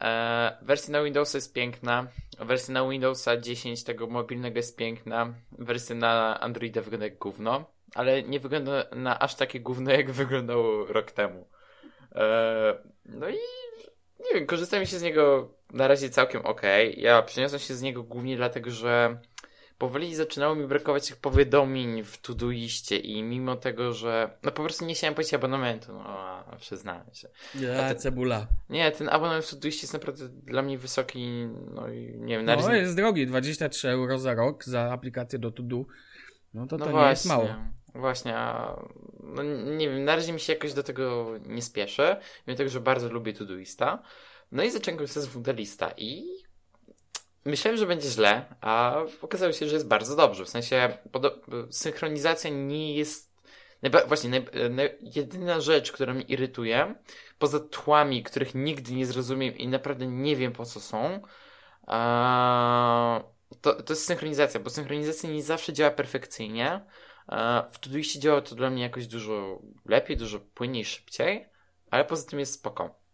E, 0.00 0.58
wersja 0.62 0.92
na 0.92 1.02
Windowsa 1.02 1.38
jest 1.38 1.52
piękna. 1.52 2.06
Wersja 2.38 2.74
na 2.74 2.88
Windowsa 2.88 3.36
10 3.36 3.84
tego 3.84 4.06
mobilnego 4.06 4.56
jest 4.56 4.76
piękna. 4.76 5.34
Wersja 5.58 5.96
na 5.96 6.40
Androida 6.40 6.82
wygląda 6.82 7.06
jak 7.06 7.18
gówno, 7.18 7.64
ale 7.96 8.22
nie 8.22 8.40
wygląda 8.40 8.84
na 8.96 9.18
aż 9.18 9.34
takie 9.34 9.60
gówno, 9.60 9.90
jak 9.90 10.10
wyglądało 10.10 10.86
rok 10.86 11.10
temu. 11.10 11.48
E, 12.14 12.78
no 13.04 13.28
i 13.28 13.36
nie 14.20 14.34
wiem, 14.34 14.46
korzystam 14.46 14.86
się 14.86 14.98
z 14.98 15.02
niego 15.02 15.54
na 15.72 15.88
razie 15.88 16.10
całkiem 16.10 16.46
ok. 16.46 16.62
Ja 16.96 17.22
przeniosłem 17.22 17.60
się 17.60 17.74
z 17.74 17.82
niego 17.82 18.02
głównie 18.02 18.36
dlatego, 18.36 18.70
że 18.70 19.18
powoli 19.78 20.14
zaczynało 20.14 20.54
mi 20.54 20.66
brakować 20.66 21.08
tych 21.08 21.16
powiadomień 21.16 22.04
w 22.04 22.18
Todoiście 22.18 22.96
i 22.96 23.22
mimo 23.22 23.56
tego, 23.56 23.92
że 23.92 24.30
no 24.42 24.50
po 24.50 24.62
prostu 24.62 24.84
nie 24.84 24.94
chciałem 24.94 25.14
płacić 25.14 25.34
abonamentu, 25.34 25.92
no 25.92 26.04
a 26.06 26.56
przyznałem 26.56 27.06
się. 27.12 27.28
Ja, 27.60 27.94
cebula. 27.94 28.46
Nie, 28.70 28.92
ten 28.92 29.08
abonament 29.08 29.44
w 29.44 29.50
Todoiście 29.50 29.82
jest 29.82 29.92
naprawdę 29.92 30.28
dla 30.28 30.62
mnie 30.62 30.78
wysoki, 30.78 31.48
no 31.74 31.88
i 31.88 32.14
nie 32.18 32.36
wiem, 32.36 32.46
na 32.46 32.56
No 32.56 32.62
razie... 32.62 32.78
jest 32.78 32.96
drogi, 32.96 33.26
23 33.26 33.88
euro 33.88 34.18
za 34.18 34.34
rok 34.34 34.64
za 34.64 34.92
aplikację 34.92 35.38
do 35.38 35.50
To-Do. 35.50 35.84
No 36.54 36.66
to 36.66 36.78
no 36.78 36.84
to 36.84 36.90
właśnie, 36.90 37.04
nie 37.04 37.10
jest 37.10 37.26
mało. 37.26 37.48
Właśnie, 38.00 38.36
a 38.36 38.76
no 39.22 39.42
nie 39.76 39.88
wiem, 39.88 40.04
na 40.04 40.16
razie 40.16 40.32
mi 40.32 40.40
się 40.40 40.52
jakoś 40.52 40.72
do 40.72 40.82
tego 40.82 41.32
nie 41.46 41.62
spieszę, 41.62 42.20
mimo 42.46 42.56
tego, 42.56 42.70
że 42.70 42.80
bardzo 42.80 43.08
lubię 43.08 43.32
Todoista. 43.32 44.02
No 44.52 44.62
i 44.62 44.70
zacząłem 44.70 44.98
korzystać 44.98 45.22
z 45.22 45.26
Wunderlista 45.26 45.90
i 45.96 46.26
myślałem, 47.44 47.78
że 47.78 47.86
będzie 47.86 48.08
źle, 48.08 48.54
a 48.60 49.02
okazało 49.22 49.52
się, 49.52 49.68
że 49.68 49.74
jest 49.74 49.88
bardzo 49.88 50.16
dobrze. 50.16 50.44
W 50.44 50.48
sensie 50.48 50.98
synchronizacja 51.70 52.50
nie 52.50 52.94
jest. 52.94 53.36
Najba- 53.82 54.06
właśnie, 54.06 54.30
naj- 54.30 54.50
naj- 54.70 54.96
jedyna 55.16 55.60
rzecz, 55.60 55.92
która 55.92 56.14
mnie 56.14 56.22
irytuje, 56.22 56.94
poza 57.38 57.60
tłami, 57.60 58.22
których 58.22 58.54
nigdy 58.54 58.92
nie 58.92 59.06
zrozumiem 59.06 59.56
i 59.56 59.68
naprawdę 59.68 60.06
nie 60.06 60.36
wiem 60.36 60.52
po 60.52 60.64
co 60.64 60.80
są, 60.80 61.20
to, 63.60 63.82
to 63.82 63.92
jest 63.92 64.06
synchronizacja, 64.06 64.60
bo 64.60 64.70
synchronizacja 64.70 65.30
nie 65.30 65.42
zawsze 65.42 65.72
działa 65.72 65.90
perfekcyjnie. 65.90 66.80
A, 67.26 67.68
W 67.72 67.78
Todoiście 67.78 68.20
działa 68.20 68.40
to 68.40 68.54
dla 68.54 68.70
mnie 68.70 68.82
jakoś 68.82 69.06
dużo 69.06 69.62
lepiej, 69.84 70.16
dużo 70.16 70.40
płynniej, 70.40 70.84
szybciej, 70.84 71.48
ale 71.90 72.04
poza 72.04 72.30
tym 72.30 72.38
jest 72.38 72.54
spoko. 72.54 73.06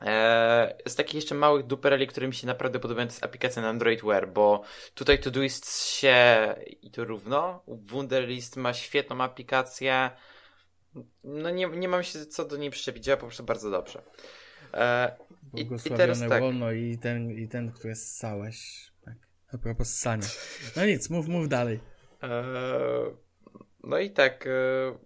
Eee, 0.00 0.74
z 0.86 0.94
takich 0.94 1.14
jeszcze 1.14 1.34
małych 1.34 1.66
dupereli, 1.66 2.06
które 2.06 2.26
mi 2.26 2.34
się 2.34 2.46
naprawdę 2.46 2.78
podobają, 2.78 3.08
to 3.08 3.12
jest 3.12 3.24
aplikacja 3.24 3.62
na 3.62 3.68
Android 3.68 4.02
Wear, 4.02 4.28
bo 4.28 4.62
tutaj 4.94 5.20
Todoist 5.20 5.86
się 5.86 6.16
i 6.82 6.90
to 6.90 7.04
równo. 7.04 7.62
Wunderlist 7.66 8.56
ma 8.56 8.74
świetną 8.74 9.20
aplikację. 9.20 10.10
No 11.24 11.50
nie, 11.50 11.66
nie 11.66 11.88
mam 11.88 12.02
się 12.02 12.26
co 12.26 12.44
do 12.44 12.56
niej 12.56 12.70
przyczepić, 12.70 13.04
działa 13.04 13.16
po 13.16 13.26
prostu 13.26 13.44
bardzo 13.44 13.70
dobrze. 13.70 14.02
Eee, 14.72 15.10
i, 15.54 15.68
I 15.84 15.90
teraz 15.96 16.20
tak. 16.28 16.42
łono 16.42 16.72
i 16.72 16.98
ten, 16.98 17.30
i 17.30 17.48
ten, 17.48 17.72
który 17.72 17.94
ssałeś. 17.94 18.90
Tak. 19.04 19.14
A 19.52 19.58
propos 19.58 19.88
ssania. 19.88 20.26
No 20.76 20.86
nic, 20.86 21.10
mów, 21.10 21.28
mów 21.28 21.48
dalej. 21.48 21.80
Eee, 22.22 22.30
no 23.88 23.98
i 23.98 24.10
tak, 24.10 24.46
eee, 24.46 24.52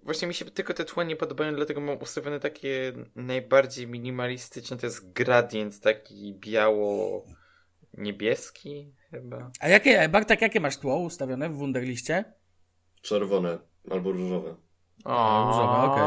właśnie 0.02 0.28
mi 0.28 0.34
się 0.34 0.44
tylko 0.44 0.74
te 0.74 0.84
tło 0.84 1.02
nie 1.02 1.16
podobają, 1.16 1.54
dlatego 1.54 1.80
mam 1.80 1.98
ustawione 1.98 2.40
takie 2.40 2.92
najbardziej 3.16 3.86
minimalistyczne, 3.86 4.76
to 4.76 4.86
jest 4.86 5.12
gradient 5.12 5.80
taki 5.80 6.34
biało-niebieski 6.34 8.92
chyba. 9.10 9.50
A 9.60 9.68
jakie, 9.68 10.08
Bartek, 10.08 10.42
jakie 10.42 10.60
masz 10.60 10.76
tło 10.76 10.96
ustawione 10.96 11.48
w 11.48 11.52
Wunderliście? 11.52 12.24
Czerwone 13.02 13.58
albo 13.90 14.12
różowe. 14.12 14.54
A, 15.04 15.44
Różowe, 15.46 15.78
okej. 15.92 16.04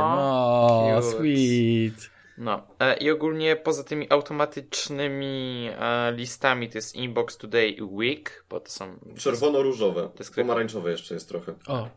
No, 0.95 1.01
sweet. 1.01 2.09
No 2.37 2.67
e, 2.79 2.97
i 2.97 3.11
ogólnie 3.11 3.55
poza 3.55 3.83
tymi 3.83 4.07
automatycznymi 4.09 5.69
e, 5.79 6.11
listami 6.11 6.69
to 6.69 6.77
jest 6.77 6.95
Inbox 6.95 7.37
Today 7.37 7.67
i 7.67 7.81
Week, 7.81 8.45
bo 8.49 8.59
to 8.59 8.71
są... 8.71 8.99
Czerwono-różowe. 9.17 10.09
Pomarańczowe 10.35 10.91
jeszcze 10.91 11.13
jest 11.13 11.29
trochę. 11.29 11.53
O, 11.67 11.89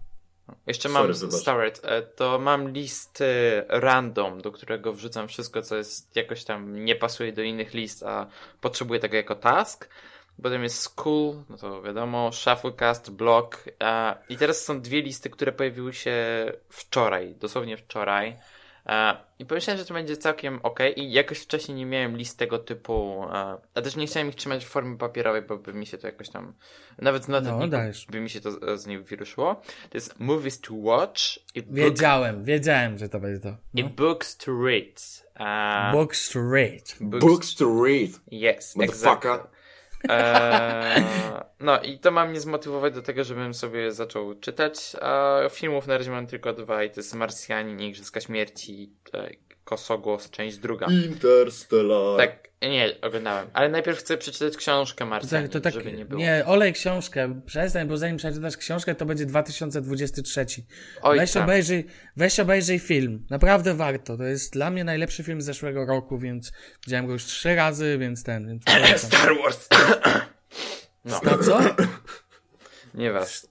Jeszcze 0.66 0.88
mam. 0.88 1.14
Starred, 1.14 1.80
e, 1.84 2.02
to 2.02 2.38
mam 2.38 2.72
listy 2.72 3.26
random, 3.68 4.40
do 4.40 4.52
którego 4.52 4.92
wrzucam 4.92 5.28
wszystko, 5.28 5.62
co 5.62 5.76
jest 5.76 6.16
jakoś 6.16 6.44
tam 6.44 6.84
nie 6.84 6.96
pasuje 6.96 7.32
do 7.32 7.42
innych 7.42 7.74
list, 7.74 8.02
a 8.02 8.26
potrzebuję 8.60 9.00
tego 9.00 9.16
jako 9.16 9.34
task. 9.34 9.88
Potem 10.42 10.62
jest 10.62 10.82
School, 10.82 11.34
no 11.50 11.56
to 11.56 11.82
wiadomo, 11.82 12.32
Shufflecast, 12.32 13.10
Block. 13.10 13.64
E, 13.82 14.16
I 14.28 14.36
teraz 14.36 14.64
są 14.64 14.80
dwie 14.80 15.02
listy, 15.02 15.30
które 15.30 15.52
pojawiły 15.52 15.94
się 15.94 16.16
wczoraj, 16.68 17.34
dosłownie 17.34 17.76
wczoraj. 17.76 18.36
E, 18.88 19.16
I 19.38 19.46
pomyślałem, 19.46 19.78
że 19.78 19.84
to 19.86 19.94
będzie 19.94 20.16
całkiem 20.16 20.60
ok. 20.62 20.78
I 20.96 21.12
jakoś 21.12 21.38
wcześniej 21.38 21.76
nie 21.76 21.86
miałem 21.86 22.16
list 22.16 22.38
tego 22.38 22.58
typu. 22.58 23.24
E, 23.32 23.56
a 23.74 23.82
też 23.82 23.96
nie 23.96 24.06
chciałem 24.06 24.28
ich 24.28 24.34
trzymać 24.34 24.64
w 24.64 24.68
formie 24.68 24.98
papierowej, 24.98 25.42
bo 25.42 25.56
by 25.56 25.74
mi 25.74 25.86
się 25.86 25.98
to 25.98 26.06
jakoś 26.06 26.28
tam. 26.28 26.52
Nawet 26.98 27.28
na 27.28 27.40
No, 27.40 27.44
notatniku 27.50 27.70
dajesz. 27.70 28.06
by 28.10 28.20
mi 28.20 28.30
się 28.30 28.40
to 28.40 28.78
z 28.78 28.86
niej 28.86 29.02
wiruszyło. 29.04 29.54
To 29.90 29.96
jest 29.98 30.20
Movies 30.20 30.60
to 30.60 30.74
Watch 30.74 31.20
i, 31.54 31.62
book, 31.62 31.74
wiedziałem, 31.74 32.44
wiedziałem, 32.44 32.98
że 32.98 33.08
to 33.08 33.20
będzie 33.20 33.40
to. 33.40 33.56
i 33.74 33.82
No. 33.84 33.90
Books 33.90 34.36
to 34.36 34.52
Read. 34.64 35.24
E, 35.40 35.92
Book 35.92 36.16
straight. 36.16 36.96
books, 37.00 37.54
to 37.54 37.84
read. 37.84 38.10
Yes, 38.32 38.74
exactly. 38.80 39.38
Eee, 40.08 41.04
no 41.60 41.82
i 41.82 41.98
to 41.98 42.10
ma 42.10 42.26
mnie 42.26 42.40
zmotywować 42.40 42.94
do 42.94 43.02
tego, 43.02 43.24
żebym 43.24 43.54
sobie 43.54 43.92
zaczął 43.92 44.34
czytać, 44.34 44.96
a 45.00 45.40
filmów 45.50 45.86
na 45.86 45.98
razie 45.98 46.10
mam 46.10 46.26
tylko 46.26 46.52
dwa 46.52 46.84
i 46.84 46.90
to 46.90 47.00
jest 47.00 47.14
Marsjanin 47.14 47.80
Igrzyska 47.80 48.20
Śmierci, 48.20 48.92
e, 49.14 49.30
Kosogłos, 49.68 50.30
część 50.30 50.58
druga. 50.58 50.86
Interstellar. 50.86 52.16
Tak, 52.18 52.48
nie, 52.62 52.94
oglądałem, 53.02 53.48
ale 53.52 53.68
najpierw 53.68 53.98
chcę 53.98 54.18
przeczytać 54.18 54.56
książkę 54.56 55.06
tak, 55.30 55.48
to 55.48 55.60
tak 55.60 55.74
żeby 55.74 55.92
nie 55.92 56.04
było. 56.04 56.20
nie, 56.20 56.42
olej 56.46 56.72
książkę, 56.72 57.40
przestań, 57.46 57.88
bo 57.88 57.96
zanim 57.96 58.16
przeczytasz 58.16 58.56
książkę, 58.56 58.94
to 58.94 59.06
będzie 59.06 59.26
2023. 59.26 60.46
Oj, 61.02 61.18
weź, 61.18 61.32
tam. 61.32 61.42
obejrzyj, 61.42 61.86
weź 62.16 62.40
obejrzyj 62.40 62.78
film, 62.78 63.26
naprawdę 63.30 63.74
warto. 63.74 64.16
To 64.16 64.22
jest 64.24 64.52
dla 64.52 64.70
mnie 64.70 64.84
najlepszy 64.84 65.22
film 65.24 65.42
z 65.42 65.44
zeszłego 65.44 65.86
roku, 65.86 66.18
więc 66.18 66.52
widziałem 66.86 67.06
go 67.06 67.12
już 67.12 67.24
trzy 67.24 67.54
razy, 67.54 67.98
więc 67.98 68.24
ten, 68.24 68.48
więc. 68.48 68.62
Star 69.06 69.30
Wars! 69.42 69.68
No, 71.04 71.20
Na 71.24 71.38
co? 71.38 71.60
nie 72.94 73.12
was. 73.12 73.50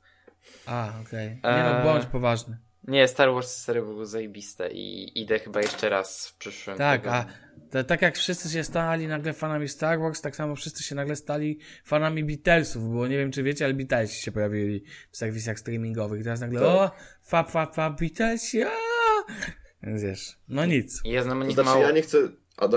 A, 0.65 0.93
okej. 1.01 1.30
Nie 1.30 1.39
no, 1.43 1.78
Eee. 1.78 1.84
bądź 1.84 2.05
poważny. 2.05 2.57
Nie, 2.88 3.08
Star 3.08 3.34
Wars 3.34 3.58
serio 3.58 3.86
było 3.86 4.06
zajebiste 4.06 4.72
i 4.72 5.12
idę 5.22 5.40
chyba 5.40 5.62
jeszcze 5.62 5.90
raz 5.90 6.28
w 6.28 6.38
przyszłym 6.38 6.78
Tak, 6.78 7.08
a 7.08 7.26
to, 7.72 7.84
tak 7.84 8.02
jak 8.02 8.18
wszyscy 8.18 8.50
się 8.50 8.64
stali 8.64 9.08
nagle 9.08 9.34
fanami 9.34 9.68
Star 9.68 10.00
Wars, 10.00 10.22
tak 10.22 10.36
samo 10.36 10.56
wszyscy 10.56 10.84
się 10.84 10.96
nagle 10.96 11.16
stali 11.16 11.60
fanami 11.86 12.24
Beatlesów, 12.24 12.94
bo 12.94 13.08
nie 13.08 13.18
wiem 13.18 13.32
czy 13.32 13.44
wiecie, 13.44 13.66
ale 13.66 13.74
Beatlesi 13.74 14.22
się 14.22 14.32
pojawili 14.32 14.84
w 15.12 15.18
serwisach 15.18 15.60
streamingowych. 15.60 16.24
Teraz 16.24 16.40
nagle, 16.42 16.60
Tak. 16.60 16.70
o, 16.70 16.92
fap, 17.24 17.52
fap, 17.52 17.76
fap, 17.76 18.00
Beatlesi! 18.00 18.62
Więc 19.84 20.04
wiesz, 20.04 20.38
no 20.48 20.66
nic. 20.66 21.02
Ja 21.06 21.24
znam 21.24 21.44
To 21.46 21.52
znaczy, 21.52 21.70
mało. 21.70 21.82
ja 21.82 21.92
nie 21.92 22.02
chcę 22.02 22.18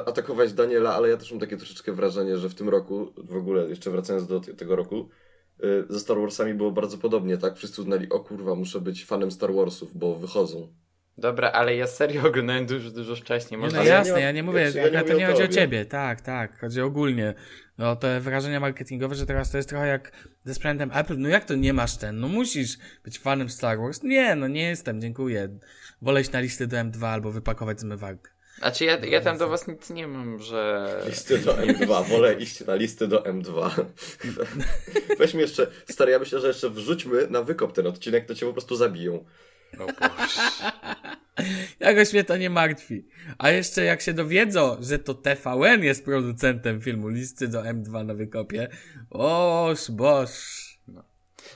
atakować 0.06 0.52
Daniela, 0.52 0.94
ale 0.94 1.08
ja 1.08 1.16
też 1.16 1.30
mam 1.30 1.40
takie 1.40 1.56
troszeczkę 1.56 1.92
wrażenie, 1.92 2.36
że 2.36 2.48
w 2.48 2.54
tym 2.54 2.68
roku, 2.68 3.12
w 3.16 3.36
ogóle 3.36 3.68
jeszcze 3.68 3.90
wracając 3.90 4.26
do 4.26 4.40
te- 4.40 4.54
tego 4.54 4.76
roku, 4.76 5.08
ze 5.88 6.00
Star 6.00 6.16
Warsami 6.20 6.54
było 6.54 6.70
bardzo 6.70 6.98
podobnie, 6.98 7.38
tak? 7.38 7.56
Wszyscy 7.56 7.80
uznali, 7.80 8.08
o 8.08 8.20
kurwa, 8.20 8.54
muszę 8.54 8.80
być 8.80 9.04
fanem 9.04 9.30
Star 9.30 9.54
Warsów, 9.54 9.98
bo 9.98 10.16
wychodzą. 10.16 10.72
Dobra, 11.18 11.50
ale 11.52 11.76
ja 11.76 11.86
serio 11.86 12.22
oglądałem 12.28 12.66
dużo, 12.66 12.90
dużo 12.90 13.16
wcześniej. 13.16 13.60
Nie, 13.60 13.64
Może 13.66 13.76
no 13.76 13.82
ja 13.84 13.94
jasne, 13.94 14.20
ja 14.20 14.32
nie 14.32 14.42
mówię, 14.42 14.72
ja- 14.74 14.86
ja 14.88 15.00
nie 15.02 15.08
to 15.08 15.14
nie 15.14 15.28
o 15.28 15.30
chodzi 15.32 15.42
o 15.42 15.48
ciebie, 15.48 15.84
tak, 15.84 16.20
tak, 16.20 16.60
chodzi 16.60 16.80
ogólnie. 16.80 17.34
No 17.78 17.96
te 17.96 18.20
wrażenia 18.20 18.60
marketingowe, 18.60 19.14
że 19.14 19.26
teraz 19.26 19.50
to 19.50 19.56
jest 19.56 19.68
trochę 19.68 19.86
jak 19.86 20.12
ze 20.44 20.54
sprzętem 20.54 20.90
Apple, 20.94 21.18
no 21.18 21.28
jak 21.28 21.44
to 21.44 21.54
nie 21.54 21.72
masz 21.72 21.96
ten, 21.96 22.20
no 22.20 22.28
musisz 22.28 22.78
być 23.04 23.18
fanem 23.18 23.48
Star 23.50 23.78
Wars. 23.78 24.02
Nie, 24.02 24.34
no 24.36 24.48
nie 24.48 24.62
jestem, 24.68 25.00
dziękuję. 25.00 25.58
Wolę 26.02 26.20
iść 26.20 26.32
na 26.32 26.40
listy 26.40 26.66
do 26.66 26.76
M2 26.76 27.06
albo 27.06 27.32
wypakować 27.32 27.80
zmywarkę. 27.80 28.30
Znaczy 28.58 28.84
ja, 28.84 28.96
ja 28.98 29.20
tam 29.20 29.38
do 29.38 29.48
was 29.48 29.68
nic 29.68 29.90
nie 29.90 30.06
mam, 30.08 30.38
że... 30.38 30.88
Listy 31.06 31.38
do 31.38 31.54
M2, 31.54 32.04
wolę 32.08 32.34
iść 32.34 32.66
na 32.66 32.74
listy 32.74 33.08
do 33.08 33.22
M2. 33.22 33.70
Weźmy 35.18 35.40
jeszcze, 35.40 35.66
stary, 35.90 36.12
ja 36.12 36.18
myślę, 36.18 36.40
że 36.40 36.48
jeszcze 36.48 36.70
wrzućmy 36.70 37.26
na 37.30 37.42
wykop 37.42 37.72
ten 37.72 37.86
odcinek, 37.86 38.26
to 38.26 38.34
cię 38.34 38.46
po 38.46 38.52
prostu 38.52 38.76
zabiją. 38.76 39.24
O 39.78 39.86
Boże. 39.86 40.72
Jakoś 41.80 42.12
mnie 42.12 42.24
to 42.24 42.36
nie 42.36 42.50
martwi. 42.50 43.06
A 43.38 43.50
jeszcze 43.50 43.84
jak 43.84 44.00
się 44.00 44.12
dowiedzą, 44.12 44.76
że 44.80 44.98
to 44.98 45.14
TVN 45.14 45.82
jest 45.84 46.04
producentem 46.04 46.80
filmu 46.80 47.08
Listy 47.08 47.48
do 47.48 47.62
M2 47.62 48.04
na 48.06 48.14
wykopie, 48.14 48.68
oż 49.10 49.90
boż. 49.90 50.30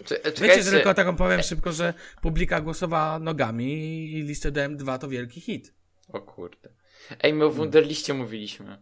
Cze- 0.05 0.15
Wiecie, 0.25 0.33
Czekajcie, 0.33 0.63
że 0.63 0.71
tylko 0.71 0.95
taką 0.95 1.17
powiem 1.17 1.43
szybko, 1.43 1.73
że 1.73 1.95
publika 2.23 2.61
głosowała 2.61 3.19
nogami 3.19 3.73
i 4.13 4.23
Listy 4.23 4.51
do 4.51 4.61
M2 4.61 4.99
to 4.99 5.09
wielki 5.09 5.41
hit. 5.41 5.73
O 6.09 6.21
kurde. 6.21 6.69
Ej, 7.23 7.33
my 7.33 7.45
o 7.45 7.51
Wunderliście 7.51 8.15
mówiliśmy. 8.15 8.79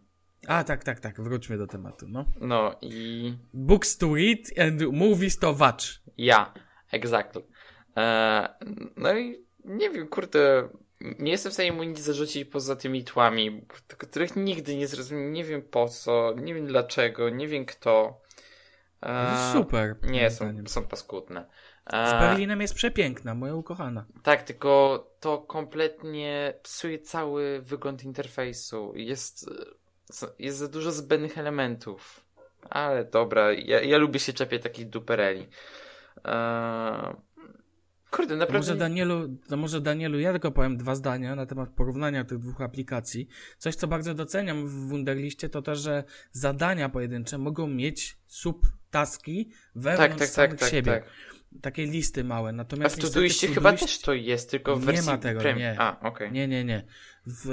A, 0.47 0.63
tak, 0.63 0.83
tak, 0.83 0.99
tak, 0.99 1.21
wróćmy 1.21 1.57
do 1.57 1.67
tematu, 1.67 2.05
no. 2.09 2.25
No 2.41 2.75
i... 2.81 3.33
Books 3.53 3.97
to 3.97 4.15
read 4.15 4.67
and 4.67 4.81
movies 4.93 5.37
to 5.39 5.53
watch. 5.53 5.85
Ja, 6.17 6.53
exactly. 6.91 7.41
Eee, 7.95 8.49
no 8.97 9.17
i 9.17 9.45
nie 9.65 9.89
wiem, 9.89 10.07
kurde, 10.07 10.69
nie 11.19 11.31
jestem 11.31 11.51
w 11.51 11.53
stanie 11.53 11.71
mu 11.71 11.83
nic 11.83 11.99
zarzucić 11.99 12.49
poza 12.49 12.75
tymi 12.75 13.03
tłami, 13.03 13.65
których 13.97 14.35
nigdy 14.35 14.75
nie 14.75 14.87
zrozumiem, 14.87 15.33
nie 15.33 15.43
wiem 15.43 15.61
po 15.61 15.87
co, 15.89 16.33
nie 16.41 16.53
wiem 16.55 16.67
dlaczego, 16.67 17.29
nie 17.29 17.47
wiem 17.47 17.65
kto. 17.65 18.21
Eee, 19.01 19.53
Super. 19.53 19.95
Nie, 20.03 20.29
są, 20.31 20.35
zdaniem. 20.35 20.67
są 20.67 20.87
paskudne. 20.87 21.45
Z 21.91 22.19
Berlinem 22.19 22.61
jest 22.61 22.73
przepiękna, 22.73 23.35
moja 23.35 23.55
ukochana. 23.55 24.05
tak, 24.23 24.43
tylko 24.43 25.07
to 25.19 25.37
kompletnie 25.37 26.53
psuje 26.63 26.99
cały 26.99 27.61
wygląd 27.61 28.03
interfejsu. 28.03 28.93
Jest, 28.95 29.49
jest 30.39 30.57
za 30.57 30.67
dużo 30.67 30.91
zbędnych 30.91 31.37
elementów. 31.37 32.25
Ale 32.69 33.05
dobra, 33.05 33.51
ja, 33.53 33.81
ja 33.81 33.97
lubię 33.97 34.19
się 34.19 34.33
czepiać 34.33 34.63
takich 34.63 34.89
dupereli. 34.89 35.47
Eee, 36.25 37.15
kurde, 38.11 38.29
To 38.33 38.35
naprawdę... 38.35 38.59
może, 38.67 38.75
Danielu, 38.75 39.37
może 39.57 39.81
Danielu, 39.81 40.19
ja 40.19 40.31
tylko 40.31 40.51
powiem 40.51 40.77
dwa 40.77 40.95
zdania 40.95 41.35
na 41.35 41.45
temat 41.45 41.69
porównania 41.69 42.23
tych 42.23 42.37
dwóch 42.39 42.61
aplikacji. 42.61 43.27
Coś, 43.57 43.75
co 43.75 43.87
bardzo 43.87 44.13
doceniam 44.13 44.67
w 44.67 44.71
Wunderliście, 44.89 45.49
to 45.49 45.61
to, 45.61 45.75
że 45.75 46.03
zadania 46.31 46.89
pojedyncze 46.89 47.37
mogą 47.37 47.67
mieć 47.67 48.17
subtaski 48.27 49.51
wewnątrz 49.75 50.09
tak, 50.09 50.19
tak, 50.19 50.27
samych 50.29 50.51
tak, 50.51 50.59
tak, 50.59 50.69
siebie. 50.69 50.91
tak. 50.91 51.03
Takie 51.61 51.85
listy 51.85 52.23
małe. 52.23 52.49
A 52.49 52.53
Natomiast 52.53 52.95
w 52.95 52.99
Todoiście 52.99 53.47
w 53.47 53.53
chyba 53.53 53.71
Todoist- 53.71 53.79
też 53.79 53.99
to 53.99 54.13
jest, 54.13 54.51
tylko 54.51 54.75
w 54.75 54.79
Nie 54.79 54.85
wersji 54.85 55.05
ma 55.11 55.17
tego, 55.17 55.41
prem- 55.41 55.57
nie. 55.57 55.75
A, 55.79 55.99
okej. 55.99 56.31
Nie, 56.31 56.47
nie, 56.47 56.63
nie. 56.65 56.83
W, 57.27 57.49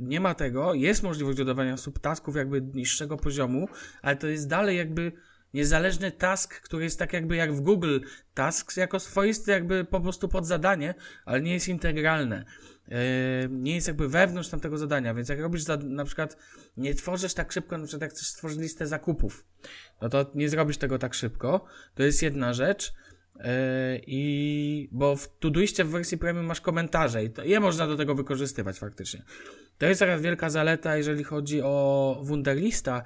nie 0.00 0.20
ma 0.20 0.34
tego. 0.34 0.74
Jest 0.74 1.02
możliwość 1.02 1.38
dodawania 1.38 1.76
subtasków 1.76 2.36
jakby 2.36 2.62
niższego 2.62 3.16
poziomu, 3.16 3.68
ale 4.02 4.16
to 4.16 4.26
jest 4.26 4.48
dalej 4.48 4.76
jakby 4.76 5.12
niezależny 5.54 6.12
task, 6.12 6.60
który 6.60 6.84
jest 6.84 6.98
tak 6.98 7.12
jakby 7.12 7.36
jak 7.36 7.52
w 7.54 7.60
Google 7.60 7.98
Tasks, 8.34 8.76
jako 8.76 9.00
swoisty 9.00 9.50
jakby 9.50 9.84
po 9.84 10.00
prostu 10.00 10.28
pod 10.28 10.46
zadanie, 10.46 10.94
ale 11.24 11.40
nie 11.40 11.52
jest 11.52 11.68
integralne. 11.68 12.44
E, 12.88 13.48
nie 13.50 13.74
jest 13.74 13.86
jakby 13.86 14.08
wewnątrz 14.08 14.48
tamtego 14.48 14.78
zadania, 14.78 15.14
więc 15.14 15.28
jak 15.28 15.40
robisz 15.40 15.62
za, 15.62 15.76
na 15.76 16.04
przykład, 16.04 16.36
nie 16.76 16.94
tworzysz 16.94 17.34
tak 17.34 17.52
szybko, 17.52 17.78
na 17.78 17.84
przykład 17.84 18.02
jak 18.02 18.10
chcesz 18.10 18.26
stworzyć 18.26 18.58
listę 18.58 18.86
zakupów, 18.86 19.44
no 20.00 20.08
to 20.08 20.30
nie 20.34 20.48
zrobisz 20.48 20.78
tego 20.78 20.98
tak 20.98 21.14
szybko. 21.14 21.64
To 21.94 22.02
jest 22.02 22.22
jedna 22.22 22.52
rzecz. 22.52 22.92
Yy, 23.36 23.42
I 24.06 24.88
bo 24.92 25.16
w 25.16 25.38
Todoistie 25.38 25.84
w 25.84 25.90
wersji 25.90 26.18
premium 26.18 26.46
masz 26.46 26.60
komentarze 26.60 27.24
i 27.24 27.30
to, 27.30 27.44
je 27.44 27.60
można 27.60 27.86
do 27.86 27.96
tego 27.96 28.14
wykorzystywać 28.14 28.78
faktycznie. 28.78 29.22
To 29.78 29.86
jest 29.86 30.00
teraz 30.00 30.22
wielka 30.22 30.50
zaleta, 30.50 30.96
jeżeli 30.96 31.24
chodzi 31.24 31.62
o 31.62 32.20
Wunderlista. 32.22 33.02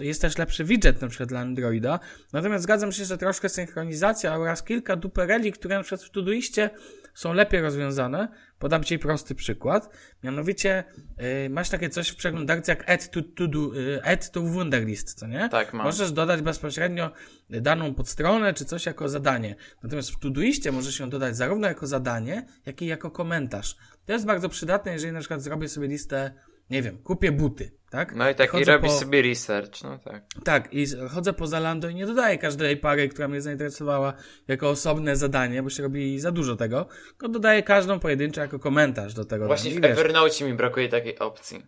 Jest 0.00 0.20
też 0.20 0.38
lepszy 0.38 0.64
widget 0.64 1.00
na 1.00 1.08
przykład 1.08 1.28
dla 1.28 1.40
Androida. 1.40 2.00
Natomiast 2.32 2.64
zgadzam 2.64 2.92
się, 2.92 3.04
że 3.04 3.18
troszkę 3.18 3.48
synchronizacja 3.48 4.36
oraz 4.36 4.62
kilka 4.62 4.96
dupereli, 4.96 5.52
które 5.52 5.76
na 5.76 5.82
przykład 5.82 6.02
w 6.02 6.10
Todoistie 6.10 6.70
są 7.14 7.32
lepiej 7.32 7.60
rozwiązane. 7.60 8.28
Podam 8.58 8.84
Ci 8.84 8.98
prosty 8.98 9.34
przykład. 9.34 9.88
Mianowicie 10.22 10.84
yy, 11.18 11.50
masz 11.50 11.70
takie 11.70 11.88
coś 11.88 12.08
w 12.08 12.16
przeglądarce 12.16 12.72
jak 12.72 12.90
add 12.90 13.10
to, 13.10 13.20
to, 13.36 13.48
do, 13.48 13.74
yy, 13.74 14.00
add 14.04 14.30
to 14.30 14.40
Wunderlist, 14.40 15.14
co 15.14 15.26
nie? 15.26 15.48
Tak, 15.48 15.74
mam. 15.74 15.86
Możesz 15.86 16.12
dodać 16.12 16.42
bezpośrednio 16.42 17.10
daną 17.50 17.94
podstronę 17.94 18.54
czy 18.54 18.64
coś 18.64 18.86
jako 18.86 19.08
zadanie. 19.08 19.54
Natomiast 19.82 20.10
w 20.10 20.18
Todoistie 20.18 20.72
możesz 20.72 20.98
ją 20.98 21.10
dodać 21.10 21.36
zarówno 21.36 21.68
jako 21.68 21.86
zadanie, 21.86 22.46
jak 22.66 22.82
i 22.82 22.86
jako 22.86 23.10
komentarz. 23.10 23.76
To 24.06 24.12
jest 24.12 24.26
bardzo 24.26 24.48
przydatne, 24.48 24.92
jeżeli 24.92 25.12
na 25.12 25.20
przykład 25.20 25.42
zrobię 25.42 25.68
sobie 25.68 25.88
listę, 25.88 26.34
nie 26.70 26.82
wiem, 26.82 26.98
kupię 26.98 27.32
buty, 27.32 27.70
tak? 27.90 28.14
No 28.14 28.30
i 28.30 28.34
tak, 28.34 28.48
i 28.48 28.50
Chodzę 28.50 28.72
robisz 28.72 28.90
po- 28.90 28.98
sobie 28.98 29.22
research, 29.22 29.82
no 29.82 29.98
tak. 29.98 30.24
Tak, 30.44 30.68
i 30.72 30.86
chodzę 31.10 31.32
po 31.32 31.46
Zalando 31.46 31.88
i 31.88 31.94
nie 31.94 32.06
dodaję 32.06 32.38
każdej 32.38 32.76
pary, 32.76 33.08
która 33.08 33.28
mnie 33.28 33.40
zainteresowała, 33.40 34.12
jako 34.48 34.70
osobne 34.70 35.16
zadanie, 35.16 35.62
bo 35.62 35.70
się 35.70 35.82
robi 35.82 36.20
za 36.20 36.32
dużo 36.32 36.56
tego, 36.56 36.88
tylko 37.08 37.28
dodaję 37.28 37.62
każdą 37.62 38.00
pojedynczo 38.00 38.40
jako 38.40 38.58
komentarz 38.58 39.14
do 39.14 39.24
tego. 39.24 39.46
Właśnie 39.46 39.70
I 39.70 39.80
w 39.80 39.84
Evernote 39.84 40.44
mi 40.44 40.54
brakuje 40.54 40.88
takiej 40.88 41.18
opcji. 41.18 41.66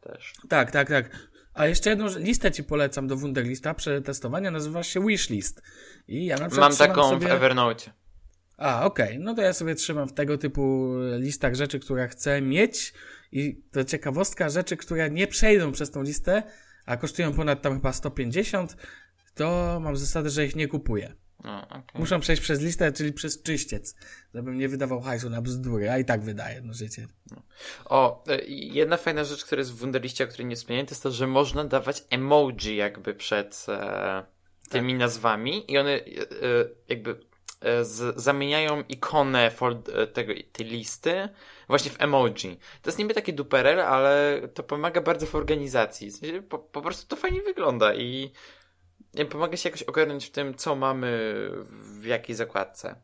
Też. 0.00 0.32
Tak, 0.48 0.70
tak, 0.70 0.88
tak. 0.88 1.10
A 1.54 1.66
jeszcze 1.66 1.90
jedną 1.90 2.06
listę 2.18 2.52
ci 2.52 2.64
polecam 2.64 3.06
do 3.06 3.16
Wunderlista 3.16 3.74
przetestowania, 3.74 4.50
nazywa 4.50 4.82
się 4.82 5.06
Wishlist. 5.06 5.62
I 6.08 6.26
ja 6.26 6.36
na 6.36 6.48
przykład 6.48 6.70
Mam 6.70 6.78
taką 6.78 7.10
sobie... 7.10 7.28
w 7.28 7.30
Evernote. 7.30 7.90
A, 8.56 8.84
okej. 8.84 9.18
No 9.18 9.34
to 9.34 9.42
ja 9.42 9.52
sobie 9.52 9.74
trzymam 9.74 10.08
w 10.08 10.12
tego 10.12 10.38
typu 10.38 10.94
listach 11.18 11.54
rzeczy, 11.54 11.80
które 11.80 12.08
chcę 12.08 12.40
mieć 12.40 12.92
i 13.32 13.62
to 13.72 13.84
ciekawostka, 13.84 14.48
rzeczy, 14.50 14.76
które 14.76 15.10
nie 15.10 15.26
przejdą 15.26 15.72
przez 15.72 15.90
tą 15.90 16.02
listę, 16.02 16.42
a 16.86 16.96
kosztują 16.96 17.32
ponad 17.32 17.62
tam 17.62 17.74
chyba 17.74 17.92
150, 17.92 18.76
to 19.34 19.78
mam 19.80 19.96
zasadę, 19.96 20.30
że 20.30 20.44
ich 20.44 20.56
nie 20.56 20.68
kupuję. 20.68 21.14
No, 21.44 21.68
okej. 21.68 21.82
Muszą 21.94 22.20
przejść 22.20 22.42
przez 22.42 22.60
listę, 22.60 22.92
czyli 22.92 23.12
przez 23.12 23.42
czyściec, 23.42 23.96
żebym 24.34 24.58
nie 24.58 24.68
wydawał 24.68 25.00
hajsu 25.00 25.30
na 25.30 25.42
bzdury, 25.42 25.90
a 25.90 25.98
i 25.98 26.04
tak 26.04 26.22
wydaję, 26.22 26.60
no 26.64 26.72
życie. 26.72 27.06
O, 27.84 28.24
y, 28.30 28.44
jedna 28.48 28.96
fajna 28.96 29.24
rzecz, 29.24 29.44
która 29.44 29.58
jest 29.58 29.72
w 29.72 29.76
Wunderliście, 29.76 30.24
o 30.24 30.26
której 30.26 30.46
nie 30.46 30.56
wspomniałem, 30.56 30.86
to 30.86 30.92
jest 30.92 31.02
to, 31.02 31.10
że 31.10 31.26
można 31.26 31.64
dawać 31.64 32.04
emoji 32.10 32.76
jakby 32.76 33.14
przed 33.14 33.66
e, 33.68 34.24
tymi 34.70 34.94
nazwami 34.94 35.72
i 35.72 35.78
one 35.78 35.90
e, 35.90 36.00
e, 36.00 36.04
jakby 36.88 37.20
e, 37.60 37.84
z, 37.84 38.16
zamieniają 38.16 38.82
ikonę 38.88 39.50
fold, 39.50 39.88
e, 39.88 40.06
tego, 40.06 40.32
tej 40.52 40.66
listy 40.66 41.28
właśnie 41.72 41.90
w 41.90 42.00
emoji. 42.00 42.58
To 42.82 42.90
jest 42.90 42.98
niby 42.98 43.14
taki 43.14 43.34
duperel, 43.34 43.80
ale 43.80 44.40
to 44.54 44.62
pomaga 44.62 45.00
bardzo 45.00 45.26
w 45.26 45.34
organizacji. 45.34 46.10
W 46.10 46.16
sensie 46.16 46.42
po, 46.42 46.58
po 46.58 46.82
prostu 46.82 47.08
to 47.08 47.16
fajnie 47.16 47.42
wygląda 47.42 47.94
i 47.94 48.32
nie, 49.14 49.24
pomaga 49.24 49.56
się 49.56 49.68
jakoś 49.68 49.82
ogarnąć 49.82 50.26
w 50.26 50.30
tym, 50.30 50.54
co 50.54 50.76
mamy 50.76 51.10
w 52.00 52.04
jakiej 52.04 52.36
zakładce. 52.36 52.96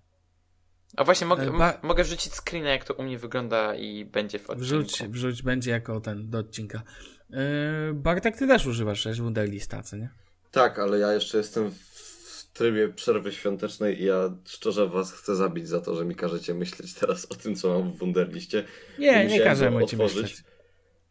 A 0.96 1.04
właśnie 1.04 1.26
mogę, 1.26 1.42
E, 1.42 1.58
ba- 1.58 1.78
mogę 1.82 2.04
wrzucić 2.04 2.32
screena, 2.34 2.70
jak 2.70 2.84
to 2.84 2.94
u 2.94 3.02
mnie 3.02 3.18
wygląda 3.18 3.74
i 3.74 4.04
będzie 4.04 4.38
w 4.38 4.50
odcinku. 4.50 4.64
Wrzuć, 4.64 5.02
wrzuć 5.02 5.42
będzie 5.42 5.70
jako 5.70 6.00
ten 6.00 6.30
do 6.30 6.38
odcinka. 6.38 6.82
Yy, 7.30 7.38
Bartek, 7.94 8.36
ty 8.36 8.46
też 8.46 8.66
używasz 8.66 8.98
przecież 9.00 9.20
Wunderlista, 9.20 9.82
co 9.82 9.96
nie? 9.96 10.10
Tak, 10.50 10.78
ale 10.78 10.98
ja 10.98 11.12
jeszcze 11.12 11.38
jestem 11.38 11.70
w 11.70 12.07
trybie 12.58 12.88
przerwy 12.88 13.32
świątecznej 13.32 14.02
i 14.02 14.04
ja 14.04 14.30
szczerze 14.46 14.86
was 14.88 15.12
chcę 15.12 15.36
zabić 15.36 15.68
za 15.68 15.80
to, 15.80 15.94
że 15.94 16.04
mi 16.04 16.14
każecie 16.14 16.54
myśleć 16.54 16.94
teraz 16.94 17.24
o 17.30 17.34
tym, 17.34 17.56
co 17.56 17.78
mam 17.78 17.92
w 17.92 17.98
Wunderliście. 17.98 18.64
Nie, 18.98 19.12
nie 19.18 19.24
musiałem 19.24 19.44
każemy 19.44 19.80
go 19.80 19.86
ci 19.86 19.96
otworzyć. 19.96 20.22
myśleć. 20.22 20.44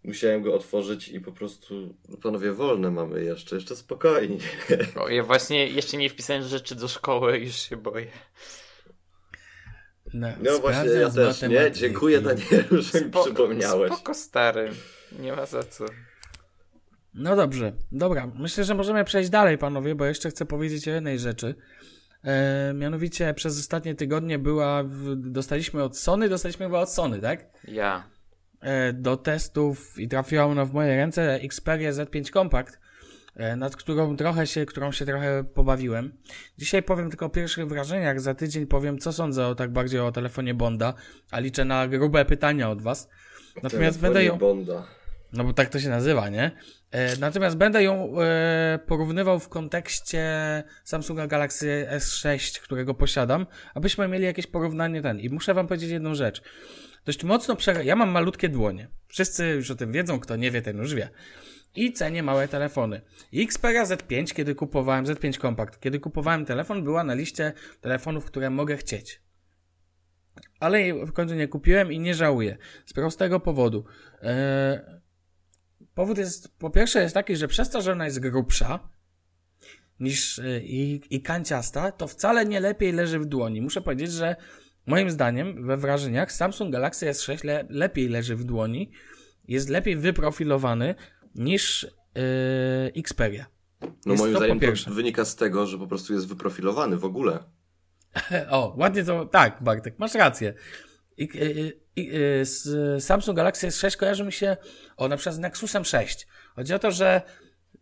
Musiałem 0.03 0.41
go 0.41 0.53
otworzyć 0.53 1.07
i 1.09 1.19
po 1.19 1.31
prostu, 1.31 1.95
no 2.09 2.17
panowie, 2.17 2.51
wolne 2.51 2.91
mamy 2.91 3.23
jeszcze, 3.23 3.55
jeszcze 3.55 3.75
spokojnie. 3.75 4.37
O, 4.95 5.09
ja 5.09 5.23
właśnie 5.23 5.67
jeszcze 5.67 5.97
nie 5.97 6.09
wpisałem 6.09 6.43
rzeczy 6.43 6.75
do 6.75 6.87
szkoły, 6.87 7.37
już 7.39 7.55
się 7.55 7.77
boję. 7.77 8.07
No, 10.13 10.27
No 10.43 10.59
właśnie, 10.59 10.89
ja 10.89 11.09
też, 11.09 11.41
nie? 11.41 11.71
Dziękuję 11.71 12.21
Danielu, 12.21 12.81
że 12.81 13.01
mi 13.01 13.11
przypomniałeś. 13.11 13.93
Spoko 13.93 14.13
stary, 14.13 14.71
nie 15.19 15.33
ma 15.35 15.45
za 15.45 15.63
co. 15.63 15.85
No 17.17 17.35
dobrze, 17.35 17.73
dobra. 17.91 18.31
Myślę, 18.35 18.63
że 18.63 18.75
możemy 18.75 19.03
przejść 19.03 19.29
dalej, 19.29 19.57
panowie, 19.57 19.95
bo 19.95 20.05
jeszcze 20.05 20.29
chcę 20.29 20.45
powiedzieć 20.45 20.87
o 20.87 20.91
jednej 20.91 21.19
rzeczy. 21.19 21.55
E, 22.23 22.73
mianowicie 22.73 23.33
przez 23.33 23.59
ostatnie 23.59 23.95
tygodnie 23.95 24.39
była, 24.39 24.83
w, 24.83 25.15
dostaliśmy 25.15 25.83
od 25.83 25.97
Sony, 25.97 26.29
dostaliśmy 26.29 26.65
chyba 26.65 26.79
od 26.79 26.89
Sony, 26.89 27.19
tak? 27.19 27.45
Ja. 27.67 28.09
E, 28.61 28.93
do 28.93 29.17
testów 29.17 29.99
i 29.99 30.07
trafiła 30.07 30.45
ona 30.45 30.65
w 30.65 30.73
moje 30.73 30.95
ręce 30.95 31.33
Xperia 31.35 31.91
Z5 31.91 32.31
Compact, 32.33 32.79
e, 33.35 33.55
nad 33.55 33.75
którą 33.75 34.17
trochę 34.17 34.47
się, 34.47 34.65
którą 34.65 34.91
się 34.91 35.05
trochę 35.05 35.43
pobawiłem. 35.43 36.13
Dzisiaj 36.57 36.83
powiem 36.83 37.09
tylko 37.09 37.25
o 37.25 37.29
pierwszych 37.29 37.67
wrażeniach, 37.67 38.21
za 38.21 38.33
tydzień 38.33 38.67
powiem, 38.67 38.97
co 38.97 39.13
sądzę 39.13 39.47
o 39.47 39.55
tak 39.55 39.71
bardziej 39.71 39.99
o 39.99 40.11
telefonie 40.11 40.53
Bonda, 40.53 40.93
a 41.31 41.39
liczę 41.39 41.65
na 41.65 41.87
grube 41.87 42.25
pytania 42.25 42.69
od 42.69 42.81
was. 42.81 43.09
Natomiast 43.63 43.99
będę 43.99 44.23
ją... 44.23 44.37
Bonda. 44.37 44.96
No 45.37 45.43
bo 45.43 45.53
tak 45.53 45.69
to 45.69 45.79
się 45.79 45.89
nazywa, 45.89 46.29
nie? 46.29 46.51
E, 46.91 47.17
natomiast 47.17 47.57
będę 47.57 47.83
ją 47.83 48.21
e, 48.21 48.79
porównywał 48.87 49.39
w 49.39 49.49
kontekście 49.49 50.23
Samsunga 50.83 51.27
Galaxy 51.27 51.87
S6, 51.91 52.59
którego 52.59 52.93
posiadam, 52.93 53.45
abyśmy 53.73 54.07
mieli 54.07 54.25
jakieś 54.25 54.47
porównanie 54.47 55.01
ten. 55.01 55.19
I 55.19 55.29
muszę 55.29 55.53
wam 55.53 55.67
powiedzieć 55.67 55.89
jedną 55.89 56.15
rzecz. 56.15 56.41
Dość 57.05 57.23
mocno 57.23 57.55
przera... 57.55 57.83
Ja 57.83 57.95
mam 57.95 58.09
malutkie 58.09 58.49
dłonie. 58.49 58.87
Wszyscy 59.07 59.47
już 59.47 59.71
o 59.71 59.75
tym 59.75 59.91
wiedzą, 59.91 60.19
kto 60.19 60.35
nie 60.35 60.51
wie, 60.51 60.61
ten 60.61 60.77
już 60.77 60.95
wie. 60.95 61.09
I 61.75 61.93
cenię 61.93 62.23
małe 62.23 62.47
telefony. 62.47 63.01
Xperia 63.33 63.83
Z5, 63.85 64.33
kiedy 64.33 64.55
kupowałem, 64.55 65.05
Z5 65.05 65.41
Compact, 65.41 65.79
kiedy 65.79 65.99
kupowałem 65.99 66.45
telefon, 66.45 66.83
była 66.83 67.03
na 67.03 67.13
liście 67.13 67.53
telefonów, 67.81 68.25
które 68.25 68.49
mogę 68.49 68.77
chcieć. 68.77 69.21
Ale 70.59 70.81
jej 70.81 71.05
w 71.05 71.11
końcu 71.11 71.35
nie 71.35 71.47
kupiłem 71.47 71.91
i 71.91 71.99
nie 71.99 72.13
żałuję. 72.13 72.57
Z 72.85 72.93
prostego 72.93 73.39
powodu. 73.39 73.85
Eee, 74.21 74.79
powód 75.97 76.17
jest, 76.17 76.57
po 76.57 76.69
pierwsze 76.69 77.01
jest 77.01 77.13
taki, 77.13 77.35
że 77.35 77.47
przez 77.47 77.69
to, 77.69 77.81
że 77.81 77.91
ona 77.91 78.05
jest 78.05 78.19
grubsza 78.19 78.89
niż 79.99 80.39
e, 80.39 80.59
i, 80.63 81.01
i 81.09 81.21
kanciasta, 81.21 81.91
to 81.91 82.07
wcale 82.07 82.45
nie 82.45 82.59
lepiej 82.59 82.93
leży 82.93 83.19
w 83.19 83.25
dłoni. 83.25 83.61
Muszę 83.61 83.81
powiedzieć, 83.81 84.11
że 84.11 84.35
moim 84.85 85.09
zdaniem, 85.11 85.65
we 85.65 85.77
wrażeniach, 85.77 86.31
Samsung 86.31 86.71
Galaxy 86.71 87.05
S6 87.05 87.45
le 87.45 87.65
lepiej 87.69 88.09
leży 88.09 88.35
w 88.35 88.43
dłoni, 88.43 88.91
jest 89.47 89.69
lepiej 89.69 89.95
wyprofilowany 89.95 90.95
niż 91.35 91.83
yy, 91.83 93.01
Xperia. 93.01 93.45
No 93.81 94.11
Jest 94.13 94.23
moim 94.23 94.33
to 94.33 94.39
zdaniem 94.39 94.59
to 94.85 94.91
wynika 94.91 95.25
z 95.25 95.35
tego, 95.35 95.65
że 95.65 95.77
po 95.77 95.87
prostu 95.87 96.13
jest 96.13 96.27
wyprofilowany 96.27 96.97
w 96.97 97.05
ogóle. 97.05 97.39
O, 98.49 98.75
ładnie 98.77 99.03
to, 99.03 99.25
tak, 99.25 99.63
Bartek, 99.63 99.99
masz 99.99 100.13
rację. 100.13 100.53
I, 101.17 101.23
i, 101.23 102.01
i, 102.01 102.09
z 102.41 103.03
Samsung 103.03 103.37
Galaxy 103.37 103.67
S6 103.67 103.97
kojarzy 103.97 104.23
mi 104.23 104.31
się, 104.31 104.57
o, 104.97 105.07
na 105.07 105.17
przykład 105.17 105.35
z 105.35 105.39
Nexusem 105.39 105.85
6. 105.85 106.27
Chodzi 106.55 106.73
o 106.73 106.79
to, 106.79 106.91
że 106.91 107.21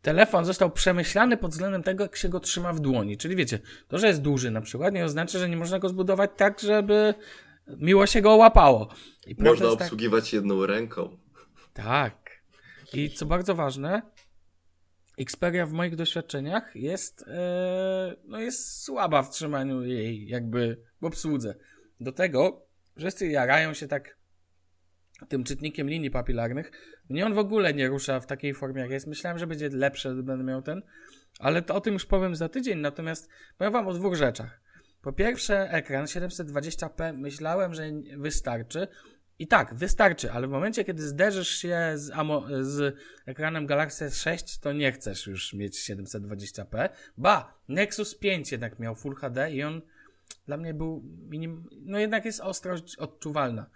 telefon 0.01 0.45
został 0.45 0.71
przemyślany 0.71 1.37
pod 1.37 1.51
względem 1.51 1.83
tego, 1.83 2.03
jak 2.03 2.15
się 2.15 2.29
go 2.29 2.39
trzyma 2.39 2.73
w 2.73 2.79
dłoni. 2.79 3.17
Czyli 3.17 3.35
wiecie, 3.35 3.59
to, 3.87 3.97
że 3.97 4.07
jest 4.07 4.21
duży 4.21 4.51
na 4.51 4.61
przykład, 4.61 4.93
nie 4.93 5.05
oznacza, 5.05 5.39
że 5.39 5.49
nie 5.49 5.57
można 5.57 5.79
go 5.79 5.89
zbudować 5.89 6.31
tak, 6.37 6.59
żeby 6.59 7.13
miło 7.67 8.05
się 8.05 8.21
go 8.21 8.35
łapało. 8.35 8.89
I 9.27 9.35
Można 9.43 9.65
tak- 9.69 9.81
obsługiwać 9.81 10.33
jedną 10.33 10.65
ręką. 10.65 11.17
tak. 11.73 12.25
I 12.93 13.09
co 13.09 13.25
bardzo 13.25 13.55
ważne, 13.55 14.01
Xperia 15.19 15.65
w 15.65 15.71
moich 15.71 15.95
doświadczeniach 15.95 16.75
jest, 16.75 17.25
e, 17.27 18.15
no 18.27 18.39
jest 18.39 18.83
słaba 18.83 19.23
w 19.23 19.29
trzymaniu 19.29 19.83
jej 19.83 20.27
jakby 20.27 20.81
w 21.01 21.05
obsłudze. 21.05 21.55
Do 21.99 22.11
tego 22.11 22.64
wszyscy 22.97 23.27
jarają 23.27 23.73
się 23.73 23.87
tak 23.87 24.17
tym 25.29 25.43
czytnikiem 25.43 25.89
linii 25.89 26.11
papilarnych. 26.11 26.71
Mnie 27.09 27.25
on 27.25 27.33
w 27.33 27.37
ogóle 27.37 27.73
nie 27.73 27.87
rusza 27.87 28.19
w 28.19 28.25
takiej 28.25 28.53
formie, 28.53 28.81
jak 28.81 28.91
jest. 28.91 29.07
Myślałem, 29.07 29.39
że 29.39 29.47
będzie 29.47 29.69
lepsze, 29.69 30.13
gdy 30.13 30.23
będę 30.23 30.43
miał 30.43 30.61
ten, 30.61 30.81
ale 31.39 31.61
to 31.61 31.75
o 31.75 31.81
tym 31.81 31.93
już 31.93 32.05
powiem 32.05 32.35
za 32.35 32.49
tydzień. 32.49 32.79
Natomiast 32.79 33.29
powiem 33.57 33.73
wam 33.73 33.87
o 33.87 33.93
dwóch 33.93 34.15
rzeczach. 34.15 34.61
Po 35.01 35.13
pierwsze, 35.13 35.69
ekran 35.71 36.05
720p 36.05 37.17
myślałem, 37.17 37.73
że 37.73 37.83
wystarczy. 38.17 38.87
I 39.39 39.47
tak, 39.47 39.73
wystarczy, 39.73 40.31
ale 40.31 40.47
w 40.47 40.49
momencie, 40.49 40.83
kiedy 40.83 41.03
zderzysz 41.07 41.49
się 41.49 41.91
z, 41.95 42.11
z 42.61 42.95
ekranem 43.25 43.65
Galaxy 43.65 44.05
S6, 44.05 44.61
to 44.61 44.73
nie 44.73 44.91
chcesz 44.91 45.27
już 45.27 45.53
mieć 45.53 45.89
720p. 45.89 46.89
Ba, 47.17 47.59
Nexus 47.67 48.15
5 48.15 48.51
jednak 48.51 48.79
miał 48.79 48.95
Full 48.95 49.15
HD 49.15 49.51
i 49.51 49.63
on 49.63 49.81
dla 50.45 50.57
mnie 50.57 50.73
był 50.73 51.03
minim... 51.29 51.69
No 51.81 51.99
jednak 51.99 52.25
jest 52.25 52.39
ostrość 52.39 52.95
odczuwalna. 52.95 53.69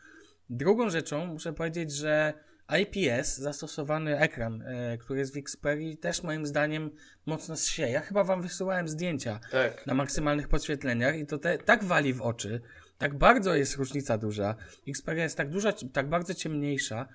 Drugą 0.50 0.90
rzeczą 0.90 1.26
muszę 1.26 1.54
powiedzieć, 1.54 1.92
że 1.92 2.34
IPS, 2.80 3.38
zastosowany 3.38 4.20
ekran, 4.20 4.62
e, 4.62 4.98
który 4.98 5.20
jest 5.20 5.34
w 5.34 5.38
Xperia, 5.38 5.96
też 5.98 6.24
moim 6.24 6.46
zdaniem 6.46 6.92
mocno 7.26 7.56
zsieje. 7.58 7.92
Ja 7.92 8.02
chyba 8.02 8.24
wam 8.24 8.42
wysyłałem 8.42 8.88
zdjęcia 8.88 9.40
Tak. 9.52 9.88
na 9.88 9.94
maksymalnych 9.94 10.48
podświetleniach 10.48 11.16
i 11.18 11.26
to 11.26 11.38
te, 11.38 11.58
tak 11.58 11.84
wali 11.84 12.14
w 12.14 12.22
oczy, 12.22 12.62
tak 12.98 13.18
bardzo 13.18 13.56
jest 13.56 13.76
różnica 13.76 14.18
duża. 14.18 14.56
Xperia 14.88 15.24
jest 15.24 15.38
tak 15.38 15.50
duża, 15.50 15.74
tak 15.94 16.10
bardzo 16.10 16.34
ciemniejsza, 16.34 17.08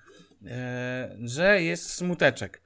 e, 0.45 1.17
że 1.23 1.61
jest 1.61 1.89
smuteczek. 1.93 2.61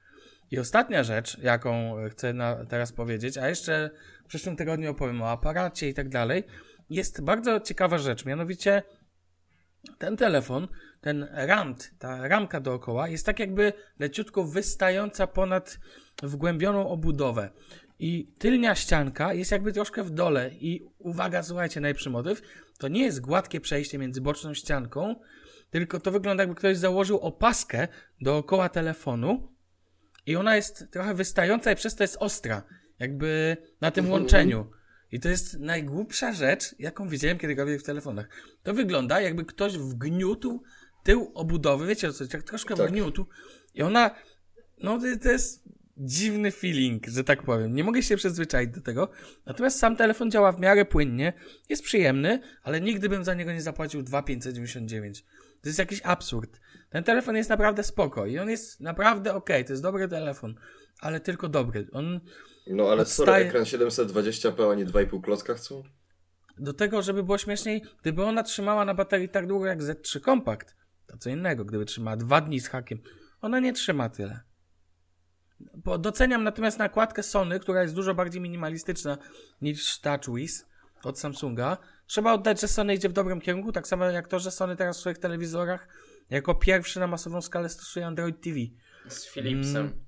I 0.50 0.58
ostatnia 0.58 1.02
rzecz, 1.04 1.38
jaką 1.38 1.96
chcę 2.10 2.32
na, 2.32 2.64
teraz 2.66 2.92
powiedzieć, 2.92 3.38
a 3.38 3.48
jeszcze 3.48 3.90
w 4.24 4.28
przyszłym 4.28 4.56
tygodniu 4.56 4.90
opowiem 4.90 5.22
o 5.22 5.30
aparacie 5.30 5.88
i 5.88 5.94
tak 5.94 6.08
dalej, 6.08 6.44
jest 6.90 7.20
bardzo 7.20 7.60
ciekawa 7.60 7.98
rzecz, 7.98 8.24
mianowicie 8.24 8.82
ten 9.98 10.16
telefon, 10.16 10.68
ten 11.00 11.28
rand, 11.32 11.90
ta 11.98 12.28
ramka 12.28 12.60
dookoła 12.60 13.08
jest 13.08 13.26
tak 13.26 13.38
jakby 13.38 13.72
leciutko 13.98 14.44
wystająca 14.44 15.26
ponad 15.26 15.78
wgłębioną 16.22 16.88
obudowę. 16.88 17.50
I 17.98 18.32
tylnia 18.38 18.74
ścianka 18.74 19.34
jest 19.34 19.52
jakby 19.52 19.72
troszkę 19.72 20.02
w 20.02 20.10
dole. 20.10 20.50
I 20.50 20.86
uwaga, 20.98 21.42
słuchajcie, 21.42 21.80
najlepszy 21.80 22.10
motyw. 22.10 22.42
To 22.78 22.88
nie 22.88 23.02
jest 23.02 23.20
gładkie 23.20 23.60
przejście 23.60 23.98
między 23.98 24.20
boczną 24.20 24.54
ścianką, 24.54 25.14
tylko 25.70 26.00
to 26.00 26.10
wygląda 26.10 26.42
jakby 26.42 26.56
ktoś 26.56 26.76
założył 26.76 27.18
opaskę 27.18 27.88
dookoła 28.20 28.68
telefonu 28.68 29.49
i 30.30 30.36
ona 30.36 30.56
jest 30.56 30.84
trochę 30.90 31.14
wystająca 31.14 31.72
i 31.72 31.76
przez 31.76 31.94
to 31.94 32.04
jest 32.04 32.16
ostra. 32.20 32.62
Jakby 32.98 33.56
na 33.80 33.90
tym 33.90 34.10
łączeniu. 34.10 34.70
I 35.12 35.20
to 35.20 35.28
jest 35.28 35.58
najgłupsza 35.58 36.32
rzecz, 36.32 36.74
jaką 36.78 37.08
widziałem 37.08 37.38
kiedykolwiek 37.38 37.80
w 37.80 37.84
telefonach. 37.84 38.28
To 38.62 38.74
wygląda, 38.74 39.20
jakby 39.20 39.44
ktoś 39.44 39.78
wgniótł 39.78 40.62
tył 41.04 41.32
obudowy, 41.34 41.86
wiecie 41.86 42.08
o 42.08 42.12
co, 42.12 42.26
tak 42.26 42.42
troszkę 42.42 42.76
Tak. 42.76 42.88
wgniótł. 42.88 43.26
I 43.74 43.82
ona, 43.82 44.10
no 44.82 44.98
to, 44.98 45.04
to 45.22 45.28
jest 45.28 45.64
dziwny 45.96 46.50
feeling, 46.50 47.06
że 47.06 47.24
tak 47.24 47.42
powiem. 47.42 47.74
Nie 47.74 47.84
mogę 47.84 48.02
się 48.02 48.16
przyzwyczaić 48.16 48.70
do 48.70 48.80
tego. 48.80 49.10
Natomiast 49.46 49.78
sam 49.78 49.96
telefon 49.96 50.30
działa 50.30 50.52
w 50.52 50.60
miarę 50.60 50.84
płynnie, 50.84 51.32
jest 51.68 51.82
przyjemny, 51.82 52.40
ale 52.62 52.80
nigdy 52.80 53.08
bym 53.08 53.24
za 53.24 53.34
niego 53.34 53.52
nie 53.52 53.62
zapłacił 53.62 54.02
2,599. 54.02 55.24
To 55.62 55.68
jest 55.68 55.78
jakiś 55.78 56.00
absurd. 56.04 56.60
Ten 56.90 57.04
telefon 57.04 57.36
jest 57.36 57.50
naprawdę 57.50 57.82
spoko 57.82 58.26
i 58.26 58.38
on 58.38 58.50
jest 58.50 58.80
naprawdę 58.80 59.34
okej, 59.34 59.64
to 59.64 59.72
jest 59.72 59.82
dobry 59.82 60.08
telefon, 60.08 60.54
ale 61.00 61.20
tylko 61.20 61.48
dobry. 61.48 61.88
On 61.92 62.20
No 62.66 62.84
ale 62.90 63.06
sorry, 63.06 63.32
Odstaje- 63.32 63.46
ekran 63.46 63.64
720p, 63.64 64.68
oni 64.68 64.86
2,5 64.86 65.20
klocka 65.22 65.54
chcą? 65.54 65.82
do 66.58 66.72
tego, 66.72 67.02
żeby 67.02 67.22
było 67.22 67.38
śmieszniej, 67.38 67.82
gdyby 68.00 68.24
ona 68.24 68.42
trzymała 68.42 68.84
na 68.84 68.94
baterii 68.94 69.28
tak 69.28 69.46
długo 69.46 69.66
jak 69.66 69.82
Z3 69.82 70.20
Compact, 70.24 70.76
to 71.06 71.16
co 71.18 71.30
innego, 71.30 71.64
gdyby 71.64 71.84
trzymała 71.84 72.16
dwa 72.16 72.40
dni 72.40 72.60
z 72.60 72.68
hakiem, 72.68 72.98
ona 73.40 73.60
nie 73.60 73.72
trzyma 73.72 74.08
tyle. 74.08 74.40
Bo 75.74 75.98
doceniam 75.98 76.44
natomiast 76.44 76.78
nakładkę 76.78 77.22
Sony, 77.22 77.60
która 77.60 77.82
jest 77.82 77.94
dużo 77.94 78.14
bardziej 78.14 78.40
minimalistyczna 78.42 79.18
niż 79.62 79.98
TouchWiz 80.00 80.66
od 81.04 81.18
Samsunga. 81.18 81.76
Trzeba 82.06 82.32
oddać, 82.32 82.60
że 82.60 82.68
Sony 82.68 82.94
idzie 82.94 83.08
w 83.08 83.12
dobrym 83.12 83.40
kierunku, 83.40 83.72
tak 83.72 83.88
samo 83.88 84.04
jak 84.04 84.28
to, 84.28 84.38
że 84.38 84.50
Sony 84.50 84.76
teraz 84.76 84.96
w 84.96 85.00
swoich 85.00 85.18
telewizorach 85.18 85.88
jako 86.30 86.54
pierwszy 86.54 87.00
na 87.00 87.06
masową 87.06 87.40
skalę 87.42 87.68
stosuje 87.68 88.06
Android 88.06 88.40
TV. 88.40 88.56
Z 89.08 89.26
Philipsem. 89.32 89.76
Mm, 89.86 90.04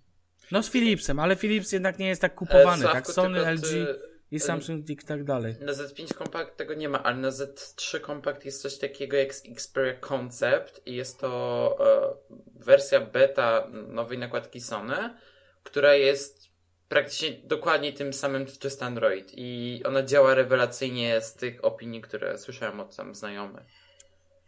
No 0.50 0.62
z 0.62 0.70
Philipsem, 0.70 1.18
ale 1.18 1.36
Philips 1.36 1.72
jednak 1.72 1.98
nie 1.98 2.08
jest 2.08 2.20
tak 2.20 2.34
kupowany, 2.34 2.84
E, 2.84 2.92
tak 2.92 3.06
Sławku, 3.06 3.12
Sony, 3.12 3.40
LG 3.52 3.62
ty- 3.62 4.00
i 4.30 4.40
Samsung 4.40 4.90
i 4.90 4.96
tak 4.96 5.24
dalej. 5.24 5.56
Na 5.60 5.72
Z5 5.72 6.14
Compact 6.18 6.56
tego 6.56 6.74
nie 6.74 6.88
ma, 6.88 7.02
ale 7.02 7.16
na 7.16 7.28
Z3 7.30 8.00
Compact 8.06 8.44
jest 8.44 8.62
coś 8.62 8.78
takiego 8.78 9.16
jak 9.16 9.28
Xperia 9.52 9.94
Concept 10.00 10.82
i 10.86 10.94
jest 10.96 11.20
to 11.20 11.78
e, 11.80 12.64
wersja 12.64 13.00
beta 13.00 13.68
nowej 13.88 14.18
nakładki 14.18 14.60
Sony, 14.60 15.14
która 15.62 15.94
jest 15.94 16.48
praktycznie 16.88 17.32
dokładnie 17.44 17.92
tym 17.92 18.12
samym 18.12 18.46
co 18.46 18.58
czysty 18.60 18.84
Android 18.84 19.32
i 19.34 19.80
ona 19.86 20.02
działa 20.02 20.34
rewelacyjnie 20.34 21.20
z 21.20 21.34
tych 21.34 21.64
opinii, 21.64 22.00
które 22.00 22.38
słyszałem 22.38 22.80
od 22.80 22.96
tam 22.96 23.14
znajomych. 23.14 23.62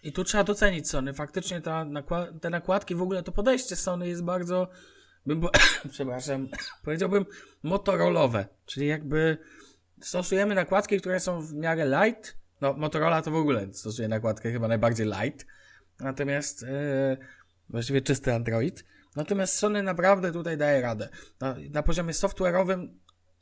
I 0.05 0.12
tu 0.12 0.24
trzeba 0.24 0.44
docenić 0.44 0.88
Sony. 0.88 1.14
Faktycznie 1.14 1.61
ta 1.61 1.86
te 2.40 2.50
nakładki, 2.50 2.94
w 2.94 3.02
ogóle 3.02 3.22
to 3.22 3.32
podejście 3.32 3.76
Sony 3.76 4.09
jest 4.09 4.24
bardzo, 4.24 4.68
bym, 5.26 5.40
po- 5.40 5.50
przepraszam, 5.90 6.48
powiedziałbym 6.84 7.24
motorolowe. 7.62 8.46
Czyli 8.66 8.86
jakby 8.86 9.38
stosujemy 10.00 10.55
nakładki, 10.55 11.00
które 11.00 11.20
są 11.20 11.40
w 11.40 11.55
miarę 11.55 11.86
light. 11.86 12.36
No, 12.61 12.72
Motorola 12.72 13.22
to 13.22 13.30
w 13.30 13.36
ogóle 13.36 13.68
stosuje 13.72 14.09
nakładkę 14.09 14.52
chyba 14.52 14.68
najbardziej 14.68 15.07
light. 15.07 15.46
Natomiast 16.00 16.62
e, 16.62 17.16
właściwie 17.68 18.02
czysty 18.02 18.34
Android. 18.34 18.84
Natomiast 19.16 19.59
Sony 19.59 19.82
naprawdę 19.82 20.32
tutaj 20.32 20.57
daje 20.57 20.80
radę. 20.80 21.09
Na, 21.40 21.57
na 21.70 21.82
poziomie 21.82 22.12
software'owym 22.12 22.88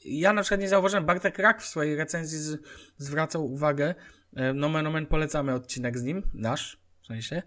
ja 0.05 0.33
na 0.33 0.43
przykład 0.43 0.61
nie 0.61 0.69
zauważyłem, 0.69 1.07
Bartek 1.07 1.39
Rak 1.39 1.63
w 1.63 1.67
swojej 1.67 1.97
recenzji 1.97 2.39
z, 2.39 2.61
zwracał 2.97 3.53
uwagę, 3.53 3.95
nomen 4.55 4.87
omen 4.87 5.07
polecamy 5.07 5.55
odcinek 5.55 5.99
z 5.99 6.03
nim, 6.03 6.23
nasz 6.35 6.79
w 7.03 7.07
sensie, 7.07 7.43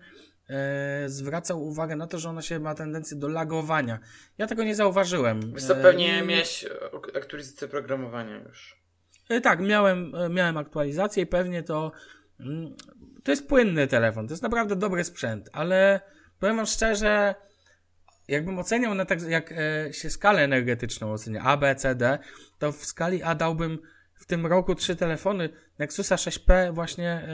e, 0.49 1.03
zwracał 1.09 1.63
uwagę 1.67 1.95
na 1.95 2.07
to, 2.07 2.19
że 2.19 2.29
ona 2.29 2.41
się 2.41 2.59
ma 2.59 2.75
tendencję 2.75 3.17
do 3.17 3.27
lagowania. 3.27 3.99
Ja 4.37 4.47
tego 4.47 4.63
nie 4.63 4.75
zauważyłem. 4.75 5.53
Wiesz 5.53 5.63
co, 5.63 5.77
E, 5.77 5.81
pewnie 5.81 6.19
i- 6.19 6.27
miałeś 6.27 6.63
e, 6.65 6.69
aktualizację 7.17 7.67
programowania 7.67 8.37
już. 8.39 8.81
E, 9.29 9.41
Tak, 9.41 9.59
miałem, 9.59 10.15
e, 10.15 10.29
miałem 10.29 10.57
aktualizację 10.57 11.23
i 11.23 11.27
pewnie 11.27 11.63
to. 11.63 11.91
mm, 12.39 12.75
To 13.23 13.31
jest 13.31 13.47
płynny 13.47 13.87
telefon, 13.87 14.27
to 14.27 14.33
jest 14.33 14.43
naprawdę 14.43 14.75
dobry 14.75 15.03
sprzęt, 15.03 15.49
ale 15.53 16.01
powiem 16.39 16.55
wam 16.55 16.65
szczerze, 16.65 17.35
jakbym 18.27 18.59
oceniał 18.59 18.93
na 18.95 19.05
tak, 19.05 19.21
jak 19.21 19.51
e, 19.51 19.93
się 19.93 20.09
skalę 20.09 20.41
energetyczną 20.41 21.11
ocenia 21.11 21.41
A, 21.43 21.57
B, 21.57 21.75
C, 21.75 21.95
D, 21.95 22.19
to 22.59 22.71
w 22.71 22.85
skali 22.85 23.23
A 23.23 23.35
dałbym 23.35 23.79
w 24.25 24.27
tym 24.27 24.45
roku 24.45 24.75
trzy 24.75 24.95
telefony 24.95 25.49
Nexusa 25.79 26.15
6P, 26.15 26.73
właśnie 26.73 27.27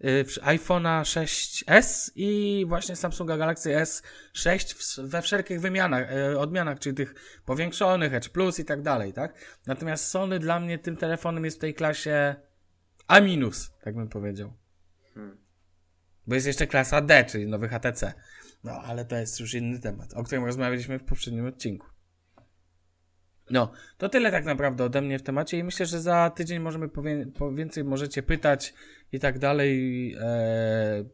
e, 0.00 0.24
przy- 0.24 0.40
iPhone'a 0.40 1.02
6s 1.02 2.10
i 2.14 2.64
właśnie 2.68 2.96
Samsunga 2.96 3.36
Galaxy 3.36 3.70
S6 3.70 4.74
w, 4.74 5.08
we 5.08 5.22
wszelkich 5.22 5.60
wymianach, 5.60 6.12
e, 6.12 6.38
odmianach, 6.38 6.78
czyli 6.78 6.96
tych 6.96 7.14
powiększonych, 7.44 8.14
Edge 8.14 8.28
Plus 8.28 8.58
i 8.58 8.64
tak 8.64 8.82
dalej, 8.82 9.12
tak? 9.12 9.58
Natomiast 9.66 10.08
Sony 10.08 10.38
dla 10.38 10.60
mnie 10.60 10.78
tym 10.78 10.96
telefonem 10.96 11.44
jest 11.44 11.56
w 11.56 11.60
tej 11.60 11.74
klasie 11.74 12.34
A 13.06 13.18
tak 13.84 13.94
bym 13.94 14.08
powiedział. 14.08 14.52
Hmm. 15.14 15.38
Bo 16.26 16.34
jest 16.34 16.46
jeszcze 16.46 16.66
klasa 16.66 17.00
D, 17.00 17.24
czyli 17.24 17.46
nowy 17.46 17.68
HTC. 17.68 18.12
No, 18.64 18.72
ale 18.72 19.04
to 19.04 19.16
jest 19.16 19.40
już 19.40 19.54
inny 19.54 19.80
temat, 19.80 20.14
o 20.14 20.22
którym 20.22 20.44
rozmawialiśmy 20.44 20.98
w 20.98 21.04
poprzednim 21.04 21.46
odcinku. 21.46 21.86
No, 23.50 23.72
to 23.98 24.08
tyle 24.08 24.30
tak 24.30 24.44
naprawdę 24.44 24.84
ode 24.84 25.00
mnie 25.00 25.18
w 25.18 25.22
temacie 25.22 25.58
i 25.58 25.64
myślę, 25.64 25.86
że 25.86 26.00
za 26.00 26.30
tydzień 26.30 26.60
możemy 26.60 26.88
powie, 26.88 27.26
po 27.38 27.52
więcej 27.52 27.84
możecie 27.84 28.22
pytać 28.22 28.74
i 29.12 29.20
tak 29.20 29.38
dalej. 29.38 30.14
E, 30.20 31.04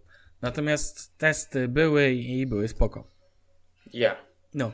natomiast 0.43 1.19
testy 1.19 1.69
były 1.69 2.13
i 2.13 2.47
były 2.47 2.69
spoko. 2.69 3.11
Ja. 3.93 4.17
No. 4.55 4.73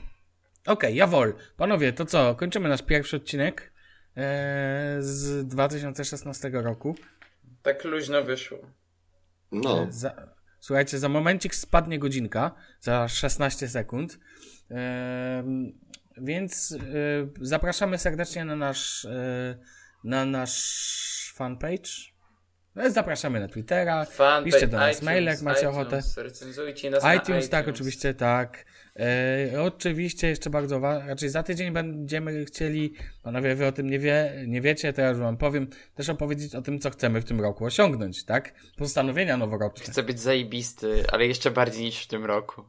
Okej, 0.67 0.97
Jawol. 0.97 1.35
Panowie, 1.57 1.93
to 1.93 2.05
co? 2.05 2.35
Kończymy 2.35 2.69
nasz 2.69 2.83
pierwszy 2.83 3.17
odcinek 3.17 3.73
e, 4.17 4.97
z 5.01 5.47
2016 5.47 6.51
roku. 6.53 6.97
Tak 7.63 7.85
luźno 7.85 8.23
wyszło. 8.23 8.59
No, 9.53 9.87
Za, 9.91 10.29
słuchajcie, 10.61 10.99
za 10.99 11.09
momencik 11.09 11.55
spadnie 11.55 11.99
godzinka, 11.99 12.55
za 12.81 13.09
16 13.09 13.69
sekund. 13.69 14.19
Em, 14.71 15.73
więc 16.17 16.73
e, 16.73 16.77
zapraszamy 17.41 17.99
serdecznie 17.99 18.45
na 18.45 18.57
nasz, 18.57 19.05
e, 19.05 19.59
na 20.05 20.25
nasz 20.25 21.33
fanpage. 21.35 21.91
E, 22.77 22.91
Zapraszamy 22.91 23.41
na 23.41 23.49
Twittera. 23.49 24.05
Fanpage, 24.05 24.45
Piszcie 24.45 24.67
do 24.67 24.77
nas 24.77 24.91
iTunes, 24.91 25.03
maile, 25.05 25.25
jak 25.25 25.43
macie 25.43 25.61
iTunes, 25.61 25.77
ochotę. 25.77 26.01
Recenzujcie 26.17 26.91
nas 26.91 26.99
iTunes, 27.03 27.17
na 27.17 27.23
iTunes. 27.23 27.49
tak, 27.49 27.69
oczywiście 27.69 28.15
tak. 28.15 28.65
E, 29.53 29.63
oczywiście 29.63 30.29
jeszcze 30.29 30.51
bardzo 30.51 30.81
ważne, 30.81 31.09
raczej 31.09 31.29
za 31.29 31.43
tydzień 31.43 31.73
będziemy 31.73 32.45
chcieli, 32.45 32.93
panowie 33.23 33.55
wy 33.55 33.67
o 33.67 33.73
tym 33.73 33.91
nie, 33.91 33.99
wie, 33.99 34.45
nie 34.47 34.61
wiecie, 34.61 34.93
to 34.93 35.01
ja 35.01 35.09
już 35.09 35.19
wam 35.19 35.37
powiem, 35.37 35.69
też 35.95 36.09
opowiedzieć 36.09 36.55
o 36.55 36.63
tym, 36.63 36.79
co 36.79 36.91
chcemy 36.91 37.21
w 37.21 37.25
tym 37.25 37.41
roku 37.41 37.65
osiągnąć, 37.65 38.25
tak? 38.25 38.55
Postanowienia 38.77 39.37
noworoczne. 39.37 39.93
Chcę 39.93 40.03
być 40.03 40.21
zajebisty, 40.21 41.05
ale 41.13 41.27
jeszcze 41.27 41.51
bardziej 41.51 41.85
niż 41.85 42.03
w 42.03 42.07
tym 42.07 42.25
roku. 42.25 42.65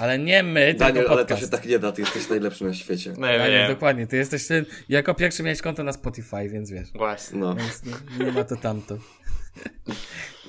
Ale 0.00 0.18
nie 0.18 0.42
my, 0.42 0.74
Daniel, 0.74 0.94
tylko 0.94 1.12
ale 1.12 1.22
to 1.24 1.28
podcast. 1.28 1.42
się 1.42 1.48
tak 1.58 1.66
nie 1.66 1.78
da, 1.78 1.92
ty 1.92 2.00
jesteś 2.02 2.28
najlepszy 2.28 2.64
na 2.64 2.74
świecie. 2.74 3.14
No 3.18 3.26
ja 3.26 3.38
Daniel, 3.38 3.58
wiem. 3.60 3.70
dokładnie, 3.72 4.06
ty 4.06 4.16
jesteś 4.16 4.46
ten, 4.46 4.64
jako 4.88 5.14
pierwszy 5.14 5.42
miałeś 5.42 5.62
konto 5.62 5.84
na 5.84 5.92
Spotify, 5.92 6.48
więc 6.48 6.70
wiesz, 6.70 6.88
Właśnie. 6.94 7.38
No. 7.38 7.54
więc 7.54 7.82
nie, 8.18 8.32
ma 8.32 8.44
to 8.44 8.56
tamto. 8.56 8.98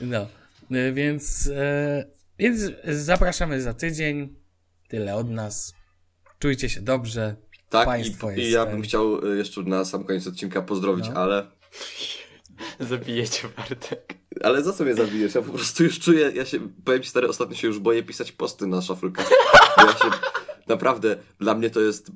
No, 0.01 0.27
e, 0.71 0.91
więc, 0.91 1.47
e, 1.55 2.05
więc 2.39 2.61
zapraszamy 2.85 3.61
za 3.61 3.73
tydzień, 3.73 4.35
tyle 4.87 5.15
od 5.15 5.29
nas, 5.29 5.73
czujcie 6.39 6.69
się 6.69 6.81
dobrze, 6.81 7.35
Tak, 7.69 7.85
Państwo 7.85 8.31
i, 8.31 8.39
i 8.39 8.51
ja 8.51 8.65
bym 8.65 8.81
chciał 8.81 9.25
y, 9.33 9.37
jeszcze 9.37 9.61
na 9.61 9.85
sam 9.85 10.03
koniec 10.03 10.27
odcinka 10.27 10.61
pozdrowić, 10.61 11.09
No. 11.09 11.13
ale... 11.21 11.47
Zabijecie 12.79 13.47
Bartek. 13.57 14.13
Ale 14.43 14.63
za 14.63 14.73
co 14.73 14.83
mnie 14.83 14.95
zabijesz? 14.95 15.35
Ja 15.35 15.41
po 15.41 15.51
prostu 15.53 15.83
już 15.83 15.99
czuję, 15.99 16.31
ja 16.35 16.45
się, 16.45 16.59
powiem 16.85 17.01
ci 17.03 17.09
stary, 17.09 17.27
ostatnio 17.27 17.55
się 17.55 17.67
już 17.67 17.79
boję 17.79 18.03
pisać 18.03 18.31
posty 18.31 18.67
na. 18.67 18.79
Bo 19.01 19.85
ja 19.85 19.91
się, 19.93 20.09
naprawdę, 20.67 21.15
dla 21.39 21.55
mnie 21.55 21.69
to 21.69 21.79
jest, 21.81 22.09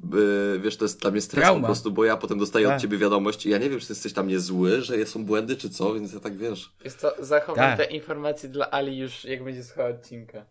y, 0.55 0.59
wiesz, 0.59 0.77
to 0.77 0.85
jest 0.85 1.01
dla 1.01 1.11
mnie 1.11 1.21
stres 1.21 1.43
Trauma. 1.43 1.61
po 1.61 1.65
prostu, 1.65 1.91
bo 1.91 2.05
ja 2.05 2.17
potem 2.17 2.39
dostaję 2.39 2.65
Tak. 2.67 2.75
od 2.75 2.81
ciebie 2.81 2.97
wiadomość 2.97 3.45
i 3.45 3.49
ja 3.49 3.57
nie 3.57 3.69
wiem, 3.69 3.79
czy 3.79 3.87
ty 3.87 3.93
jesteś 3.93 4.13
dla 4.13 4.23
mnie 4.23 4.39
zły, 4.39 4.81
że 4.81 5.05
są 5.05 5.25
błędy, 5.25 5.55
czy 5.55 5.69
co, 5.69 5.93
więc 5.93 6.13
ja 6.13 6.19
tak, 6.19 6.37
wiesz, 6.37 6.73
Jest 6.83 7.01
to, 7.01 7.15
zachowam 7.19 7.55
Tak. 7.55 7.77
te 7.77 7.85
informacje 7.85 8.49
dla 8.49 8.71
Ali 8.71 8.97
już, 8.97 9.25
jak 9.25 9.43
będzie 9.43 9.63
słuchał 9.63 9.87
odcinka. 9.91 10.45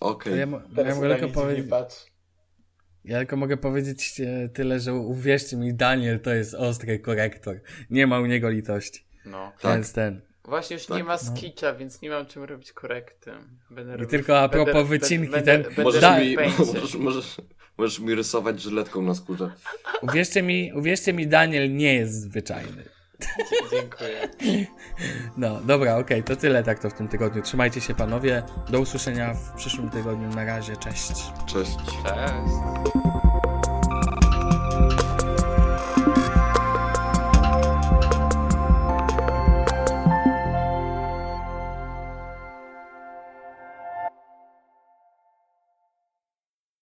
okej. 0.00 0.38
Ja, 0.38 0.46
mo- 0.46 0.56
ja 0.56 0.76
Teraz 0.76 0.96
mogę 0.96 1.16
tylko 1.16 1.40
powiedzieć, 1.40 1.66
patrz. 1.70 1.96
Ja 3.04 3.18
tylko 3.18 3.36
mogę 3.36 3.56
powiedzieć 3.56 4.20
e, 4.20 4.48
tyle, 4.48 4.80
że 4.80 4.94
uwierzcie 4.94 5.56
mi, 5.56 5.74
Daniel 5.74 6.20
to 6.20 6.34
jest 6.34 6.54
ostry 6.54 6.98
korektor. 6.98 7.60
Nie 7.90 8.06
ma 8.06 8.20
u 8.20 8.26
niego 8.26 8.48
litości. 8.50 9.06
No. 9.26 9.52
Tak. 9.60 9.72
Więc 9.74 9.92
ten. 9.92 10.20
Właśnie 10.44 10.74
już 10.76 10.86
Tak. 10.86 10.96
nie 10.96 11.04
ma 11.04 11.18
skicza, 11.18 11.74
więc 11.74 12.02
nie 12.02 12.10
mam 12.10 12.26
czym 12.26 12.44
robić 12.44 12.72
korekty. 12.72 13.30
Będę 13.70 13.92
robił- 13.96 14.06
tylko 14.10 14.40
a 14.40 14.48
propos 14.48 14.74
będę- 14.74 14.88
wycinki, 14.88 15.30
będę- 15.32 15.52
ten- 15.52 15.62
będę 15.62 15.82
Możesz, 15.82 16.00
Da- 16.00 16.20
mi, 16.20 16.36
możesz, 16.58 16.94
możesz, 16.94 17.36
możesz 17.78 17.98
mi 18.00 18.14
rysować 18.14 18.62
żyletką 18.62 19.02
na 19.02 19.14
skórze. 19.14 19.50
Uwierzcie 20.02 20.42
mi, 20.42 20.72
uwierzcie 20.74 21.12
mi, 21.12 21.26
Daniel 21.26 21.76
nie 21.76 21.94
jest 21.94 22.20
zwyczajny. 22.22 22.84
Dziękuję. 23.70 24.28
No, 25.36 25.60
dobra, 25.60 25.96
okej, 25.96 26.22
to 26.22 26.36
tyle 26.36 26.62
tak 26.62 26.78
to 26.78 26.90
w 26.90 26.94
tym 26.94 27.08
tygodniu. 27.08 27.42
Trzymajcie 27.42 27.80
się 27.80 27.94
panowie. 27.94 28.42
Do 28.70 28.80
usłyszenia 28.80 29.34
w 29.34 29.52
przyszłym 29.56 29.90
tygodniu. 29.90 30.28
Na 30.28 30.44
razie, 30.44 30.76
cześć. 30.76 31.12
Cześć. 31.46 31.76
Cześć. 32.04 33.23